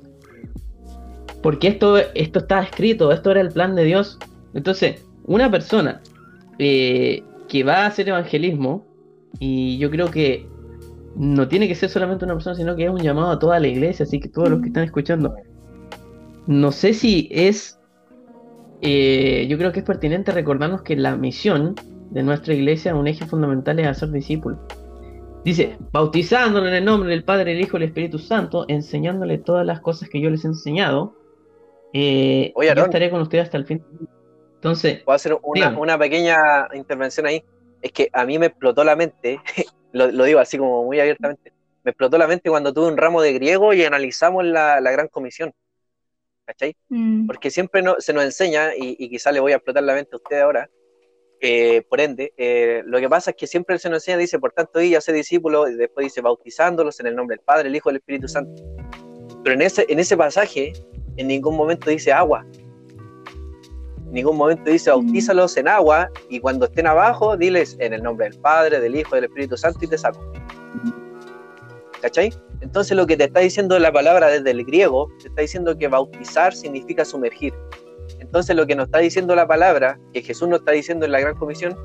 Porque 1.41 1.67
esto, 1.67 1.97
esto 1.97 2.39
está 2.39 2.61
escrito, 2.61 3.11
esto 3.11 3.31
era 3.31 3.41
el 3.41 3.49
plan 3.49 3.75
de 3.75 3.83
Dios. 3.83 4.17
Entonces, 4.53 5.05
una 5.25 5.49
persona 5.51 6.01
eh, 6.59 7.23
que 7.47 7.63
va 7.63 7.83
a 7.83 7.87
hacer 7.87 8.09
evangelismo, 8.09 8.85
y 9.39 9.77
yo 9.77 9.91
creo 9.91 10.09
que 10.09 10.47
no 11.17 11.47
tiene 11.47 11.67
que 11.67 11.75
ser 11.75 11.89
solamente 11.89 12.25
una 12.25 12.35
persona, 12.35 12.55
sino 12.55 12.75
que 12.75 12.85
es 12.85 12.89
un 12.89 13.01
llamado 13.01 13.31
a 13.31 13.39
toda 13.39 13.59
la 13.59 13.67
iglesia, 13.67 14.03
así 14.03 14.19
que 14.19 14.29
todos 14.29 14.49
los 14.49 14.61
que 14.61 14.67
están 14.67 14.83
escuchando, 14.83 15.35
no 16.45 16.71
sé 16.71 16.93
si 16.93 17.27
es, 17.31 17.79
eh, 18.81 19.47
yo 19.49 19.57
creo 19.57 19.71
que 19.71 19.79
es 19.79 19.85
pertinente 19.85 20.31
recordarnos 20.31 20.83
que 20.83 20.95
la 20.95 21.15
misión 21.15 21.75
de 22.11 22.23
nuestra 22.23 22.53
iglesia, 22.53 22.95
un 22.95 23.07
eje 23.07 23.25
fundamental 23.25 23.79
es 23.79 23.87
hacer 23.87 24.11
discípulos. 24.11 24.59
Dice, 25.43 25.77
bautizándolo 25.91 26.67
en 26.67 26.75
el 26.75 26.85
nombre 26.85 27.09
del 27.09 27.23
Padre, 27.23 27.53
el 27.53 27.61
Hijo 27.61 27.77
y 27.77 27.83
el 27.83 27.87
Espíritu 27.89 28.19
Santo, 28.19 28.65
enseñándole 28.67 29.37
todas 29.39 29.65
las 29.65 29.79
cosas 29.79 30.09
que 30.09 30.21
yo 30.21 30.29
les 30.29 30.43
he 30.45 30.47
enseñado. 30.47 31.15
eh, 31.93 32.51
Oye, 32.55 32.73
yo 32.75 32.83
estaré 32.83 33.09
con 33.09 33.21
ustedes 33.21 33.45
hasta 33.45 33.57
el 33.57 33.65
fin. 33.65 33.83
Entonces, 34.55 35.03
Voy 35.05 35.13
a 35.13 35.15
hacer 35.15 35.37
una 35.43 35.97
pequeña 35.97 36.67
intervención 36.73 37.25
ahí. 37.25 37.43
Es 37.81 37.91
que 37.91 38.09
a 38.11 38.25
mí 38.25 38.37
me 38.37 38.47
explotó 38.47 38.83
la 38.83 38.95
mente, 38.95 39.39
lo, 39.97 40.11
lo 40.11 40.23
digo 40.23 40.39
así 40.39 40.57
como 40.57 40.83
muy 40.83 40.99
abiertamente, 40.99 41.51
me 41.83 41.91
explotó 41.91 42.17
la 42.17 42.27
mente 42.27 42.49
cuando 42.49 42.73
tuve 42.73 42.87
un 42.87 42.97
ramo 42.97 43.21
de 43.21 43.33
griego 43.33 43.73
y 43.73 43.83
analizamos 43.83 44.45
la, 44.45 44.79
la 44.81 44.91
gran 44.91 45.07
comisión. 45.07 45.53
¿Cachai? 46.45 46.75
Mm. 46.89 47.27
Porque 47.27 47.51
siempre 47.51 47.81
no, 47.81 47.95
se 47.99 48.13
nos 48.13 48.23
enseña, 48.23 48.73
y, 48.75 48.95
y 48.97 49.09
quizá 49.09 49.31
le 49.31 49.41
voy 49.41 49.51
a 49.51 49.55
explotar 49.55 49.83
la 49.83 49.93
mente 49.93 50.11
a 50.13 50.17
usted 50.17 50.39
ahora, 50.39 50.69
eh, 51.39 51.83
por 51.87 51.99
ende, 52.01 52.33
eh, 52.37 52.83
lo 52.85 52.99
que 52.99 53.09
pasa 53.09 53.31
es 53.31 53.37
que 53.37 53.47
siempre 53.47 53.77
se 53.79 53.89
nos 53.89 53.97
enseña, 53.97 54.17
dice, 54.17 54.39
por 54.39 54.53
tanto, 54.53 54.81
y 54.81 54.95
hace 54.95 55.13
discípulos, 55.13 55.69
y 55.69 55.75
después 55.75 56.05
dice, 56.05 56.21
bautizándolos 56.21 56.99
en 56.99 57.07
el 57.07 57.15
nombre 57.15 57.35
del 57.35 57.43
Padre, 57.45 57.69
el 57.69 57.75
Hijo 57.75 57.89
y 57.89 57.91
el 57.91 57.97
Espíritu 57.97 58.27
Santo. 58.27 58.63
Pero 59.43 59.53
en 59.53 59.61
ese, 59.61 59.85
en 59.89 59.99
ese 59.99 60.17
pasaje, 60.17 60.73
en 61.15 61.27
ningún 61.27 61.55
momento 61.55 61.89
dice 61.89 62.11
agua. 62.11 62.45
Ningún 64.11 64.37
momento 64.37 64.69
dice, 64.69 64.89
bautízalos 64.89 65.57
en 65.57 65.67
agua, 65.67 66.09
y 66.29 66.39
cuando 66.39 66.65
estén 66.65 66.87
abajo, 66.87 67.35
diles, 67.35 67.75
en 67.79 67.93
el 67.93 68.01
nombre 68.01 68.29
del 68.29 68.39
Padre, 68.39 68.79
del 68.79 68.95
Hijo 68.95 69.15
del 69.15 69.25
Espíritu 69.25 69.57
Santo, 69.57 69.79
y 69.81 69.87
te 69.87 69.97
saco. 69.97 70.19
¿Cachai? 72.01 72.31
Entonces 72.61 72.95
lo 72.95 73.05
que 73.05 73.17
te 73.17 73.25
está 73.25 73.39
diciendo 73.39 73.77
la 73.79 73.91
palabra 73.91 74.27
desde 74.27 74.51
el 74.51 74.63
griego, 74.63 75.09
te 75.21 75.27
está 75.27 75.41
diciendo 75.41 75.77
que 75.77 75.87
bautizar 75.87 76.53
significa 76.53 77.03
sumergir. 77.03 77.53
Entonces 78.19 78.55
lo 78.55 78.65
que 78.65 78.75
nos 78.75 78.85
está 78.85 78.99
diciendo 78.99 79.35
la 79.35 79.47
palabra, 79.47 79.99
que 80.13 80.21
Jesús 80.21 80.47
nos 80.47 80.59
está 80.59 80.71
diciendo 80.71 81.05
en 81.05 81.11
la 81.11 81.19
Gran 81.19 81.35
Comisión, 81.35 81.77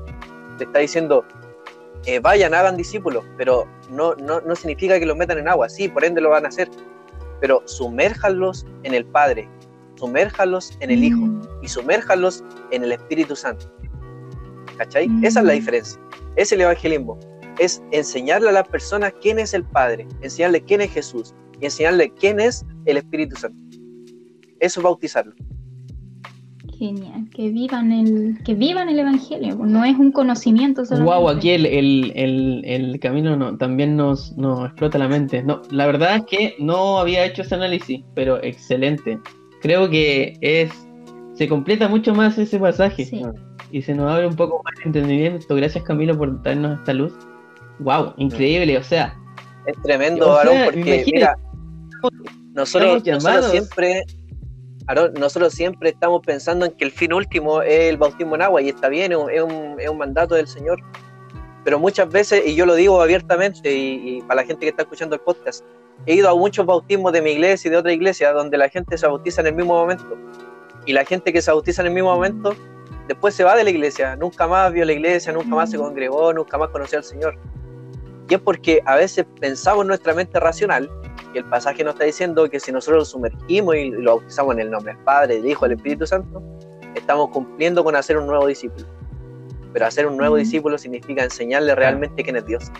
te 0.57 0.63
está 0.63 0.79
diciendo, 0.79 1.25
eh, 2.05 2.19
vayan, 2.19 2.53
hagan 2.53 2.77
discípulos, 2.77 3.23
pero 3.37 3.67
no, 3.89 4.15
no, 4.15 4.41
no 4.41 4.55
significa 4.55 4.99
que 4.99 5.05
los 5.05 5.17
metan 5.17 5.37
en 5.39 5.47
agua, 5.47 5.69
sí, 5.69 5.87
por 5.87 6.03
ende 6.03 6.21
lo 6.21 6.29
van 6.29 6.45
a 6.45 6.49
hacer, 6.49 6.69
pero 7.39 7.61
sumérjanlos 7.65 8.65
en 8.83 8.93
el 8.93 9.05
Padre, 9.05 9.49
sumérjanlos 10.03 10.71
en 10.81 10.91
el 10.91 11.03
Hijo 11.03 11.21
Mm. 11.21 11.41
y 11.63 11.67
sumérjanlos 11.69 12.43
en 12.71 12.83
el 12.83 12.91
Espíritu 12.91 13.35
Santo. 13.35 13.65
¿Cachai? 14.77 15.07
Mm. 15.07 15.23
Esa 15.25 15.39
es 15.39 15.45
la 15.45 15.53
diferencia. 15.53 16.01
Es 16.35 16.51
el 16.51 16.61
evangelismo. 16.61 17.17
Es 17.59 17.81
enseñarle 17.91 18.49
a 18.49 18.51
las 18.51 18.67
personas 18.67 19.13
quién 19.21 19.39
es 19.39 19.53
el 19.53 19.63
Padre, 19.63 20.05
enseñarle 20.21 20.61
quién 20.61 20.81
es 20.81 20.91
Jesús 20.91 21.33
y 21.61 21.65
enseñarle 21.65 22.11
quién 22.19 22.39
es 22.39 22.65
el 22.85 22.97
Espíritu 22.97 23.35
Santo. 23.37 23.57
Eso 24.59 24.79
es 24.79 24.83
bautizarlo. 24.83 25.33
Genial, 26.77 27.29
que 27.33 27.49
vivan 27.49 27.91
el, 27.93 28.39
que 28.43 28.55
vivan 28.55 28.89
el 28.89 28.99
evangelio, 28.99 29.55
no 29.55 29.85
es 29.85 29.95
un 29.97 30.11
conocimiento 30.11 30.83
solamente. 30.83 31.13
wow, 31.17 31.29
aquí 31.29 31.51
el, 31.51 31.65
el, 31.65 32.11
el, 32.15 32.61
el 32.65 32.99
camino 32.99 33.37
no, 33.37 33.55
también 33.57 33.95
nos, 33.95 34.35
nos 34.37 34.65
explota 34.65 34.97
la 34.97 35.07
mente. 35.07 35.43
No, 35.43 35.61
la 35.69 35.85
verdad 35.85 36.17
es 36.17 36.23
que 36.25 36.55
no 36.59 36.97
había 36.99 37.23
hecho 37.25 37.43
ese 37.43 37.55
análisis, 37.55 38.01
pero 38.15 38.43
excelente. 38.43 39.19
Creo 39.63 39.89
que 39.89 40.37
es 40.41 40.71
se 41.35 41.47
completa 41.49 41.87
mucho 41.87 42.13
más 42.13 42.37
ese 42.37 42.59
pasaje 42.59 43.05
Sí. 43.05 43.23
y 43.71 43.81
se 43.81 43.95
nos 43.95 44.11
abre 44.11 44.27
un 44.27 44.35
poco 44.35 44.61
más 44.63 44.73
el 44.81 44.87
entendimiento. 44.87 45.55
Gracias 45.55 45.83
Camilo 45.83 46.15
por 46.15 46.43
darnos 46.43 46.77
esta 46.79 46.93
luz. 46.93 47.11
Wow, 47.79 48.13
increíble, 48.17 48.77
o 48.77 48.83
sea, 48.83 49.17
Es 49.65 49.81
tremendo, 49.81 50.29
O 50.29 50.41
sea, 50.41 50.51
Aarón, 50.51 50.65
porque 50.65 51.03
mira, 51.11 51.35
nosotros, 52.53 53.03
siempre, 53.49 54.03
Aarón, 54.87 55.13
nosotros 55.19 55.53
siempre 55.53 55.89
estamos 55.89 56.21
pensando 56.25 56.65
en 56.65 56.73
que 56.73 56.85
el 56.85 56.91
fin 56.91 57.13
último 57.13 57.61
es 57.61 57.89
el 57.89 57.97
bautismo 57.97 58.35
en 58.35 58.41
agua 58.43 58.61
y 58.61 58.69
está 58.69 58.89
bien, 58.89 59.11
es 59.13 59.17
un, 59.17 59.29
es 59.31 59.41
un- 59.41 59.75
es 59.79 59.89
un 59.89 59.97
mandato 59.97 60.35
del 60.35 60.47
Señor. 60.47 60.79
Pero 61.63 61.79
muchas 61.79 62.09
veces, 62.09 62.43
y 62.45 62.55
yo 62.55 62.65
lo 62.65 62.75
digo 62.75 63.01
abiertamente 63.01 63.73
y, 63.73 64.17
y 64.17 64.21
para 64.23 64.41
la 64.41 64.47
gente 64.47 64.61
que 64.65 64.69
está 64.69 64.81
escuchando 64.83 65.15
el 65.15 65.21
podcast, 65.21 65.63
he 66.05 66.15
ido 66.15 66.29
a 66.29 66.35
muchos 66.35 66.65
bautismos 66.65 67.13
de 67.13 67.21
mi 67.21 67.31
iglesia 67.31 67.69
y 67.69 67.71
de 67.71 67.77
otra 67.77 67.93
iglesia 67.93 68.33
donde 68.33 68.57
la 68.57 68.69
gente 68.69 68.97
se 68.97 69.07
bautiza 69.07 69.41
en 69.41 69.47
el 69.47 69.55
mismo 69.55 69.73
momento. 69.73 70.17
Y 70.85 70.93
la 70.93 71.05
gente 71.05 71.31
que 71.31 71.41
se 71.41 71.51
bautiza 71.51 71.81
en 71.81 71.87
el 71.87 71.93
mismo 71.93 72.13
momento 72.13 72.55
después 73.07 73.33
se 73.33 73.43
va 73.43 73.55
de 73.55 73.63
la 73.63 73.69
iglesia, 73.69 74.15
nunca 74.15 74.47
más 74.47 74.71
vio 74.71 74.85
la 74.85 74.93
iglesia, 74.93 75.31
nunca 75.33 75.49
más 75.49 75.71
se 75.71 75.77
congregó, 75.77 76.33
nunca 76.33 76.57
más 76.57 76.69
conoció 76.69 76.97
al 76.97 77.03
Señor. 77.03 77.37
Y 78.29 78.35
es 78.35 78.39
porque 78.39 78.81
a 78.85 78.95
veces 78.95 79.25
pensamos 79.39 79.81
en 79.81 79.87
nuestra 79.87 80.13
mente 80.13 80.39
racional, 80.39 80.89
y 81.33 81.39
el 81.39 81.45
pasaje 81.45 81.83
nos 81.83 81.95
está 81.95 82.05
diciendo 82.05 82.49
que 82.49 82.59
si 82.59 82.71
nosotros 82.71 82.99
lo 82.99 83.05
sumergimos 83.05 83.75
y 83.75 83.89
lo 83.89 84.17
bautizamos 84.17 84.53
en 84.53 84.61
el 84.61 84.71
nombre 84.71 84.93
del 84.93 85.03
Padre, 85.03 85.35
del 85.35 85.47
Hijo, 85.47 85.67
del 85.67 85.77
Espíritu 85.77 86.05
Santo, 86.05 86.41
estamos 86.95 87.29
cumpliendo 87.29 87.83
con 87.83 87.95
hacer 87.95 88.17
un 88.17 88.27
nuevo 88.27 88.47
discípulo. 88.47 88.85
Pero 89.73 89.85
hacer 89.85 90.05
un 90.05 90.15
nuevo 90.15 90.35
discípulo 90.35 90.77
significa 90.77 91.23
enseñarle 91.23 91.73
realmente 91.73 92.23
quién 92.23 92.35
es 92.35 92.45
Dios. 92.45 92.71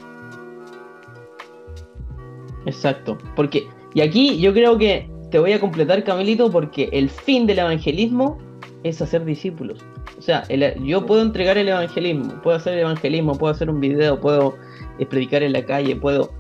Exacto, 2.66 3.18
porque, 3.36 3.68
y 3.94 4.02
aquí 4.02 4.40
yo 4.40 4.54
creo 4.54 4.78
que 4.78 5.10
te 5.32 5.40
voy 5.40 5.54
a 5.54 5.60
completar, 5.60 6.04
Camilito, 6.04 6.52
porque 6.52 6.90
el 6.92 7.10
fin 7.10 7.48
del 7.48 7.60
evangelismo 7.60 8.38
es 8.84 9.02
hacer 9.02 9.26
discípulos. 9.26 9.80
O 10.18 10.22
sea, 10.22 10.44
yo 10.84 11.06
puedo 11.06 11.22
entregar 11.22 11.58
el 11.58 11.70
evangelismo, 11.70 12.42
puedo 12.42 12.56
hacer 12.56 12.74
el 12.74 12.80
evangelismo, 12.82 13.38
puedo 13.38 13.52
hacer 13.52 13.70
un 13.70 13.80
video, 13.80 14.20
puedo 14.20 14.56
eh, 15.00 15.06
predicar 15.06 15.44
en 15.44 15.54
la 15.54 15.66
calle, 15.66 15.96
puedo... 15.96 16.32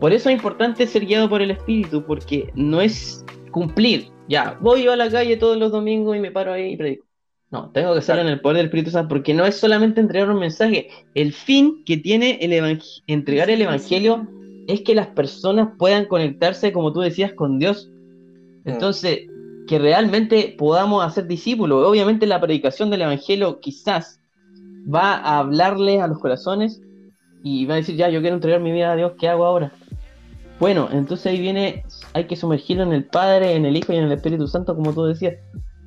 Por 0.00 0.12
eso 0.12 0.28
es 0.28 0.34
importante 0.34 0.86
ser 0.86 1.06
guiado 1.06 1.28
por 1.28 1.40
el 1.40 1.52
Espíritu, 1.52 2.04
porque 2.04 2.50
no 2.56 2.80
es 2.80 3.24
cumplir, 3.52 4.08
ya, 4.28 4.58
voy 4.60 4.86
a 4.88 4.96
la 4.96 5.08
calle 5.08 5.36
todos 5.36 5.56
los 5.56 5.70
domingos 5.70 6.16
y 6.16 6.20
me 6.20 6.32
paro 6.32 6.52
ahí 6.52 6.72
y 6.72 6.76
predico. 6.76 7.06
No, 7.50 7.70
tengo 7.70 7.92
que 7.92 8.00
hacerlo 8.00 8.22
en 8.22 8.28
el 8.28 8.40
poder 8.40 8.56
del 8.56 8.66
Espíritu 8.66 8.90
Santo, 8.90 9.10
porque 9.10 9.34
no 9.34 9.46
es 9.46 9.56
solamente 9.56 10.00
entregar 10.00 10.30
un 10.30 10.40
mensaje, 10.40 10.88
el 11.14 11.32
fin 11.32 11.84
que 11.84 11.98
tiene 11.98 12.38
el 12.40 12.80
entregar 13.06 13.50
el 13.50 13.62
evangelio 13.62 14.26
es 14.68 14.82
que 14.82 14.94
las 14.94 15.08
personas 15.08 15.70
puedan 15.78 16.06
conectarse, 16.06 16.72
como 16.72 16.92
tú 16.92 17.00
decías, 17.00 17.32
con 17.32 17.58
Dios. 17.58 17.90
Entonces, 18.64 19.26
que 19.66 19.78
realmente 19.78 20.54
podamos 20.58 21.04
hacer 21.04 21.26
discípulos. 21.26 21.86
Obviamente 21.86 22.26
la 22.26 22.40
predicación 22.40 22.90
del 22.90 23.02
Evangelio 23.02 23.60
quizás 23.60 24.20
va 24.92 25.14
a 25.14 25.38
hablarle 25.38 26.00
a 26.00 26.06
los 26.06 26.18
corazones 26.18 26.80
y 27.42 27.66
va 27.66 27.74
a 27.74 27.76
decir, 27.78 27.96
ya, 27.96 28.08
yo 28.08 28.20
quiero 28.20 28.36
entregar 28.36 28.60
mi 28.60 28.72
vida 28.72 28.92
a 28.92 28.96
Dios, 28.96 29.12
¿qué 29.18 29.28
hago 29.28 29.44
ahora? 29.44 29.72
Bueno, 30.60 30.88
entonces 30.92 31.26
ahí 31.26 31.40
viene, 31.40 31.84
hay 32.12 32.26
que 32.26 32.36
sumergirlo 32.36 32.84
en 32.84 32.92
el 32.92 33.04
Padre, 33.04 33.54
en 33.54 33.64
el 33.66 33.76
Hijo 33.76 33.92
y 33.92 33.96
en 33.96 34.04
el 34.04 34.12
Espíritu 34.12 34.46
Santo, 34.46 34.76
como 34.76 34.92
tú 34.92 35.04
decías. 35.04 35.34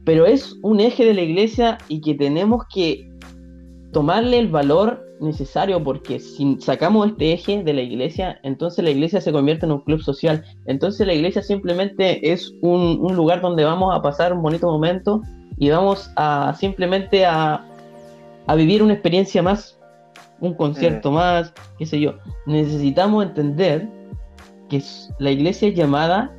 Pero 0.04 0.26
es 0.26 0.58
un 0.62 0.80
eje 0.80 1.06
de 1.06 1.14
la 1.14 1.22
iglesia 1.22 1.78
y 1.88 2.02
que 2.02 2.14
tenemos 2.14 2.66
que 2.74 3.10
tomarle 3.92 4.40
el 4.40 4.50
valor 4.50 5.05
necesario 5.20 5.82
porque 5.84 6.20
si 6.20 6.58
sacamos 6.60 7.08
este 7.08 7.34
eje 7.34 7.64
de 7.64 7.74
la 7.74 7.82
iglesia, 7.82 8.40
entonces 8.44 8.84
la 8.84 8.92
iglesia 8.92 9.22
se 9.22 9.32
convierte 9.32 9.66
en 9.66 9.72
un 9.72 9.82
club 9.82 10.02
social. 10.02 10.44
Entonces 10.66 11.08
la 11.08 11.14
iglesia 11.14 11.42
simplemente 11.42 12.32
es 12.32 12.54
un, 12.62 13.00
un 13.02 13.16
lugar 13.16 13.42
donde 13.42 13.64
vamos 13.64 13.96
a 13.96 14.02
pasar 14.02 14.34
un 14.34 14.42
bonito 14.42 14.68
momento 14.68 15.22
y 15.58 15.70
vamos 15.70 16.12
a 16.18 16.54
simplemente 16.60 17.26
a, 17.26 17.66
a 18.48 18.56
vivir 18.56 18.84
una 18.84 18.94
experiencia 18.94 19.42
más, 19.42 19.80
un 20.42 20.54
concierto 20.54 21.12
más, 21.12 21.54
qué 21.80 21.86
sé 21.86 22.00
yo. 22.02 22.16
Necesitamos 22.46 23.26
entender 23.26 23.88
que 24.70 24.82
la 25.20 25.32
iglesia 25.32 25.70
es 25.70 25.76
llamada 25.76 26.34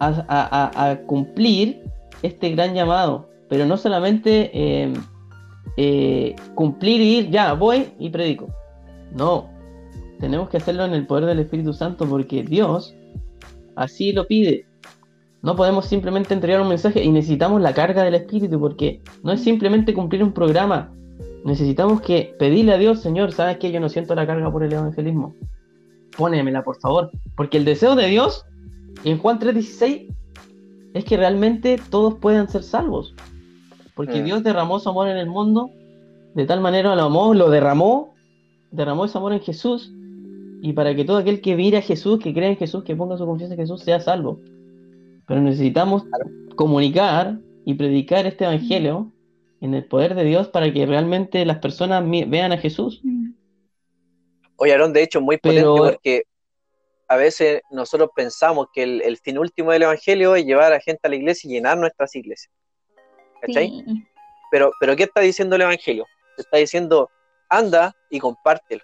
a, 0.00 0.08
a- 0.28 0.70
a- 0.74 0.90
a 0.90 0.96
cumplir 1.02 1.82
este 2.22 2.50
gran 2.50 2.74
llamado, 2.74 3.28
pero 3.48 3.64
no 3.66 3.76
solamente 3.76 4.50
eh, 4.52 4.92
eh, 5.76 6.36
cumplir 6.54 7.00
y 7.00 7.18
ir, 7.18 7.30
ya, 7.30 7.52
voy 7.54 7.92
y 7.98 8.10
predico. 8.10 8.48
No, 9.14 9.48
tenemos 10.20 10.48
que 10.48 10.56
hacerlo 10.56 10.84
en 10.84 10.94
el 10.94 11.06
poder 11.06 11.26
del 11.26 11.40
Espíritu 11.40 11.72
Santo 11.72 12.06
porque 12.06 12.42
Dios 12.42 12.94
así 13.76 14.12
lo 14.12 14.26
pide. 14.26 14.66
No 15.42 15.56
podemos 15.56 15.86
simplemente 15.86 16.32
entregar 16.32 16.62
un 16.62 16.68
mensaje 16.68 17.04
y 17.04 17.10
necesitamos 17.10 17.60
la 17.60 17.74
carga 17.74 18.02
del 18.02 18.14
Espíritu 18.14 18.58
porque 18.58 19.02
no 19.22 19.32
es 19.32 19.42
simplemente 19.42 19.92
cumplir 19.92 20.22
un 20.22 20.32
programa. 20.32 20.94
Necesitamos 21.44 22.00
que 22.00 22.34
pedirle 22.38 22.72
a 22.72 22.78
Dios, 22.78 23.00
Señor, 23.00 23.32
¿sabes 23.32 23.58
que 23.58 23.70
Yo 23.70 23.78
no 23.78 23.90
siento 23.90 24.14
la 24.14 24.26
carga 24.26 24.50
por 24.50 24.64
el 24.64 24.72
evangelismo. 24.72 25.34
Pónemela, 26.16 26.64
por 26.64 26.80
favor. 26.80 27.10
Porque 27.36 27.58
el 27.58 27.66
deseo 27.66 27.94
de 27.94 28.06
Dios, 28.06 28.46
en 29.04 29.18
Juan 29.18 29.38
3:16, 29.38 30.08
es 30.94 31.04
que 31.04 31.16
realmente 31.18 31.78
todos 31.90 32.14
puedan 32.14 32.48
ser 32.48 32.62
salvos. 32.62 33.14
Porque 33.94 34.20
Mm. 34.20 34.24
Dios 34.24 34.42
derramó 34.42 34.78
su 34.80 34.88
amor 34.88 35.08
en 35.08 35.16
el 35.16 35.26
mundo, 35.26 35.70
de 36.34 36.46
tal 36.46 36.60
manera 36.60 36.94
lo 36.96 37.02
amó, 37.02 37.32
lo 37.34 37.48
derramó, 37.50 38.14
derramó 38.70 39.04
ese 39.04 39.18
amor 39.18 39.32
en 39.32 39.40
Jesús, 39.40 39.92
y 40.62 40.72
para 40.72 40.94
que 40.94 41.04
todo 41.04 41.18
aquel 41.18 41.40
que 41.40 41.54
mire 41.56 41.78
a 41.78 41.82
Jesús, 41.82 42.18
que 42.18 42.32
crea 42.34 42.48
en 42.48 42.56
Jesús, 42.56 42.82
que 42.84 42.96
ponga 42.96 43.16
su 43.16 43.26
confianza 43.26 43.54
en 43.54 43.60
Jesús, 43.60 43.82
sea 43.82 44.00
salvo. 44.00 44.40
Pero 45.26 45.40
necesitamos 45.40 46.04
comunicar 46.56 47.38
y 47.64 47.74
predicar 47.74 48.26
este 48.26 48.44
evangelio 48.44 49.12
en 49.60 49.74
el 49.74 49.84
poder 49.86 50.14
de 50.14 50.24
Dios 50.24 50.48
para 50.48 50.72
que 50.72 50.84
realmente 50.86 51.44
las 51.44 51.58
personas 51.58 52.02
vean 52.08 52.52
a 52.52 52.58
Jesús. 52.58 53.00
Mm. 53.02 53.32
Oye, 54.56 54.72
Aarón, 54.72 54.92
de 54.92 55.02
hecho, 55.02 55.20
muy 55.20 55.36
potente 55.36 55.62
Pero- 55.62 55.76
porque 55.76 56.22
a 57.08 57.16
veces 57.16 57.60
nosotros 57.70 58.10
pensamos 58.14 58.68
que 58.72 58.82
el, 58.82 59.02
el 59.02 59.16
fin 59.18 59.38
último 59.38 59.72
del 59.72 59.82
Evangelio 59.82 60.34
es 60.34 60.44
llevar 60.44 60.72
a 60.72 60.80
gente 60.80 61.00
a 61.04 61.08
la 61.08 61.16
iglesia 61.16 61.48
y 61.48 61.54
llenar 61.54 61.76
nuestras 61.78 62.14
iglesias. 62.16 62.52
¿Cachai? 63.46 63.68
Sí. 63.68 64.06
Pero, 64.50 64.70
pero 64.80 64.96
¿qué 64.96 65.04
está 65.04 65.20
diciendo 65.20 65.56
el 65.56 65.62
Evangelio? 65.62 66.06
Te 66.36 66.42
está 66.42 66.56
diciendo, 66.58 67.10
anda 67.48 67.94
y 68.10 68.20
compártelo. 68.20 68.82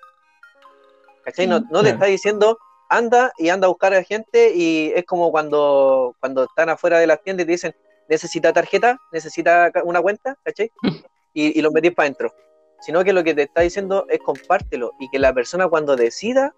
¿Cachai? 1.25 1.47
No, 1.47 1.59
Sí. 1.59 1.65
no 1.71 1.79
te 1.79 1.83
Claro. 1.85 1.95
está 1.97 2.07
diciendo, 2.07 2.59
anda 2.89 3.33
y 3.39 3.49
anda 3.51 3.67
a 3.67 3.69
buscar 3.69 3.95
a 3.95 4.03
gente 4.03 4.53
y 4.55 4.93
es 4.95 5.05
como 5.05 5.31
cuando, 5.31 6.17
cuando 6.21 6.45
están 6.45 6.69
afuera 6.71 6.99
de 6.99 7.07
las 7.07 7.23
tiendas 7.23 7.45
y 7.45 7.47
te 7.47 7.53
dicen, 7.53 7.75
necesita 8.09 8.53
tarjeta, 8.53 8.99
necesita 9.13 9.71
una 9.85 10.01
cuenta, 10.01 10.37
¿cachai? 10.45 10.71
Y, 11.33 11.57
y 11.57 11.63
lo 11.63 11.71
metís 11.71 11.95
para 11.95 12.07
adentro. 12.07 12.35
Sino 12.81 13.05
que 13.05 13.13
lo 13.13 13.23
que 13.23 13.35
te 13.35 13.43
está 13.43 13.61
diciendo 13.61 14.05
es 14.09 14.19
compártelo 14.19 14.95
y 14.99 15.09
que 15.11 15.21
la 15.21 15.33
persona 15.33 15.69
cuando 15.69 15.95
decida, 15.95 16.53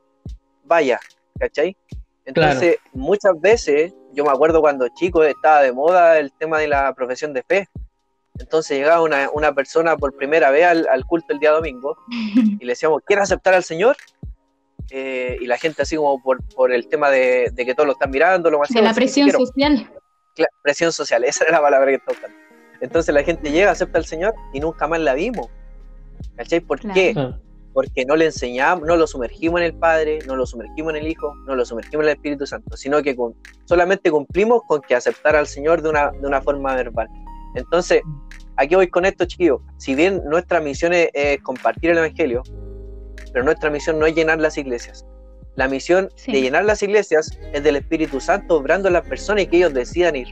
vaya, 0.65 0.99
¿cachai? 1.39 1.77
Entonces, 2.25 2.79
muchas 2.95 3.39
veces, 3.39 3.93
yo 4.15 4.25
me 4.25 4.31
acuerdo 4.31 4.63
cuando 4.63 4.89
chico 4.89 5.23
estaba 5.25 5.61
de 5.61 5.73
moda 5.73 6.19
el 6.19 6.33
tema 6.39 6.59
de 6.59 6.69
la 6.69 6.95
profesión 6.95 7.35
de 7.35 7.43
fe. 7.43 7.69
Entonces 8.39 8.79
llegaba 8.79 9.03
una, 9.03 9.29
una 9.33 9.55
persona 9.55 9.97
por 9.97 10.17
primera 10.17 10.51
vez 10.51 10.65
al, 10.65 10.89
al 10.89 11.05
culto 11.05 11.33
el 11.33 11.39
día 11.39 11.51
domingo 11.51 11.97
y 12.61 12.65
le 12.65 12.73
decíamos, 12.73 13.03
¿quieres 13.07 13.25
aceptar 13.25 13.55
al 13.55 13.63
Señor? 13.65 13.97
Eh, 14.91 15.39
y 15.41 15.47
la 15.47 15.57
gente 15.59 15.83
así 15.83 15.97
como 15.97 16.21
por, 16.23 16.43
por 16.55 16.73
el 16.73 16.89
tema 16.89 17.11
de, 17.11 17.51
de 17.53 17.65
que 17.65 17.75
todos 17.75 17.87
lo 17.87 17.93
están 17.93 18.11
mirando, 18.11 18.51
lo 18.51 18.59
más 18.59 18.69
De 18.69 18.83
la 18.83 18.93
presión 18.93 19.31
social. 19.31 19.91
Cla- 20.37 20.49
presión 20.63 20.93
social, 20.93 21.25
esa 21.25 21.45
era 21.45 21.53
la 21.55 21.63
palabra 21.63 21.91
que 21.93 22.01
buscando. 22.07 22.37
Entonces 22.81 23.15
la 23.15 23.23
gente 23.23 23.51
llega, 23.51 23.71
acepta 23.71 23.99
al 23.99 24.05
Señor 24.07 24.35
y 24.53 24.61
nunca 24.61 24.89
más 24.89 25.01
la 25.01 25.15
vimos. 25.15 25.49
¿Cachai? 26.37 26.61
¿Por 26.61 26.81
Claro. 26.81 26.95
qué? 26.95 27.13
Claro. 27.13 27.39
Porque 27.73 28.05
no 28.05 28.17
le 28.17 28.27
enseñamos, 28.27 28.87
no 28.87 28.97
lo 28.97 29.07
sumergimos 29.07 29.61
en 29.61 29.67
el 29.67 29.75
Padre, 29.75 30.19
no 30.27 30.37
lo 30.37 30.45
sumergimos 30.45 30.91
en 30.93 31.01
el 31.01 31.09
Hijo, 31.09 31.33
no 31.47 31.55
lo 31.55 31.65
sumergimos 31.65 32.05
en 32.05 32.11
el 32.11 32.17
Espíritu 32.17 32.47
Santo, 32.47 32.77
sino 32.77 33.03
que 33.03 33.17
con- 33.17 33.35
solamente 33.65 34.11
cumplimos 34.11 34.63
con 34.67 34.83
que 34.83 34.95
aceptar 34.95 35.37
al 35.37 35.47
Señor 35.47 35.81
de 35.81 35.89
una, 35.89 36.11
de 36.11 36.27
una 36.27 36.43
forma 36.43 36.75
verbal. 36.75 37.09
Entonces, 37.55 38.03
aquí 38.57 38.75
voy 38.75 38.89
con 38.89 39.05
esto, 39.05 39.25
chiquillos. 39.25 39.61
Si 39.79 39.95
bien 39.95 40.23
nuestra 40.27 40.61
misión 40.61 40.93
es, 40.93 41.09
es 41.15 41.41
compartir 41.43 41.91
el 41.91 41.99
Evangelio, 41.99 42.43
pero 43.33 43.45
nuestra 43.45 43.71
misión 43.71 43.99
no 43.99 44.07
es 44.07 44.15
llenar 44.15 44.41
las 44.41 44.57
iglesias. 44.59 45.05
La 45.57 45.69
misión 45.69 46.09
Sí. 46.17 46.33
de 46.33 46.41
llenar 46.41 46.65
las 46.65 46.83
iglesias 46.83 47.39
es 47.53 47.63
del 47.63 47.77
Espíritu 47.77 48.21
Santo 48.21 48.57
obrando 48.57 48.89
en 48.89 48.95
las 48.95 49.07
personas 49.07 49.45
y 49.45 49.47
que 49.49 49.59
ellos 49.59 49.75
decidan 49.75 50.17
ir. 50.17 50.29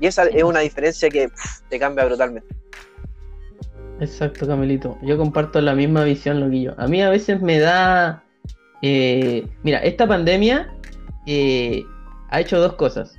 Y 0.00 0.06
esa 0.06 0.24
Sí. 0.26 0.30
es 0.34 0.44
una 0.44 0.60
diferencia 0.60 1.08
que 1.08 1.28
pff, 1.28 1.60
te 1.70 1.78
cambia 1.78 2.04
brutalmente. 2.04 2.54
Exacto, 4.00 4.46
Camelito. 4.46 4.98
Yo 5.02 5.16
comparto 5.16 5.60
la 5.60 5.74
misma 5.74 6.04
visión, 6.04 6.40
Loquillo. 6.40 6.74
A 6.78 6.88
mí 6.88 7.00
a 7.02 7.08
veces 7.10 7.40
me 7.40 7.58
da... 7.60 8.24
eh, 8.82 9.46
mira, 9.62 9.78
esta 9.78 10.06
pandemia 10.08 10.74
eh, 11.26 11.84
ha 12.30 12.40
hecho 12.40 12.58
dos 12.60 12.74
cosas 12.74 13.14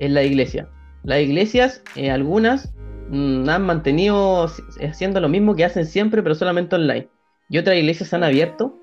en 0.00 0.14
la 0.14 0.22
iglesia. 0.24 0.68
Las 1.04 1.20
iglesias, 1.20 1.82
eh, 1.96 2.10
algunas, 2.10 2.72
mm, 3.10 3.48
han 3.48 3.62
mantenido 3.62 4.46
haciendo 4.80 5.20
lo 5.20 5.28
mismo 5.28 5.54
que 5.56 5.64
hacen 5.64 5.86
siempre, 5.86 6.22
pero 6.22 6.34
solamente 6.34 6.76
online. 6.76 7.08
Y 7.48 7.58
otras 7.58 7.76
iglesias 7.76 8.12
han 8.12 8.24
abierto 8.24 8.76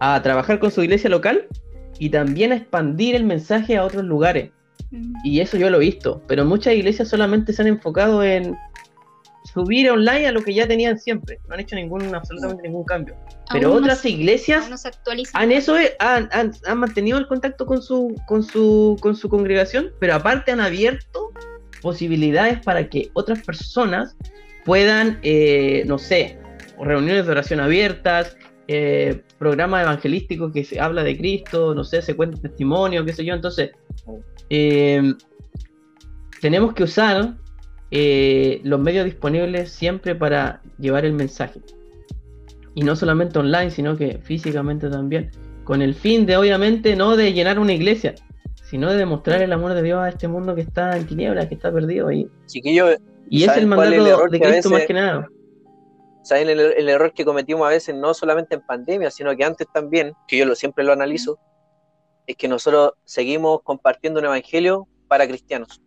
a 0.00 0.20
trabajar 0.22 0.58
con 0.58 0.70
su 0.70 0.82
iglesia 0.82 1.10
local 1.10 1.46
y 1.98 2.10
también 2.10 2.52
a 2.52 2.56
expandir 2.56 3.14
el 3.14 3.24
mensaje 3.24 3.76
a 3.76 3.84
otros 3.84 4.04
lugares. 4.04 4.50
Mm. 4.90 5.14
Y 5.24 5.40
eso 5.40 5.56
yo 5.56 5.68
lo 5.70 5.76
he 5.78 5.80
visto, 5.80 6.22
pero 6.26 6.44
muchas 6.44 6.74
iglesias 6.74 7.08
solamente 7.08 7.52
se 7.52 7.62
han 7.62 7.68
enfocado 7.68 8.22
en 8.22 8.56
subir 9.54 9.90
online 9.90 10.26
a 10.26 10.32
lo 10.32 10.42
que 10.42 10.54
ya 10.54 10.66
tenían 10.66 10.98
siempre. 10.98 11.38
No 11.48 11.54
han 11.54 11.60
hecho 11.60 11.76
ningún, 11.76 12.14
absolutamente 12.14 12.62
ningún 12.64 12.84
cambio. 12.84 13.14
Pero 13.52 13.68
Aún 13.68 13.76
no 13.78 13.82
otras 13.84 14.00
se- 14.00 14.10
iglesias 14.10 14.68
no 14.68 14.76
se 14.76 14.90
han 15.34 15.52
eso 15.52 15.76
es, 15.76 15.92
han, 16.00 16.28
han- 16.32 16.52
han 16.66 16.78
mantenido 16.78 17.18
el 17.18 17.26
contacto 17.28 17.64
con 17.64 17.80
su, 17.80 18.16
con 18.26 18.42
su, 18.42 18.96
con 19.00 19.14
su 19.14 19.28
congregación, 19.28 19.92
pero 20.00 20.14
aparte 20.14 20.50
han 20.50 20.60
abierto 20.60 21.30
posibilidades 21.86 22.58
para 22.64 22.88
que 22.88 23.10
otras 23.12 23.44
personas 23.44 24.16
puedan, 24.64 25.20
eh, 25.22 25.84
no 25.86 25.98
sé, 25.98 26.36
reuniones 26.80 27.26
de 27.26 27.30
oración 27.30 27.60
abiertas, 27.60 28.36
eh, 28.66 29.22
programas 29.38 29.84
evangelísticos 29.84 30.52
que 30.52 30.64
se 30.64 30.80
habla 30.80 31.04
de 31.04 31.16
Cristo, 31.16 31.76
no 31.76 31.84
sé, 31.84 32.02
se 32.02 32.16
cuenta 32.16 32.40
testimonio, 32.40 33.04
qué 33.04 33.12
sé 33.12 33.24
yo. 33.24 33.34
Entonces, 33.34 33.70
eh, 34.50 35.14
tenemos 36.40 36.74
que 36.74 36.82
usar 36.82 37.36
eh, 37.92 38.60
los 38.64 38.80
medios 38.80 39.04
disponibles 39.04 39.70
siempre 39.70 40.16
para 40.16 40.60
llevar 40.80 41.04
el 41.04 41.12
mensaje. 41.12 41.60
Y 42.74 42.82
no 42.82 42.96
solamente 42.96 43.38
online, 43.38 43.70
sino 43.70 43.96
que 43.96 44.18
físicamente 44.18 44.90
también. 44.90 45.30
Con 45.62 45.82
el 45.82 45.94
fin 45.94 46.26
de, 46.26 46.36
obviamente, 46.36 46.96
no 46.96 47.16
de 47.16 47.32
llenar 47.32 47.60
una 47.60 47.72
iglesia, 47.72 48.16
sino 48.68 48.90
de 48.90 48.96
demostrar 48.98 49.42
el 49.42 49.52
amor 49.52 49.74
de 49.74 49.82
Dios 49.82 50.00
a 50.00 50.08
este 50.08 50.28
mundo 50.28 50.54
que 50.54 50.60
está 50.62 50.96
en 50.96 51.06
tinieblas, 51.06 51.46
que 51.46 51.54
está 51.54 51.72
perdido. 51.72 52.10
Y, 52.12 52.28
Chiquillos, 52.46 52.96
y 53.30 53.44
es 53.44 53.48
el 53.48 53.54
¿Saben 53.64 53.70
cuál 53.74 53.92
es 53.92 53.98
el 53.98 54.02
mandato 54.04 54.22
de 54.28 54.40
Cristo 54.40 54.48
veces- 54.50 54.72
más 54.72 54.82
que 54.86 54.94
nada. 54.94 55.28
¿saben 56.22 56.48
el, 56.48 56.58
el 56.58 56.88
error 56.88 57.12
que 57.14 57.24
cometimos 57.24 57.64
a 57.66 57.70
veces, 57.70 57.94
no 57.94 58.12
solamente 58.12 58.56
en 58.56 58.60
pandemia, 58.62 59.12
sino 59.12 59.36
que 59.36 59.44
antes 59.44 59.68
también, 59.72 60.12
que 60.26 60.36
yo 60.38 60.44
lo, 60.44 60.56
siempre 60.56 60.82
lo 60.82 60.92
analizo, 60.92 61.38
es 62.26 62.34
que 62.34 62.48
nosotros 62.48 62.94
seguimos 63.04 63.60
compartiendo 63.62 64.18
un 64.18 64.26
evangelio 64.26 64.88
para 65.06 65.28
cristianos 65.28 65.80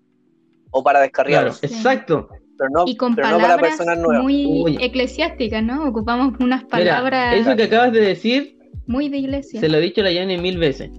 o 0.72 0.82
para 0.82 1.00
Claro, 1.00 1.04
descarriados, 1.52 1.62
exacto. 1.64 2.30
pero, 2.58 2.70
no, 2.74 2.84
y 2.88 2.96
con 2.96 3.16
pero 3.16 3.28
no 3.28 3.36
para 3.36 3.48
palabras 3.58 3.76
personas 3.76 3.98
nuevas. 4.00 4.24
muy 4.24 4.46
Uy. 4.46 4.78
eclesiásticas, 4.80 5.62
¿no? 5.62 5.90
Ocupamos 5.90 6.34
unas 6.40 6.62
Mira, 6.64 6.70
palabras 6.70 7.36
eso 7.36 7.56
que 7.58 7.64
acabas 7.64 7.92
de 7.92 8.00
decir 8.00 8.58
muy 8.88 9.10
de 9.10 9.18
iglesia. 9.18 9.60
Se 9.60 9.68
lo 9.68 9.78
he 9.78 9.82
dicho 9.82 10.00
a 10.00 10.06
la 10.06 10.12
Yanni 10.14 10.38
mil 10.38 10.58
veces. 10.58 10.90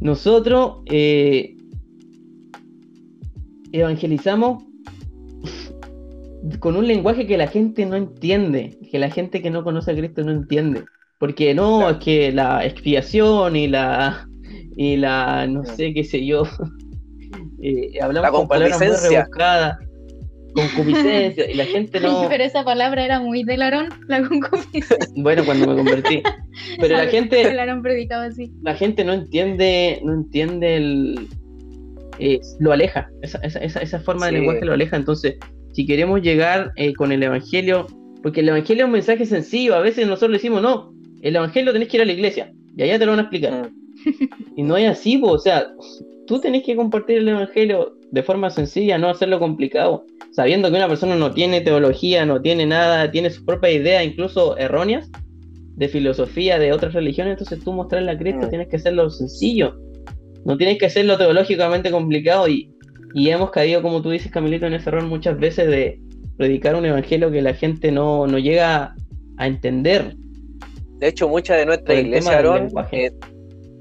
Nosotros 0.00 0.78
eh, 0.86 1.56
evangelizamos 3.72 4.64
con 6.58 6.76
un 6.76 6.86
lenguaje 6.86 7.26
que 7.26 7.36
la 7.36 7.46
gente 7.46 7.86
no 7.86 7.96
entiende, 7.96 8.78
que 8.90 8.98
la 8.98 9.10
gente 9.10 9.42
que 9.42 9.50
no 9.50 9.62
conoce 9.64 9.92
a 9.92 9.94
Cristo 9.96 10.22
no 10.22 10.32
entiende. 10.32 10.84
Porque 11.18 11.54
no, 11.54 11.78
Claro. 11.78 11.90
es 11.98 12.04
que 12.04 12.32
la 12.32 12.64
expiación 12.64 13.56
y 13.56 13.68
la, 13.68 14.26
y 14.76 14.96
la, 14.96 15.46
no 15.46 15.64
sé 15.64 15.92
qué 15.92 16.02
sé 16.02 16.24
yo, 16.24 16.44
eh, 17.62 18.00
hablamos 18.00 18.30
La 18.32 18.38
con 18.38 18.48
palabras 18.48 18.78
muy 18.78 18.88
rebuscadas, 18.88 19.78
concupiscencia, 20.54 21.50
y 21.50 21.54
la 21.54 21.64
gente 21.64 22.00
no... 22.00 22.26
Pero 22.28 22.44
esa 22.44 22.64
palabra 22.64 23.04
era 23.04 23.20
muy 23.20 23.44
del 23.44 23.62
Aarón, 23.62 23.88
la 24.08 24.26
concupiscencia. 24.26 24.96
Bueno, 25.16 25.44
cuando 25.44 25.66
me 25.68 25.76
convertí. 25.76 26.22
Pero 26.80 26.96
la 26.96 27.06
gente... 27.08 27.42
El 27.42 27.58
Aarón 27.58 27.82
predicaba 27.82 28.24
así. 28.24 28.50
la 28.62 28.74
gente 28.74 29.04
no 29.04 29.12
entiende, 29.12 30.00
no 30.04 30.14
entiende 30.14 30.76
el 30.76 31.28
eh, 32.18 32.38
lo 32.58 32.72
aleja, 32.72 33.08
esa, 33.22 33.38
esa, 33.38 33.58
esa, 33.60 33.80
esa 33.80 34.00
forma 34.00 34.26
de 34.26 34.32
lenguaje 34.32 34.64
lo 34.64 34.74
aleja. 34.74 34.96
Entonces, 34.96 35.36
si 35.72 35.86
queremos 35.86 36.20
llegar 36.20 36.72
eh, 36.76 36.92
con 36.92 37.12
el 37.12 37.22
evangelio, 37.22 37.86
porque 38.22 38.40
el 38.40 38.48
evangelio 38.50 38.84
es 38.84 38.86
un 38.86 38.92
mensaje 38.92 39.24
sencillo, 39.24 39.74
a 39.74 39.80
veces 39.80 40.06
nosotros 40.06 40.32
le 40.32 40.36
decimos, 40.36 40.60
no, 40.60 40.92
el 41.22 41.36
evangelio 41.36 41.72
tenés 41.72 41.88
que 41.88 41.96
ir 41.96 42.02
a 42.02 42.06
la 42.06 42.12
iglesia, 42.12 42.52
y 42.76 42.82
allá 42.82 42.98
te 42.98 43.06
lo 43.06 43.12
van 43.12 43.20
a 43.20 43.22
explicar. 43.22 43.70
Mm, 43.70 43.80
Y 44.56 44.62
no 44.62 44.76
es 44.76 44.90
así, 44.90 45.16
po, 45.16 45.28
o 45.32 45.38
sea, 45.38 45.66
tú 46.30 46.40
tenés 46.40 46.62
que 46.62 46.76
compartir 46.76 47.18
el 47.18 47.28
evangelio 47.28 47.96
de 48.12 48.22
forma 48.22 48.50
sencilla, 48.50 48.98
no 48.98 49.08
hacerlo 49.08 49.40
complicado, 49.40 50.04
sabiendo 50.30 50.70
que 50.70 50.76
una 50.76 50.86
persona 50.86 51.16
no 51.16 51.32
tiene 51.32 51.60
teología, 51.60 52.24
no 52.24 52.40
tiene 52.40 52.66
nada, 52.66 53.10
tiene 53.10 53.30
su 53.30 53.44
propia 53.44 53.72
idea, 53.72 54.04
incluso 54.04 54.56
erróneas, 54.56 55.10
de 55.74 55.88
filosofía 55.88 56.60
de 56.60 56.72
otras 56.72 56.92
religiones, 56.94 57.32
entonces 57.32 57.64
tú 57.64 57.72
mostrarle 57.72 58.12
a 58.12 58.16
Cristo 58.18 58.46
Mm. 58.46 58.50
tienes 58.50 58.68
que 58.68 58.76
hacerlo 58.76 59.10
sencillo, 59.10 59.74
no 60.44 60.56
tienes 60.56 60.78
que 60.78 60.86
hacerlo 60.86 61.18
teológicamente 61.18 61.90
complicado 61.90 62.46
y, 62.46 62.70
y 63.12 63.30
hemos 63.30 63.50
caído, 63.50 63.82
como 63.82 64.00
tú 64.00 64.10
dices, 64.10 64.30
Camilito, 64.30 64.66
en 64.66 64.74
ese 64.74 64.88
error 64.88 65.02
muchas 65.02 65.36
veces 65.36 65.66
de 65.66 65.98
predicar 66.36 66.76
un 66.76 66.86
evangelio 66.86 67.32
que 67.32 67.42
la 67.42 67.54
gente 67.54 67.90
no, 67.90 68.28
no 68.28 68.38
llega 68.38 68.94
a 69.36 69.46
entender. 69.48 70.14
De 70.98 71.08
hecho, 71.08 71.28
mucha 71.28 71.56
de 71.56 71.66
nuestra 71.66 71.86
Por 71.86 71.96
el 71.96 72.06
iglesia, 72.06 72.30
tema 72.30 72.36
del 72.36 72.46
Aarón, 72.46 72.64
lenguaje. 72.66 73.06
eh, 73.06 73.12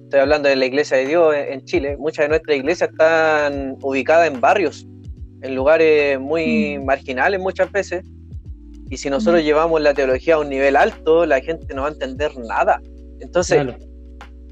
estoy 0.09 0.21
hablando 0.21 0.49
de 0.49 0.55
la 0.55 0.65
iglesia 0.65 0.97
de 0.97 1.05
Dios 1.05 1.35
en 1.35 1.63
Chile, 1.65 1.95
muchas 1.95 2.25
de 2.25 2.29
nuestras 2.29 2.57
iglesias 2.57 2.89
están 2.89 3.77
ubicadas 3.83 4.27
en 4.27 4.41
barrios, 4.41 4.87
en 5.43 5.53
lugares 5.53 6.19
muy 6.19 6.79
mm. 6.79 6.85
marginales 6.85 7.39
muchas 7.39 7.71
veces, 7.71 8.03
y 8.89 8.97
si 8.97 9.11
nosotros 9.11 9.43
llevamos 9.43 9.79
la 9.81 9.93
teología 9.93 10.33
a 10.33 10.39
un 10.39 10.49
nivel 10.49 10.75
alto, 10.77 11.27
la 11.27 11.39
gente 11.41 11.75
no 11.75 11.83
va 11.83 11.89
a 11.89 11.91
entender 11.91 12.35
nada. 12.39 12.81
Entonces, 13.19 13.67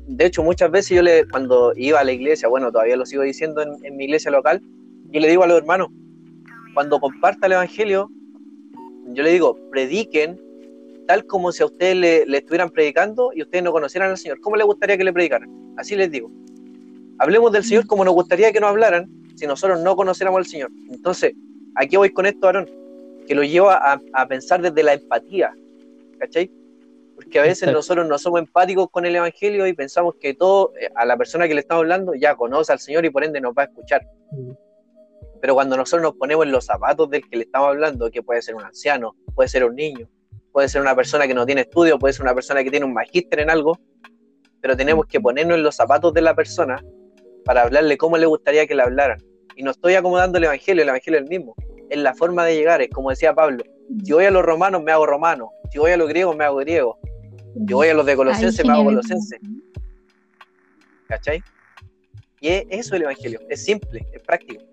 de 0.06 0.26
hecho, 0.28 0.44
muchas 0.44 0.70
veces 0.70 0.96
yo 0.96 1.02
le, 1.02 1.28
cuando 1.28 1.74
iba 1.76 2.02
a 2.02 2.04
la 2.04 2.12
iglesia, 2.12 2.48
bueno, 2.48 2.72
todavía 2.72 2.96
lo 2.96 3.08
sigo 3.08 3.24
diciendo 3.24 3.64
en, 3.64 3.98
mi 3.98 4.04
iglesia 4.04 4.30
local, 4.30 4.62
yo 5.10 5.20
le 5.20 5.28
digo 5.28 5.44
a 5.44 5.48
los 5.48 5.58
hermanos, 5.58 5.88
cuando 6.76 7.00
comparta 7.00 7.48
el 7.48 7.54
Evangelio, 7.54 8.12
yo 9.08 9.24
le 9.24 9.32
digo, 9.32 9.58
prediquen 9.72 10.40
tal 11.08 11.26
como 11.26 11.52
si 11.52 11.64
a 11.64 11.66
ustedes 11.66 11.96
le, 11.96 12.38
estuvieran 12.38 12.70
predicando 12.70 13.32
y 13.34 13.42
ustedes 13.42 13.64
no 13.64 13.72
conocieran 13.72 14.12
al 14.12 14.18
Señor. 14.18 14.40
¿Cómo 14.42 14.58
les 14.58 14.66
gustaría 14.66 14.98
que 14.98 15.04
le 15.04 15.14
predicaran? 15.14 15.50
Así 15.78 15.96
les 15.96 16.12
digo. 16.12 16.30
Hablemos 17.18 17.52
del 17.52 17.64
Señor 17.64 17.88
como 17.88 18.06
nos 18.06 18.14
gustaría 18.14 18.52
que 18.52 18.60
nos 18.60 18.70
hablaran 18.70 19.10
si 19.36 19.48
nosotros 19.48 19.80
no 19.80 19.96
conociéramos 19.96 20.40
al 20.40 20.46
Señor. 20.46 20.70
Entonces, 20.92 21.34
aquí 21.76 21.96
voy 21.96 22.12
con 22.12 22.26
esto, 22.26 22.46
Aarón, 22.46 22.70
que 23.26 23.34
lo 23.34 23.44
lleva 23.44 24.00
a, 24.14 24.28
pensar 24.28 24.62
desde 24.62 24.84
la 24.84 24.94
empatía. 24.94 25.54
¿Cachai? 26.20 26.52
Porque 27.16 27.40
a 27.40 27.44
veces 27.44 27.72
nosotros 27.72 28.08
no 28.08 28.18
somos 28.20 28.42
empáticos 28.42 28.90
con 28.92 29.06
el 29.06 29.16
Evangelio 29.16 29.66
y 29.66 29.74
pensamos 29.74 30.16
que 30.20 30.34
todo, 30.34 30.74
eh, 30.80 30.90
a 30.96 31.06
la 31.06 31.18
persona 31.18 31.48
que 31.48 31.56
le 31.56 31.62
estamos 31.62 31.82
hablando, 31.82 32.14
ya 32.14 32.36
conoce 32.36 32.72
al 32.72 32.80
Señor 32.80 33.06
y 33.06 33.10
por 33.10 33.24
ende 33.24 33.42
nos 33.42 33.54
va 33.54 33.64
a 33.64 33.66
escuchar. 33.66 34.06
Mm. 34.32 34.52
Pero 35.42 35.54
cuando 35.54 35.78
nosotros 35.78 36.02
nos 36.02 36.16
ponemos 36.16 36.46
en 36.46 36.52
los 36.52 36.66
zapatos 36.66 37.10
del 37.10 37.28
que 37.28 37.38
le 37.38 37.44
estamos 37.44 37.70
hablando, 37.70 38.10
que 38.12 38.22
puede 38.22 38.42
ser 38.42 38.56
un 38.56 38.64
anciano, 38.64 39.16
puede 39.36 39.50
ser 39.50 39.64
un 39.64 39.76
niño, 39.76 40.08
puede 40.58 40.70
ser 40.70 40.82
una 40.82 40.96
persona 40.96 41.28
que 41.28 41.36
no 41.36 41.46
tiene 41.46 41.62
estudio, 41.62 42.00
puede 42.00 42.16
ser 42.16 42.24
una 42.24 42.34
persona 42.34 42.64
que 42.64 42.72
tiene 42.72 42.84
un 42.84 42.92
magíster 42.92 43.42
en 43.42 43.52
algo, 43.52 43.78
pero 44.60 44.76
tenemos 44.76 45.06
que 45.06 45.22
ponernos 45.22 45.56
en 45.56 45.62
los 45.62 45.76
zapatos 45.76 46.12
de 46.16 46.22
la 46.22 46.34
persona 46.34 46.84
para 47.46 47.62
hablarle 47.62 47.96
cómo 47.96 48.18
le 48.18 48.26
gustaría 48.26 48.66
que 48.66 48.74
le 48.74 48.82
hablaran. 48.82 49.20
Y 49.56 49.62
no 49.62 49.70
estoy 49.70 49.94
acomodando 49.94 50.40
el 50.40 50.46
Evangelio, 50.46 50.82
el 50.82 50.90
Evangelio 50.90 51.20
es 51.20 51.26
el 51.26 51.30
mismo, 51.30 51.54
es 51.92 52.00
la 52.00 52.16
forma 52.16 52.44
de 52.44 52.56
llegar, 52.56 52.82
es 52.82 52.90
como 52.90 53.12
decía 53.12 53.36
Pablo, 53.36 53.64
si 54.04 54.14
voy 54.14 54.26
a 54.26 54.32
los 54.32 54.44
romanos 54.44 54.82
me 54.82 54.92
hago 54.92 55.06
romano, 55.06 55.52
si 55.72 55.78
voy 55.78 55.92
a 55.92 55.98
los 55.98 56.10
griegos 56.10 56.36
me 56.36 56.46
hago 56.46 56.56
griego, 56.56 56.98
si 57.54 57.74
voy 57.76 57.90
a 57.90 57.94
los 57.94 58.08
de 58.08 58.16
Colosense 58.16 58.64
me 58.64 58.74
hago 58.74 58.86
colosense. 58.86 59.38
¿Cachai? 61.08 61.44
Y 62.42 62.48
es 62.48 62.66
eso 62.72 62.96
el 62.96 63.04
Evangelio, 63.04 63.42
es 63.48 63.64
simple, 63.64 64.08
es 64.12 64.24
práctico. 64.24 64.64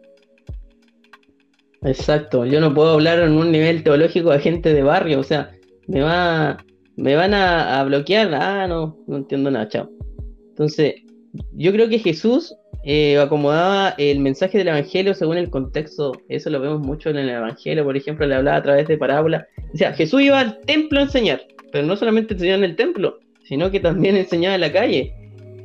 Exacto, 1.82 2.46
yo 2.46 2.62
no 2.62 2.72
puedo 2.72 2.94
hablar 2.94 3.18
en 3.18 3.32
un 3.32 3.52
nivel 3.52 3.84
teológico 3.84 4.30
de 4.30 4.38
gente 4.38 4.72
de 4.72 4.82
barrio, 4.82 5.20
o 5.20 5.22
sea, 5.24 5.53
me 5.86 6.00
va, 6.00 6.58
me 6.96 7.14
van 7.14 7.34
a, 7.34 7.82
bloquear, 7.84 8.34
ah, 8.34 8.66
no, 8.66 8.96
no 9.06 9.16
entiendo 9.16 9.50
nada, 9.50 9.68
chao. 9.68 9.90
Entonces, 10.50 10.94
yo 11.52 11.72
creo 11.72 11.88
que 11.88 11.98
Jesús 11.98 12.54
eh, 12.84 13.18
acomodaba 13.18 13.94
el 13.98 14.20
mensaje 14.20 14.58
del 14.58 14.68
Evangelio 14.68 15.14
según 15.14 15.38
el 15.38 15.50
contexto, 15.50 16.12
eso 16.28 16.50
lo 16.50 16.60
vemos 16.60 16.80
mucho 16.80 17.10
en 17.10 17.16
el 17.16 17.28
Evangelio, 17.28 17.84
por 17.84 17.96
ejemplo, 17.96 18.26
le 18.26 18.34
hablaba 18.34 18.58
a 18.58 18.62
través 18.62 18.88
de 18.88 18.98
parábolas, 18.98 19.44
o 19.72 19.76
sea, 19.76 19.92
Jesús 19.94 20.22
iba 20.22 20.40
al 20.40 20.60
templo 20.60 21.00
a 21.00 21.04
enseñar, 21.04 21.42
pero 21.72 21.86
no 21.86 21.96
solamente 21.96 22.34
enseñaba 22.34 22.58
en 22.58 22.70
el 22.70 22.76
templo, 22.76 23.18
sino 23.44 23.70
que 23.70 23.80
también 23.80 24.16
enseñaba 24.16 24.54
en 24.54 24.60
la 24.60 24.72
calle. 24.72 25.14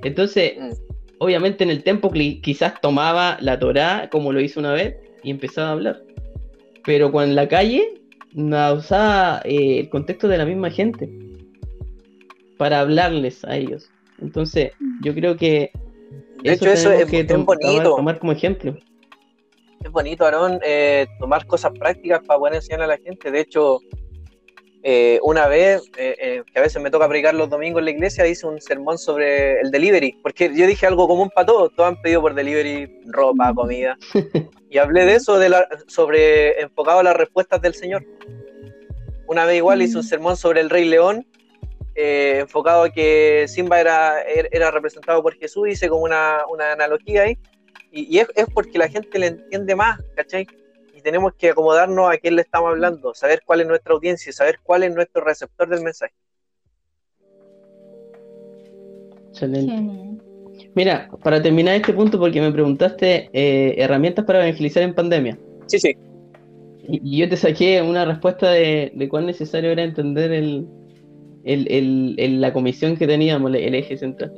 Entonces, 0.04 0.54
mm. 0.60 0.72
obviamente 1.20 1.64
en 1.64 1.70
el 1.70 1.84
templo 1.84 2.10
quizás 2.12 2.80
tomaba 2.82 3.38
la 3.42 3.60
Torá 3.60 4.10
como 4.12 4.34
lo 4.34 4.42
hizo 4.42 4.60
una 4.60 4.74
vez 4.74 4.96
y 5.24 5.32
empezaba 5.32 5.70
a 5.70 5.72
hablar. 5.74 6.02
Pero 6.86 7.12
cuando 7.12 7.32
en 7.32 7.36
la 7.36 7.48
calle 7.48 7.99
usaba 8.36 9.42
eh, 9.44 9.80
el 9.80 9.90
contexto 9.90 10.28
de 10.28 10.38
la 10.38 10.46
misma 10.46 10.70
gente 10.70 11.10
para 12.58 12.82
hablarles 12.82 13.44
a 13.46 13.56
ellos. 13.56 13.90
Entonces, 14.22 14.72
yo 15.02 15.14
creo 15.14 15.38
que 15.38 15.72
de 16.44 16.54
hecho 16.54 16.70
eso 16.70 16.92
es, 16.92 17.06
que 17.10 17.24
bonito 17.24 17.96
tomar 17.96 18.20
como 18.20 18.32
ejemplo. 18.32 18.76
Es 19.84 19.92
bonito, 19.92 20.26
Aarón, 20.26 20.60
eh, 20.64 21.08
tomar 21.20 21.46
cosas 21.46 21.72
prácticas 21.78 22.22
para 22.26 22.38
poder 22.38 22.56
enseñar 22.56 22.82
a 22.82 22.88
la 22.88 22.98
gente. 22.98 23.32
De 23.32 23.40
hecho, 23.40 23.80
eh, 24.84 25.20
una 25.24 25.48
vez, 25.48 25.82
que 25.92 26.44
a 26.56 26.62
veces 26.62 26.82
me 26.82 26.90
toca 26.90 27.08
predicar 27.08 27.36
los 27.36 27.50
domingos 27.50 27.80
en 27.80 27.86
la 27.86 27.92
iglesia, 27.92 28.26
hice 28.28 28.48
un 28.48 28.62
sermón 28.62 28.98
sobre 28.98 29.60
el 29.60 29.72
delivery, 29.72 30.18
porque 30.24 30.52
yo 30.56 30.68
dije 30.68 30.88
algo 30.88 31.08
común 31.08 31.30
para 31.34 31.48
todos, 31.48 31.74
todos 31.76 31.90
han 31.90 32.02
pedido 32.02 32.22
por 32.22 32.34
delivery 32.34 33.02
ropa, 33.08 33.54
comida, 33.54 33.98
y 34.70 34.78
hablé 34.78 35.06
de 35.06 35.16
eso, 35.16 35.38
de 35.38 35.50
la, 35.50 35.68
sobre 35.88 36.62
enfocado 36.62 37.00
a 37.00 37.04
las 37.04 37.16
respuestas 37.16 37.62
del 37.62 37.74
Señor. 37.74 38.06
Una 39.28 39.46
vez 39.46 39.58
igual 39.58 39.82
hice 39.82 39.98
un 39.98 40.06
mm. 40.06 40.08
sermón 40.08 40.38
sobre 40.38 40.62
el 40.62 40.70
Rey 40.70 40.86
León, 40.86 41.28
eh, 41.96 42.40
enfocado 42.40 42.84
a 42.84 42.90
que 42.90 43.46
Simba 43.48 43.82
era, 43.82 44.22
er, 44.22 44.48
era 44.52 44.72
representado 44.72 45.22
por 45.22 45.36
Jesús, 45.36 45.68
hice 45.68 45.90
como 45.90 46.04
una, 46.04 46.44
una 46.50 46.72
analogía 46.72 47.24
ahí, 47.24 47.38
y, 47.92 48.20
es, 48.20 48.28
es, 48.36 48.46
porque 48.54 48.78
la 48.78 48.88
gente 48.88 49.20
le 49.20 49.28
entiende 49.28 49.76
más, 49.76 50.00
¿cachai? 50.16 50.48
Y 51.00 51.02
tenemos 51.02 51.34
que 51.34 51.52
acomodarnos 51.52 52.12
a 52.12 52.18
quién 52.18 52.36
le 52.36 52.42
estamos 52.42 52.72
hablando, 52.72 53.14
saber 53.14 53.42
cuál 53.46 53.62
es 53.62 53.68
nuestra 53.68 53.94
audiencia, 53.94 54.34
saber 54.34 54.60
cuál 54.62 54.84
es 54.84 54.94
nuestro 54.94 55.24
receptor 55.24 55.70
del 55.70 55.82
mensaje. 55.82 56.14
Excelente. 59.30 60.22
Mira, 60.76 61.10
para 61.24 61.42
terminar 61.42 61.76
este 61.76 61.94
punto, 61.94 62.20
porque 62.20 62.42
me 62.42 62.52
preguntaste 62.52 63.30
eh, 63.32 63.76
herramientas 63.78 64.26
para 64.26 64.46
evangelizar 64.46 64.84
en 64.84 64.94
pandemia. 64.94 65.40
Sí, 65.68 65.80
sí. 65.80 65.96
Y, 66.90 67.18
yo 67.18 67.30
te 67.30 67.38
saqué 67.38 67.82
una 67.82 68.04
respuesta 68.04 68.52
de, 68.52 69.08
cuán 69.10 69.26
necesario 69.26 69.72
era 69.72 69.84
entender 69.84 70.34
el, 70.34 70.68
la 72.42 72.52
comisión 72.52 72.98
que 72.98 73.08
teníamos, 73.08 73.56
el 73.56 73.74
eje 73.74 73.98
central. 73.98 74.34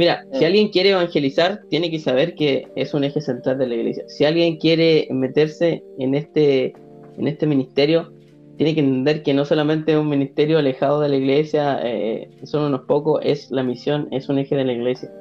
Mira, 0.00 0.24
si 0.32 0.40
mm. 0.40 0.46
alguien 0.46 0.68
quiere 0.68 0.90
evangelizar, 0.92 1.60
tiene 1.68 1.90
que 1.90 1.98
saber 1.98 2.34
que 2.34 2.66
es 2.74 2.94
un 2.94 3.04
eje 3.04 3.20
central 3.20 3.58
de 3.58 3.66
la 3.66 3.74
iglesia. 3.74 4.02
Si 4.08 4.24
alguien 4.24 4.56
quiere 4.56 5.06
meterse 5.10 5.84
en 5.98 6.14
este, 6.14 6.72
en 7.18 7.28
este 7.28 7.46
ministerio, 7.46 8.10
tiene 8.56 8.74
que 8.74 8.80
entender 8.80 9.22
que 9.22 9.34
no 9.34 9.44
solamente 9.44 9.92
es 9.92 9.98
un 9.98 10.08
ministerio 10.08 10.58
alejado 10.58 11.00
de 11.00 11.10
la 11.10 11.16
iglesia, 11.16 11.80
eh, 11.84 12.30
son 12.44 12.62
unos 12.62 12.86
pocos, 12.86 13.20
es 13.22 13.50
la 13.50 13.62
misión, 13.62 14.08
es 14.10 14.30
un 14.30 14.38
eje 14.38 14.56
de 14.56 14.64
la 14.64 14.72
iglesia. 14.72 15.12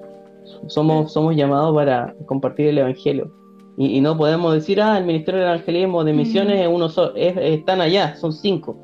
Somos, 0.67 1.11
somos 1.11 1.35
llamados 1.35 1.75
para 1.75 2.15
compartir 2.25 2.67
el 2.67 2.77
evangelio. 2.77 3.33
Y, 3.77 3.99
no 3.99 4.15
podemos 4.15 4.53
decir, 4.53 4.81
ah, 4.81 4.97
el 4.97 5.03
Ministerio 5.03 5.41
del 5.41 5.49
Evangelismo 5.49 6.05
de 6.05 6.13
Misiones 6.13 6.61
es 6.61 6.69
uno 6.69 6.87
solo, 6.87 7.15
están 7.17 7.81
allá, 7.81 8.15
son 8.15 8.31
cinco. 8.31 8.77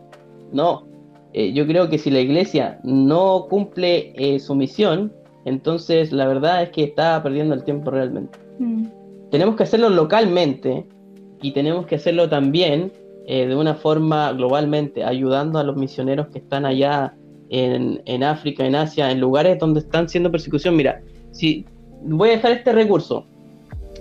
No, 0.51 0.89
eh, 1.31 1.53
yo 1.53 1.65
creo 1.65 1.89
que 1.89 1.97
si 1.97 2.09
la 2.11 2.19
iglesia 2.19 2.81
no 2.83 3.47
cumple 3.49 4.11
eh, 4.17 4.39
su 4.39 4.55
misión, 4.55 5.13
entonces 5.45 6.11
la 6.11 6.27
verdad 6.27 6.63
es 6.63 6.69
que 6.69 6.83
está 6.83 7.21
perdiendo 7.23 7.53
el 7.53 7.63
tiempo 7.63 7.91
realmente. 7.91 8.37
Mm. 8.59 8.87
Tenemos 9.31 9.55
que 9.55 9.63
hacerlo 9.63 9.89
localmente 9.89 10.85
y 11.41 11.51
tenemos 11.51 11.85
que 11.85 11.95
hacerlo 11.95 12.29
también 12.29 12.91
eh, 13.27 13.47
de 13.47 13.55
una 13.55 13.75
forma 13.75 14.31
globalmente, 14.33 15.03
ayudando 15.03 15.59
a 15.59 15.63
los 15.63 15.75
misioneros 15.75 16.27
que 16.27 16.39
están 16.39 16.65
allá 16.65 17.15
en, 17.49 18.01
en, 18.05 18.23
África, 18.23 18.65
en 18.65 18.75
Asia, 18.75 19.11
en 19.11 19.19
lugares 19.19 19.59
donde 19.59 19.79
están 19.79 20.09
siendo 20.09 20.31
persecución. 20.31 20.75
Mira, 20.75 21.01
si 21.31 21.65
voy 22.03 22.29
a 22.29 22.31
dejar 22.33 22.51
este 22.51 22.71
recurso, 22.71 23.25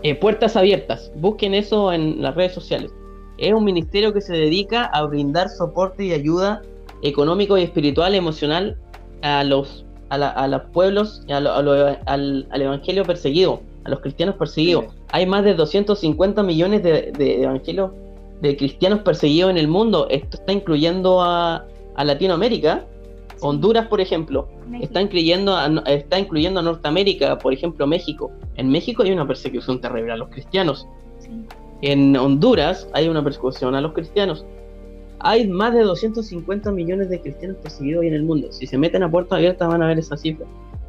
eh, 0.05 0.15
puertas 0.15 0.55
abiertas. 0.55 1.11
Busquen 1.17 1.55
eso 1.55 1.91
en 1.91 2.21
las 2.21 2.35
redes 2.35 2.53
sociales. 2.53 2.93
Es 3.39 3.55
un 3.55 3.65
ministerio 3.65 4.13
que 4.13 4.21
se 4.21 4.35
dedica 4.35 4.85
a 4.85 5.03
brindar 5.07 5.49
soporte 5.49 6.05
y 6.05 6.13
ayuda 6.13 6.61
económico 7.03 7.57
y 7.57 7.63
espiritual, 7.63 8.15
emocional 8.15 8.79
a 9.23 9.43
los, 9.45 9.84
a, 10.23 10.49
los 10.49 10.63
pueblos, 10.73 11.23
al, 11.29 12.47
evangelio 12.53 13.05
perseguido, 13.05 13.61
a 13.85 13.91
los 13.91 14.01
cristianos 14.01 14.37
perseguidos. 14.37 14.87
Hay 15.11 15.27
más 15.27 15.45
de 15.45 15.55
250 15.55 16.43
millones 16.43 16.83
de, 16.83 17.43
evangelios 17.43 17.91
de 18.41 18.57
cristianos 18.57 19.01
perseguidos 19.01 19.51
en 19.51 19.59
el 19.59 19.69
mundo. 19.69 20.07
Esto 20.11 20.37
está 20.39 20.53
incluyendo 20.53 21.23
a, 21.23 21.65
a 21.97 22.05
Latinoamérica 22.05 22.85
Honduras, 23.41 23.87
por 23.89 24.01
ejemplo, 24.01 24.49
está 24.81 25.03
incluyendo, 25.03 25.57
a, 25.57 25.67
está 25.87 26.19
incluyendo 26.19 26.61
a 26.61 26.63
Norteamérica, 26.63 27.39
por 27.39 27.53
ejemplo, 27.53 27.87
México. 27.87 28.31
En 28.57 28.71
México 28.71 29.03
hay 29.03 29.13
una 29.13 29.27
persecución 29.27 29.81
terrible 29.81 30.13
a 30.13 30.17
los 30.17 30.29
cristianos. 30.31 30.87
En 31.83 32.17
Honduras 32.17 32.89
hay 32.93 33.09
una 33.09 33.23
persecución 33.23 33.75
a 33.75 33.81
los 33.81 33.93
cristianos. 33.93 34.47
Hay 35.27 35.49
más 35.49 35.73
de 35.73 35.81
250 35.81 36.71
millones 36.71 37.09
de 37.09 37.19
cristianos 37.19 37.57
perseguidos 37.63 38.03
hoy 38.03 38.09
en 38.09 38.15
el 38.15 38.25
mundo. 38.25 38.53
Si 38.53 38.67
se 38.67 38.77
meten 38.77 39.03
a 39.03 39.11
puerta 39.11 39.37
abierta 39.37 39.67
van 39.67 39.83
a 39.83 39.87
ver 39.87 39.99
esa 39.99 40.19
cifra. 40.19 40.45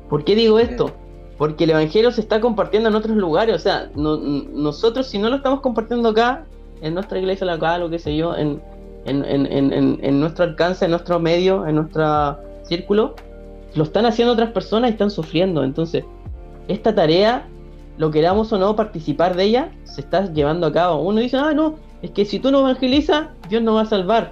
¿Por 0.09 0.25
qué 0.25 0.35
digo 0.35 0.59
esto? 0.59 0.91
Porque 1.37 1.63
el 1.63 1.69
Evangelio 1.69 2.11
se 2.11 2.19
está 2.19 2.41
compartiendo 2.41 2.89
en 2.89 2.95
otros 2.95 3.15
lugares. 3.15 3.55
O 3.55 3.59
sea, 3.59 3.89
nosotros 3.95 5.07
si 5.07 5.19
no 5.19 5.29
lo 5.29 5.37
estamos 5.37 5.61
compartiendo 5.61 6.09
acá, 6.09 6.43
en 6.81 6.93
nuestra 6.93 7.17
iglesia 7.17 7.47
local 7.47 7.83
o 7.83 7.89
qué 7.89 7.97
sé 7.97 8.13
yo, 8.17 8.35
en, 8.35 8.61
en, 9.05 10.19
nuestro 10.19 10.43
alcance, 10.43 10.83
en 10.83 10.91
nuestro 10.91 11.17
medio, 11.17 11.65
en 11.65 11.75
nuestro 11.75 12.37
círculo, 12.63 13.15
lo 13.73 13.83
están 13.85 14.05
haciendo 14.05 14.33
otras 14.33 14.51
personas 14.51 14.89
y 14.89 14.93
están 14.93 15.11
sufriendo. 15.11 15.63
Entonces, 15.63 16.03
esta 16.67 16.93
tarea, 16.93 17.47
lo 17.97 18.11
queramos 18.11 18.51
o 18.51 18.57
no 18.57 18.75
participar 18.75 19.37
de 19.37 19.45
ella, 19.45 19.71
se 19.85 20.01
está 20.01 20.31
llevando 20.33 20.67
a 20.67 20.73
cabo. 20.73 21.01
Uno 21.03 21.21
dice, 21.21 21.37
ah, 21.37 21.53
no, 21.53 21.75
es 22.05 22.11
que 22.11 22.23
si 22.23 22.39
tú 22.39 22.51
no 22.51 22.59
evangelizas, 22.59 23.29
Dios 23.49 23.63
no 23.63 23.73
va 23.73 23.81
a 23.81 23.85
salvar. 23.85 24.31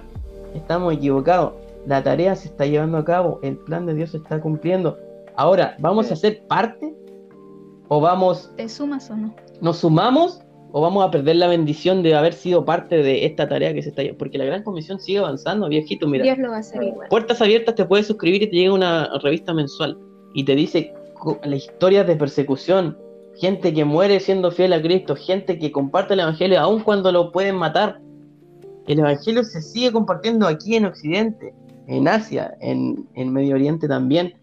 Estamos 0.54 0.94
equivocados. 0.94 1.54
La 1.86 2.02
tarea 2.02 2.34
se 2.36 2.48
está 2.48 2.66
llevando 2.66 2.98
a 2.98 3.04
cabo, 3.04 3.40
el 3.42 3.56
plan 3.58 3.84
de 3.84 3.94
Dios 3.94 4.10
se 4.10 4.18
está 4.18 4.40
cumpliendo. 4.40 4.96
Ahora, 5.36 5.76
¿vamos 5.80 6.10
a 6.12 6.16
ser 6.16 6.46
parte? 6.46 6.94
¿O 7.88 8.00
vamos... 8.00 8.50
¿Te 8.56 8.68
sumas 8.68 9.10
o 9.10 9.16
no? 9.16 9.34
¿Nos 9.60 9.78
sumamos? 9.78 10.40
¿O 10.70 10.80
vamos 10.80 11.04
a 11.04 11.10
perder 11.10 11.36
la 11.36 11.48
bendición 11.48 12.02
de 12.04 12.14
haber 12.14 12.32
sido 12.32 12.64
parte 12.64 13.02
de 13.02 13.26
esta 13.26 13.48
tarea 13.48 13.74
que 13.74 13.82
se 13.82 13.88
está... 13.88 14.02
Porque 14.16 14.38
la 14.38 14.44
Gran 14.44 14.62
Comisión 14.62 15.00
sigue 15.00 15.18
avanzando, 15.18 15.68
viejito, 15.68 16.06
mira. 16.06 16.22
Dios 16.22 16.38
lo 16.38 16.50
va 16.50 16.56
a 16.56 16.60
hacer 16.60 16.82
igual. 16.82 17.08
Puertas 17.08 17.42
Abiertas 17.42 17.74
te 17.74 17.84
puedes 17.84 18.06
suscribir 18.06 18.44
y 18.44 18.46
te 18.46 18.56
llega 18.56 18.72
una 18.72 19.10
revista 19.18 19.52
mensual. 19.52 19.98
Y 20.32 20.44
te 20.44 20.54
dice 20.54 20.94
la 21.42 21.56
historia 21.56 22.04
de 22.04 22.14
persecución, 22.14 22.96
gente 23.36 23.74
que 23.74 23.84
muere 23.84 24.20
siendo 24.20 24.50
fiel 24.50 24.72
a 24.72 24.82
Cristo, 24.82 25.16
gente 25.16 25.58
que 25.58 25.72
comparte 25.72 26.14
el 26.14 26.20
Evangelio 26.20 26.60
aun 26.60 26.80
cuando 26.80 27.10
lo 27.12 27.32
pueden 27.32 27.56
matar. 27.56 28.00
El 28.86 28.98
Evangelio 29.00 29.44
se 29.44 29.62
sigue 29.62 29.92
compartiendo 29.92 30.46
aquí 30.46 30.76
en 30.76 30.84
Occidente, 30.84 31.54
en 31.86 32.06
Asia, 32.06 32.56
en, 32.60 33.06
Medio 33.32 33.54
Oriente 33.54 33.88
también. 33.88 34.34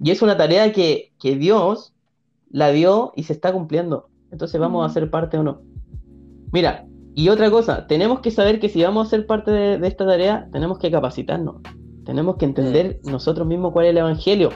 Y 0.00 0.10
es 0.10 0.22
una 0.22 0.36
tarea 0.36 0.72
que, 0.72 1.12
Dios 1.20 1.92
la 2.50 2.70
dio 2.70 3.12
y 3.16 3.24
se 3.24 3.32
está 3.32 3.52
cumpliendo. 3.52 4.08
Entonces 4.30 4.60
vamos 4.60 4.88
a 4.88 4.92
ser 4.92 5.10
parte 5.10 5.38
o 5.38 5.42
no. 5.42 5.62
Mira, 6.52 6.86
y 7.14 7.28
otra 7.28 7.50
cosa, 7.50 7.86
tenemos 7.86 8.20
que 8.20 8.30
saber 8.30 8.58
que 8.58 8.68
si 8.68 8.82
vamos 8.82 9.06
a 9.06 9.10
ser 9.10 9.26
parte 9.26 9.50
de, 9.50 9.78
de 9.78 9.88
esta 9.88 10.06
tarea, 10.06 10.48
tenemos 10.52 10.78
que 10.78 10.90
capacitarnos. 10.90 11.56
Tenemos 12.04 12.36
que 12.36 12.44
entender 12.44 13.00
nosotros 13.04 13.46
mismos 13.46 13.72
cuál 13.72 13.86
es 13.86 13.90
el 13.90 13.98
Evangelio 13.98 14.50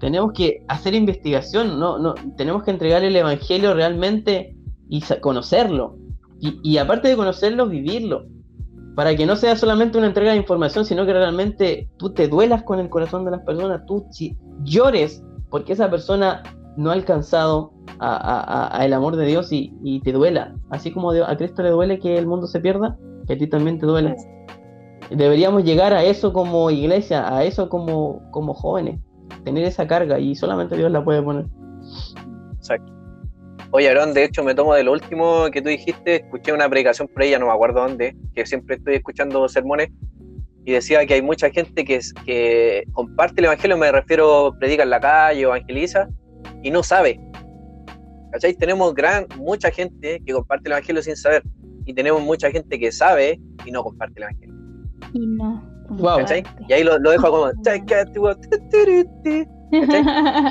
tenemos 0.00 0.32
que 0.32 0.64
hacer 0.68 0.94
investigación, 0.94 1.78
no, 1.78 1.98
no, 1.98 2.14
tenemos 2.36 2.62
que 2.62 2.70
entregar 2.70 3.04
el 3.04 3.16
Evangelio 3.16 3.74
realmente 3.74 4.56
y 4.88 5.02
conocerlo. 5.20 5.96
Y, 6.40 6.76
aparte 6.76 7.08
de 7.08 7.16
conocerlo, 7.16 7.66
vivirlo. 7.66 8.26
Para 8.94 9.16
que 9.16 9.24
no 9.24 9.34
sea 9.34 9.56
solamente 9.56 9.96
una 9.96 10.08
entrega 10.08 10.32
de 10.32 10.36
información, 10.36 10.84
sino 10.84 11.06
que 11.06 11.14
realmente 11.14 11.88
tú 11.96 12.12
te 12.12 12.28
duelas 12.28 12.64
con 12.64 12.78
el 12.80 12.90
corazón 12.90 13.24
de 13.24 13.30
las 13.30 13.40
personas, 13.40 13.86
tú 13.86 14.06
llores 14.62 15.24
porque 15.48 15.72
esa 15.72 15.90
persona 15.90 16.42
no 16.76 16.90
ha 16.90 16.92
alcanzado 16.92 17.72
a, 17.98 18.78
el 18.84 18.92
amor 18.92 19.16
de 19.16 19.24
Dios 19.24 19.48
y, 19.50 20.00
te 20.04 20.12
duela. 20.12 20.54
Así 20.68 20.92
como 20.92 21.12
a 21.12 21.36
Cristo 21.36 21.62
le 21.62 21.70
duele 21.70 21.98
que 21.98 22.18
el 22.18 22.26
mundo 22.26 22.46
se 22.46 22.60
pierda, 22.60 22.98
que 23.26 23.32
a 23.32 23.38
ti 23.38 23.46
también 23.46 23.78
te 23.78 23.86
duele. 23.86 24.14
Deberíamos 25.10 25.64
llegar 25.64 25.94
a 25.94 26.04
eso 26.04 26.32
como 26.32 26.70
iglesia, 26.70 27.34
a 27.34 27.42
eso 27.44 27.70
como, 27.70 28.20
como 28.30 28.52
jóvenes 28.52 29.00
tener 29.44 29.64
esa 29.64 29.86
carga 29.86 30.18
y 30.18 30.34
solamente 30.34 30.76
Dios 30.76 30.90
la 30.90 31.04
puede 31.04 31.22
poner. 31.22 31.46
Exacto. 32.56 32.92
Oye, 33.70 33.88
Aaron, 33.88 34.14
de 34.14 34.24
hecho 34.24 34.44
me 34.44 34.54
tomo 34.54 34.74
de 34.74 34.84
lo 34.84 34.92
último 34.92 35.46
que 35.52 35.60
tú 35.60 35.68
dijiste, 35.68 36.16
escuché 36.16 36.52
una 36.52 36.68
predicación 36.68 37.08
por 37.08 37.22
ella, 37.22 37.38
no 37.38 37.46
me 37.46 37.52
acuerdo 37.52 37.80
dónde, 37.80 38.16
que 38.34 38.46
siempre 38.46 38.76
estoy 38.76 38.94
escuchando 38.94 39.48
sermones, 39.48 39.90
y 40.64 40.72
decía 40.72 41.04
que 41.06 41.14
hay 41.14 41.22
mucha 41.22 41.50
gente 41.50 41.84
que, 41.84 42.00
que 42.24 42.84
comparte 42.92 43.40
el 43.40 43.46
Evangelio, 43.46 43.76
me 43.76 43.90
refiero, 43.90 44.54
predica 44.58 44.84
en 44.84 44.90
la 44.90 45.00
calle, 45.00 45.42
evangeliza, 45.42 46.08
y 46.62 46.70
no 46.70 46.82
sabe. 46.82 47.20
¿Cachai? 48.32 48.54
Tenemos 48.54 48.94
gran, 48.94 49.26
mucha 49.38 49.70
gente 49.70 50.22
que 50.24 50.32
comparte 50.32 50.68
el 50.68 50.72
Evangelio 50.72 51.02
sin 51.02 51.16
saber, 51.16 51.42
y 51.84 51.92
tenemos 51.94 52.22
mucha 52.22 52.50
gente 52.50 52.78
que 52.78 52.92
sabe 52.92 53.40
y 53.66 53.70
no 53.72 53.82
comparte 53.82 54.14
el 54.18 54.22
Evangelio. 54.22 54.54
Y 55.12 55.26
no. 55.26 55.73
Wow. 55.88 56.20
Y 56.68 56.72
ahí 56.72 56.82
lo, 56.82 56.98
dejo 56.98 57.30
como. 57.30 57.50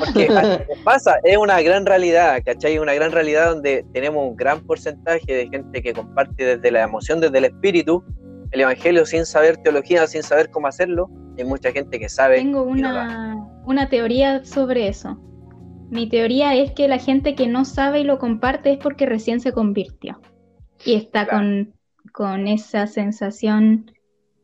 Porque 0.00 0.28
pasa, 0.84 1.16
es 1.24 1.36
una 1.36 1.60
gran 1.62 1.86
realidad, 1.86 2.40
¿cachai? 2.44 2.78
Una 2.78 2.94
gran 2.94 3.12
realidad 3.12 3.50
donde 3.50 3.84
tenemos 3.92 4.28
un 4.28 4.36
gran 4.36 4.60
porcentaje 4.60 5.32
de 5.32 5.48
gente 5.48 5.82
que 5.82 5.92
comparte 5.92 6.44
desde 6.56 6.70
la 6.70 6.82
emoción, 6.82 7.20
desde 7.20 7.38
el 7.38 7.44
espíritu, 7.46 8.04
el 8.50 8.60
evangelio 8.60 9.06
sin 9.06 9.24
saber 9.26 9.56
teología, 9.58 10.06
sin 10.06 10.22
saber 10.22 10.50
cómo 10.50 10.66
hacerlo. 10.66 11.10
Hay 11.38 11.44
mucha 11.44 11.72
gente 11.72 11.98
que 11.98 12.08
sabe. 12.08 12.36
Tengo 12.36 12.62
una, 12.62 13.36
una 13.64 13.88
teoría 13.88 14.44
sobre 14.44 14.88
eso. 14.88 15.18
Mi 15.90 16.08
teoría 16.08 16.54
es 16.54 16.72
que 16.72 16.88
la 16.88 16.98
gente 16.98 17.34
que 17.34 17.46
no 17.46 17.64
sabe 17.64 18.00
y 18.00 18.04
lo 18.04 18.18
comparte 18.18 18.72
es 18.72 18.78
porque 18.78 19.06
recién 19.06 19.40
se 19.40 19.52
convirtió. 19.52 20.20
Y 20.84 20.94
está 20.94 21.26
con, 21.26 21.74
con 22.12 22.46
esa 22.46 22.86
sensación 22.86 23.90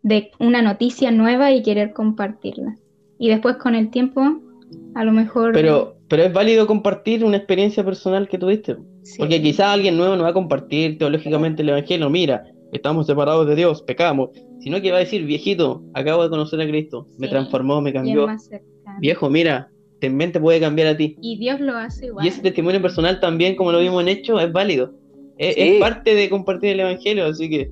de 0.02 0.30
una 0.38 0.62
noticia 0.62 1.10
nueva 1.10 1.52
y 1.52 1.62
querer 1.62 1.92
compartirla. 1.92 2.76
Y 3.18 3.28
después 3.28 3.56
con 3.56 3.74
el 3.74 3.90
tiempo, 3.90 4.40
a 4.94 5.04
lo 5.04 5.12
mejor... 5.12 5.52
Pero, 5.52 5.96
pero 6.08 6.22
es 6.24 6.32
válido 6.32 6.66
compartir 6.66 7.24
una 7.24 7.36
experiencia 7.36 7.84
personal 7.84 8.28
que 8.28 8.38
tuviste. 8.38 8.76
Porque 9.18 9.42
quizás 9.42 9.68
alguien 9.68 9.96
nuevo 9.96 10.16
no 10.16 10.22
va 10.22 10.30
a 10.30 10.34
compartir 10.34 10.98
teológicamente 10.98 11.62
el 11.62 11.70
Evangelio. 11.70 12.08
Mira, 12.10 12.44
estamos 12.72 13.06
separados 13.06 13.46
de 13.46 13.56
Dios, 13.56 13.82
pecamos. 13.82 14.30
Sino 14.60 14.80
que 14.80 14.90
va 14.90 14.98
a 14.98 15.00
decir, 15.00 15.24
viejito, 15.24 15.82
acabo 15.94 16.22
de 16.22 16.30
conocer 16.30 16.60
a 16.60 16.66
Cristo, 16.66 17.06
me 17.18 17.28
transformó, 17.28 17.80
me 17.80 17.92
cambió. 17.92 18.26
Viejo, 19.00 19.30
mira, 19.30 19.70
en 20.02 20.16
mente 20.16 20.38
puede 20.38 20.60
cambiar 20.60 20.88
a 20.88 20.96
ti. 20.96 21.16
Y 21.20 21.38
Dios 21.38 21.60
lo 21.60 21.76
hace 21.76 22.06
igual. 22.06 22.24
Y 22.24 22.28
ese 22.28 22.42
testimonio 22.42 22.80
personal 22.82 23.20
también, 23.20 23.56
como 23.56 23.72
lo 23.72 23.80
vimos 23.80 24.02
en 24.02 24.08
hecho, 24.08 24.38
es 24.38 24.52
válido. 24.52 24.92
es 25.38 25.80
parte 25.80 26.14
de 26.14 26.28
compartir 26.28 26.70
el 26.70 26.80
Evangelio, 26.80 27.26
así 27.26 27.48
que 27.48 27.70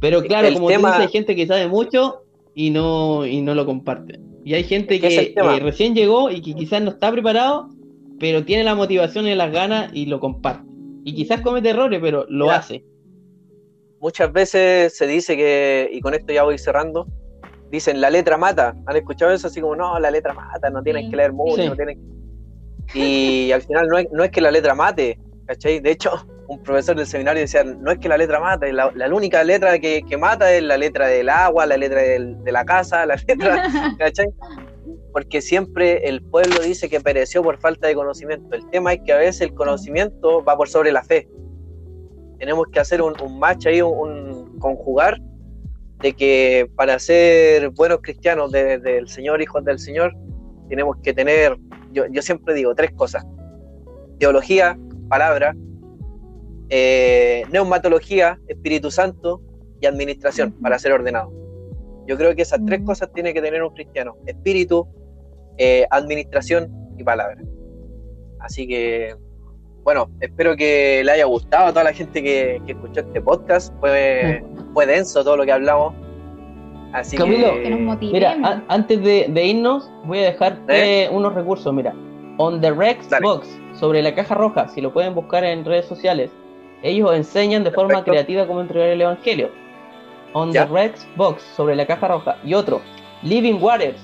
pero 0.00 0.22
claro, 0.22 0.52
como 0.52 0.68
tú 0.68 0.76
dices, 0.76 0.92
hay 0.92 1.08
gente 1.08 1.34
que 1.34 1.46
sabe 1.46 1.68
mucho 1.68 2.22
y 2.54 2.70
no, 2.70 3.26
y 3.26 3.40
no 3.40 3.54
lo 3.54 3.64
comparte. 3.66 4.20
Y 4.44 4.54
hay 4.54 4.64
gente 4.64 5.00
que, 5.00 5.34
recién 5.60 5.94
llegó 5.94 6.30
y 6.30 6.40
que 6.40 6.54
quizás 6.54 6.80
no 6.82 6.90
está 6.90 7.10
preparado, 7.10 7.70
pero 8.20 8.44
tiene 8.44 8.64
la 8.64 8.74
motivación 8.74 9.26
y 9.26 9.34
las 9.34 9.52
ganas 9.52 9.90
y 9.92 10.06
lo 10.06 10.20
comparte. 10.20 10.66
Y 11.04 11.14
quizás 11.14 11.40
comete 11.40 11.70
errores, 11.70 12.00
pero 12.02 12.26
lo 12.28 12.50
hace. 12.50 12.84
Muchas 14.00 14.32
veces 14.32 14.96
se 14.96 15.06
dice 15.06 15.36
que, 15.36 15.88
y 15.92 16.00
con 16.00 16.14
esto 16.14 16.32
ya 16.32 16.44
voy 16.44 16.58
cerrando, 16.58 17.06
dicen 17.70 18.00
la 18.00 18.10
letra 18.10 18.36
mata. 18.36 18.76
¿Han 18.86 18.96
escuchado 18.96 19.32
eso? 19.32 19.48
Así 19.48 19.60
como, 19.60 19.74
no, 19.74 19.98
la 19.98 20.10
letra 20.10 20.32
mata, 20.32 20.70
no 20.70 20.82
tienen 20.82 21.10
que 21.10 21.16
leer 21.16 21.32
mucho, 21.32 21.64
no 21.64 21.74
tienen 21.74 22.00
Y 22.94 23.50
al 23.52 23.62
final 23.62 23.88
no 23.88 23.98
es, 23.98 24.06
no 24.12 24.22
es 24.22 24.30
que 24.30 24.40
la 24.40 24.50
letra 24.50 24.74
mate, 24.74 25.18
¿cachai? 25.46 25.80
De 25.80 25.92
hecho, 25.92 26.10
un 26.48 26.62
profesor 26.62 26.96
del 26.96 27.06
seminario 27.06 27.42
decía, 27.42 27.64
no 27.64 27.90
es 27.90 27.98
que 27.98 28.08
la 28.08 28.16
letra 28.16 28.40
mata, 28.40 28.66
la, 28.72 28.92
la 28.94 29.14
única 29.14 29.42
letra 29.42 29.78
que, 29.78 30.04
mata 30.18 30.52
es 30.52 30.62
la 30.62 30.76
letra 30.76 31.08
del 31.08 31.28
agua, 31.28 31.66
la 31.66 31.76
letra 31.76 32.02
de 32.02 32.52
la 32.52 32.64
casa, 32.64 33.04
la 33.06 33.16
letra, 33.16 33.64
¿cachai? 33.98 34.28
Porque 35.12 35.40
siempre 35.40 36.08
el 36.08 36.22
pueblo 36.22 36.60
dice 36.60 36.88
que 36.88 37.00
pereció 37.00 37.42
por 37.42 37.58
falta 37.58 37.88
de 37.88 37.94
conocimiento. 37.94 38.54
El 38.54 38.68
tema 38.70 38.92
es 38.92 39.00
que 39.04 39.12
a 39.12 39.16
veces 39.16 39.40
el 39.42 39.54
conocimiento 39.54 40.44
va 40.44 40.56
por 40.56 40.68
sobre 40.68 40.92
la 40.92 41.02
fe. 41.02 41.28
Tenemos 42.38 42.66
que 42.70 42.80
hacer 42.80 43.00
un, 43.00 43.14
match 43.38 43.66
ahí, 43.66 43.80
un, 43.80 44.58
conjugar, 44.58 45.18
de 46.00 46.12
que 46.12 46.70
para 46.76 46.98
ser 46.98 47.70
buenos 47.70 48.00
cristianos 48.02 48.52
del 48.52 49.08
Señor, 49.08 49.40
hijos 49.40 49.64
del 49.64 49.78
Señor, 49.78 50.14
tenemos 50.68 50.96
que 51.02 51.14
tener, 51.14 51.56
yo, 51.92 52.04
yo 52.10 52.20
siempre 52.20 52.54
digo, 52.54 52.74
tres 52.74 52.92
cosas. 52.92 53.24
Teología, 54.18 54.78
palabra, 55.08 55.54
eh, 56.68 57.44
neumatología, 57.50 58.40
Espíritu 58.48 58.90
Santo 58.90 59.40
y 59.80 59.86
administración 59.86 60.52
para 60.62 60.78
ser 60.78 60.92
ordenado. 60.92 61.32
Yo 62.06 62.16
creo 62.16 62.34
que 62.34 62.42
esas 62.42 62.60
tres 62.64 62.80
cosas 62.82 63.10
tiene 63.12 63.34
que 63.34 63.42
tener 63.42 63.62
un 63.62 63.74
cristiano, 63.74 64.16
espíritu, 64.26 64.86
eh, 65.58 65.86
administración 65.90 66.70
y 66.96 67.04
palabra. 67.04 67.38
Así 68.40 68.66
que, 68.66 69.14
bueno, 69.82 70.10
espero 70.20 70.56
que 70.56 71.02
le 71.04 71.12
haya 71.12 71.24
gustado 71.24 71.66
a 71.66 71.70
toda 71.70 71.84
la 71.84 71.92
gente 71.92 72.22
que, 72.22 72.60
escuchó 72.66 73.00
este 73.00 73.20
podcast. 73.20 73.72
Fue, 73.80 74.44
fue 74.72 74.86
denso 74.86 75.24
todo 75.24 75.36
lo 75.36 75.44
que 75.44 75.52
hablamos. 75.52 75.94
Así 76.92 77.16
que, 77.16 77.24
mira, 77.24 78.64
antes 78.68 79.02
de, 79.02 79.44
irnos, 79.44 79.90
voy 80.04 80.20
a 80.20 80.26
dejar 80.26 80.62
¿Eh? 80.68 81.08
unos 81.12 81.34
recursos. 81.34 81.72
Mira, 81.74 81.94
On 82.38 82.60
the 82.60 82.70
Rex 82.70 83.08
Box, 83.20 83.48
sobre 83.72 84.02
la 84.02 84.14
caja 84.14 84.34
roja, 84.34 84.68
si 84.68 84.80
lo 84.80 84.92
pueden 84.92 85.14
buscar 85.14 85.42
en 85.44 85.64
redes 85.64 85.86
sociales, 85.86 86.30
ellos 86.86 87.12
enseñan 87.14 87.64
de 87.64 87.70
forma 87.72 88.04
creativa 88.04 88.46
cómo 88.46 88.60
entregar 88.60 88.90
el 88.90 89.00
Evangelio. 89.00 89.50
On 90.32 90.52
the 90.52 90.64
Rex 90.66 91.06
Box, 91.16 91.42
sobre 91.56 91.74
la 91.74 91.86
caja 91.86 92.08
roja. 92.08 92.36
Y 92.44 92.54
otro, 92.54 92.80
Living 93.22 93.58
Waters. 93.60 93.98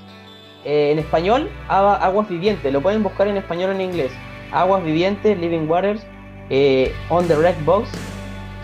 Eh, 0.64 0.92
en 0.92 0.98
español, 0.98 1.48
Aguas 1.68 2.28
Vivientes. 2.28 2.72
Lo 2.72 2.80
pueden 2.80 3.02
buscar 3.02 3.28
en 3.28 3.36
español 3.36 3.70
o 3.70 3.72
en 3.74 3.80
inglés. 3.80 4.12
Aguas 4.52 4.84
Vivientes, 4.84 5.38
Living 5.38 5.68
Waters. 5.68 6.04
Eh, 6.50 6.92
on 7.08 7.26
the 7.28 7.36
Rex 7.36 7.64
Box, 7.64 7.88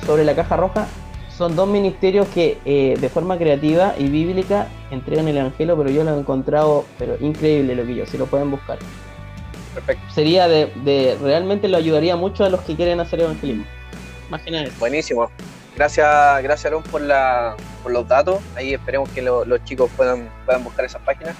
sobre 0.04 0.24
la 0.24 0.34
caja 0.34 0.56
roja. 0.56 0.86
Son 1.30 1.54
dos 1.54 1.68
ministerios 1.68 2.26
que 2.28 2.58
eh, 2.64 2.96
de 3.00 3.08
forma 3.08 3.38
creativa 3.38 3.94
y 3.96 4.08
bíblica 4.08 4.66
entregan 4.90 5.28
el 5.28 5.36
Evangelio, 5.36 5.76
pero 5.76 5.88
yo 5.88 6.02
lo 6.02 6.14
he 6.14 6.18
encontrado 6.18 6.84
pero 6.98 7.16
increíble 7.20 7.76
lo 7.76 7.86
que 7.86 7.94
yo, 7.94 8.06
si 8.06 8.18
lo 8.18 8.26
pueden 8.26 8.50
buscar. 8.50 8.78
Perfecto. 9.74 10.02
Sería 10.12 10.48
de, 10.48 10.66
de, 10.84 11.16
realmente 11.22 11.68
lo 11.68 11.76
ayudaría 11.76 12.16
mucho 12.16 12.44
a 12.44 12.50
los 12.50 12.60
que 12.62 12.74
quieren 12.74 12.98
hacer 12.98 13.20
evangelismo. 13.20 13.64
Buenísimo. 14.78 15.30
Gracias, 15.76 16.42
gracias 16.42 16.66
Aaron 16.66 16.82
por, 16.82 17.00
la, 17.00 17.56
por 17.82 17.92
los 17.92 18.06
datos. 18.08 18.40
Ahí 18.56 18.74
esperemos 18.74 19.08
que 19.10 19.22
los 19.22 19.64
chicos 19.64 19.90
puedan, 19.96 20.28
puedan 20.44 20.64
buscar 20.64 20.84
esas 20.84 21.00
páginas. 21.02 21.36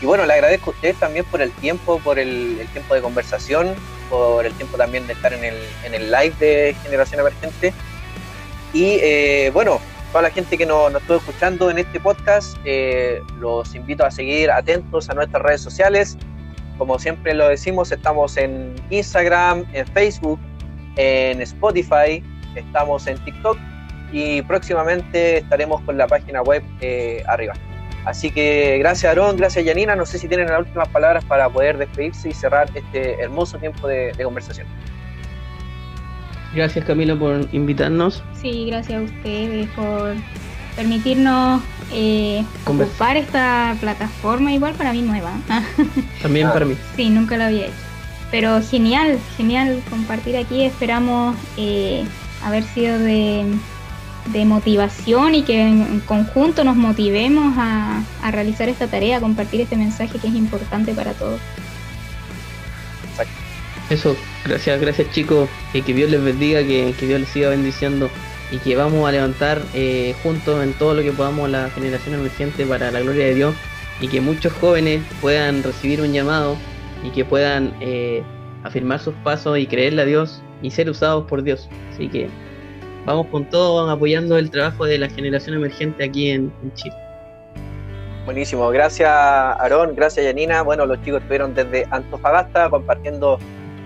Y 0.00 0.06
bueno, 0.06 0.24
le 0.24 0.32
agradezco 0.32 0.70
a 0.70 0.74
ustedes 0.74 0.96
también 0.98 1.24
por 1.26 1.42
el 1.42 1.50
tiempo, 1.52 1.98
por 1.98 2.18
el, 2.18 2.66
tiempo 2.72 2.94
de 2.94 3.02
conversación, 3.02 3.74
por 4.08 4.46
el 4.46 4.54
tiempo 4.54 4.78
también 4.78 5.06
de 5.06 5.12
estar 5.12 5.32
en 5.32 5.44
el, 5.44 5.56
en 5.84 5.94
el 5.94 6.10
live 6.10 6.34
de 6.38 6.76
Generación 6.84 7.20
Emergente. 7.20 7.74
Y 8.72 8.98
eh, 9.02 9.50
bueno, 9.52 9.80
toda 10.12 10.22
la 10.22 10.30
gente 10.30 10.56
que 10.56 10.64
nos, 10.64 10.90
nos 10.92 11.02
estuvo 11.02 11.18
escuchando 11.18 11.70
en 11.70 11.78
este 11.78 12.00
podcast, 12.00 12.56
eh, 12.64 13.20
los 13.38 13.74
invito 13.74 14.04
a 14.04 14.10
seguir 14.10 14.50
atentos 14.50 15.10
a 15.10 15.14
nuestras 15.14 15.42
redes 15.42 15.60
sociales, 15.60 16.16
como 16.78 16.98
siempre 16.98 17.34
lo 17.34 17.46
decimos, 17.48 17.92
estamos 17.92 18.38
en 18.38 18.74
Instagram, 18.88 19.66
en 19.74 19.86
Facebook, 19.88 20.40
en 20.96 21.42
Spotify, 21.42 22.24
estamos 22.54 23.06
en 23.06 23.18
TikTok 23.18 23.58
y 24.12 24.42
próximamente 24.42 25.38
estaremos 25.38 25.80
con 25.82 25.96
la 25.96 26.06
página 26.06 26.42
web 26.42 26.62
eh, 26.80 27.22
arriba. 27.26 27.54
Así 28.04 28.30
que 28.30 28.78
gracias 28.78 29.10
Aarón, 29.10 29.36
gracias 29.36 29.64
Yanina, 29.64 29.94
no 29.94 30.06
sé 30.06 30.18
si 30.18 30.26
tienen 30.26 30.48
las 30.48 30.60
últimas 30.60 30.88
palabras 30.88 31.24
para 31.24 31.48
poder 31.48 31.76
despedirse 31.76 32.30
y 32.30 32.32
cerrar 32.32 32.70
este 32.74 33.20
hermoso 33.20 33.58
tiempo 33.58 33.86
de, 33.86 34.12
conversación. 34.22 34.66
Gracias 36.54 36.84
Camila 36.84 37.14
por 37.14 37.46
invitarnos. 37.52 38.22
Sí, 38.40 38.66
gracias 38.66 39.00
a 39.00 39.04
ustedes 39.04 39.68
por 39.70 40.14
permitirnos 40.76 41.62
eh, 41.92 42.44
ocupar 42.64 43.16
esta 43.16 43.76
plataforma, 43.80 44.52
igual 44.52 44.74
para 44.74 44.92
mí 44.92 45.02
nueva. 45.02 45.32
También 46.22 46.48
para 46.48 46.64
mí. 46.64 46.76
Sí, 46.96 47.10
nunca 47.10 47.36
lo 47.36 47.44
había 47.44 47.66
hecho. 47.66 47.74
Pero 48.30 48.62
genial, 48.62 49.18
genial 49.36 49.82
compartir 49.90 50.36
aquí. 50.36 50.62
Esperamos 50.62 51.36
eh, 51.56 52.04
haber 52.42 52.64
sido 52.64 52.98
de, 52.98 53.44
motivación 54.44 55.34
y 55.34 55.42
que 55.42 55.60
en, 55.60 56.00
conjunto 56.00 56.64
nos 56.64 56.76
motivemos 56.76 57.54
a, 57.56 58.02
realizar 58.30 58.68
esta 58.68 58.86
tarea, 58.86 59.18
a 59.18 59.20
compartir 59.20 59.60
este 59.60 59.76
mensaje 59.76 60.18
que 60.18 60.28
es 60.28 60.34
importante 60.34 60.94
para 60.94 61.12
todos. 61.12 61.40
Eso, 63.88 64.16
gracias, 64.44 64.80
gracias 64.80 65.10
chicos, 65.10 65.48
y 65.74 65.82
que 65.82 65.92
Dios 65.92 66.10
les 66.10 66.22
bendiga, 66.22 66.60
que, 66.60 66.94
que 66.98 67.06
Dios 67.06 67.20
les 67.20 67.28
siga 67.28 67.48
bendiciendo 67.48 68.08
y 68.52 68.58
que 68.58 68.76
vamos 68.76 69.08
a 69.08 69.12
levantar 69.12 69.62
eh, 69.74 70.14
juntos 70.22 70.62
en 70.62 70.72
todo 70.74 70.94
lo 70.94 71.02
que 71.02 71.12
podamos 71.12 71.48
la 71.50 71.70
generación 71.70 72.14
emergente 72.14 72.66
para 72.66 72.90
la 72.90 73.00
gloria 73.00 73.26
de 73.26 73.34
Dios 73.34 73.54
y 74.00 74.08
que 74.08 74.20
muchos 74.20 74.52
jóvenes 74.54 75.02
puedan 75.20 75.62
recibir 75.62 76.00
un 76.00 76.12
llamado 76.12 76.56
y 77.04 77.10
que 77.10 77.24
puedan 77.24 77.74
eh, 77.80 78.22
afirmar 78.62 79.00
sus 79.00 79.14
pasos 79.16 79.58
y 79.58 79.66
creerle 79.66 80.02
a 80.02 80.04
Dios 80.04 80.42
y 80.62 80.70
ser 80.70 80.90
usados 80.90 81.26
por 81.26 81.42
Dios. 81.42 81.68
Así 81.92 82.08
que 82.08 82.28
vamos 83.06 83.26
con 83.28 83.44
todo 83.48 83.88
apoyando 83.88 84.38
el 84.38 84.50
trabajo 84.50 84.84
de 84.84 84.98
la 84.98 85.08
generación 85.08 85.56
emergente 85.56 86.04
aquí 86.04 86.30
en, 86.30 86.52
Chile. 86.74 86.94
Buenísimo, 88.24 88.68
gracias 88.70 89.08
Aarón, 89.08 89.94
gracias 89.94 90.26
Yanina. 90.26 90.62
Bueno, 90.62 90.86
los 90.86 91.02
chicos 91.02 91.20
estuvieron 91.20 91.54
desde 91.54 91.86
Antofagasta 91.90 92.70
compartiendo 92.70 93.38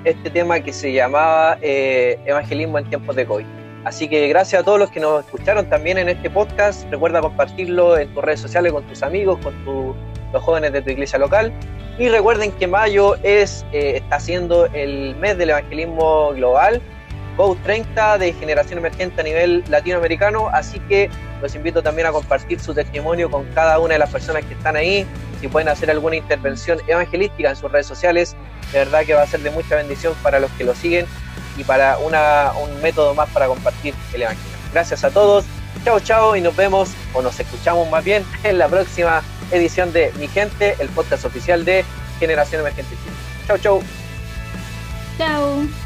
este 0.05 0.29
tema 0.29 0.61
que 0.61 0.73
se 0.73 0.93
llamaba 0.93 1.57
eh, 1.63 2.19
Evangelismo 2.27 2.79
en 2.79 2.89
tiempos 2.89 3.17
de 3.17 3.25
COVID. 3.25 3.47
Así 3.85 4.09
que 4.09 4.29
gracias 4.29 4.63
a 4.63 4.65
todos 4.65 4.79
los 4.79 4.91
que 4.91 4.99
nos 4.99 5.25
escucharon 5.25 5.69
también 5.69 5.99
en 5.99 6.09
este 6.09 6.31
podcast. 6.31 6.91
Recuerda 6.91 7.21
compartirlo 7.21 7.99
en 7.99 8.13
tus 8.15 8.25
redes 8.25 8.41
sociales 8.41 8.73
con 8.73 8.83
tus 8.85 9.03
amigos, 9.03 9.39
con 9.43 9.55
los 10.35 10.43
jóvenes 10.43 10.73
de 10.73 10.83
tu 10.83 10.91
iglesia 10.91 11.19
local. 11.19 11.51
Y 11.99 12.09
recuerden 12.09 12.53
que 12.53 12.67
mayo 12.67 13.17
es, 13.23 13.65
eh, 13.73 13.93
está 13.97 14.21
siendo 14.21 14.67
el 14.67 15.15
mes 15.17 15.39
del 15.39 15.51
evangelismo 15.51 16.33
global, 16.33 16.83
Go 17.37 17.57
30 17.65 18.19
de 18.19 18.33
generación 18.33 18.79
emergente 18.79 19.21
a 19.21 19.25
nivel 19.25 19.65
latinoamericano. 19.69 20.49
Así 20.49 20.79
que 20.81 21.11
los 21.43 21.55
invito 21.55 21.83
también 21.83 22.07
a 22.07 22.13
compartir 22.13 22.61
su 22.61 22.75
testimonio 22.75 23.29
con 23.29 23.45
cada 23.55 23.79
una 23.81 23.95
de 23.95 23.99
las 23.99 24.11
personas 24.11 24.45
que 24.45 24.55
están 24.55 24.77
ahí. 24.77 25.05
Si 25.41 25.49
pueden 25.49 25.69
hacer 25.69 25.91
alguna 25.91 26.17
intervención 26.17 26.79
evangelística 26.87 27.51
en 27.51 27.57
sus 27.57 27.73
redes 27.73 27.87
sociales, 27.87 28.37
de 28.73 28.79
verdad 28.79 29.05
que 29.05 29.15
va 29.15 29.23
a 29.23 29.27
ser 29.27 29.41
de 29.41 29.51
mucha 29.51 29.75
bendición 29.75 30.15
para 30.23 30.39
los 30.39 30.51
que 30.53 30.65
lo 30.65 30.75
siguen 30.75 31.07
y 31.57 31.65
para 31.65 31.99
una, 31.99 32.53
un 32.63 32.81
método 32.83 33.15
más 33.15 33.29
para 33.31 33.47
compartir 33.47 33.95
el 34.13 34.23
Evangelio. 34.23 34.53
Gracias 34.73 35.05
a 35.05 35.11
todos, 35.11 35.45
chao 35.85 36.01
chao 36.01 36.37
y 36.37 36.41
nos 36.41 36.57
vemos 36.57 36.91
o 37.13 37.23
nos 37.23 37.39
escuchamos 37.39 37.89
más 37.91 38.05
bien 38.05 38.25
en 38.45 38.59
la 38.59 38.69
próxima 38.69 39.23
edición 39.55 39.93
de 39.93 40.13
Mi 40.19 40.29
Gente, 40.29 40.77
el 40.79 40.89
podcast 40.89 41.25
oficial 41.25 41.65
de 41.65 41.85
Generación 42.19 42.61
Emergente 42.61 42.95
Chile. 42.97 43.17
Chao 43.47 43.59
chao. 43.59 43.81
Chao. 45.19 45.84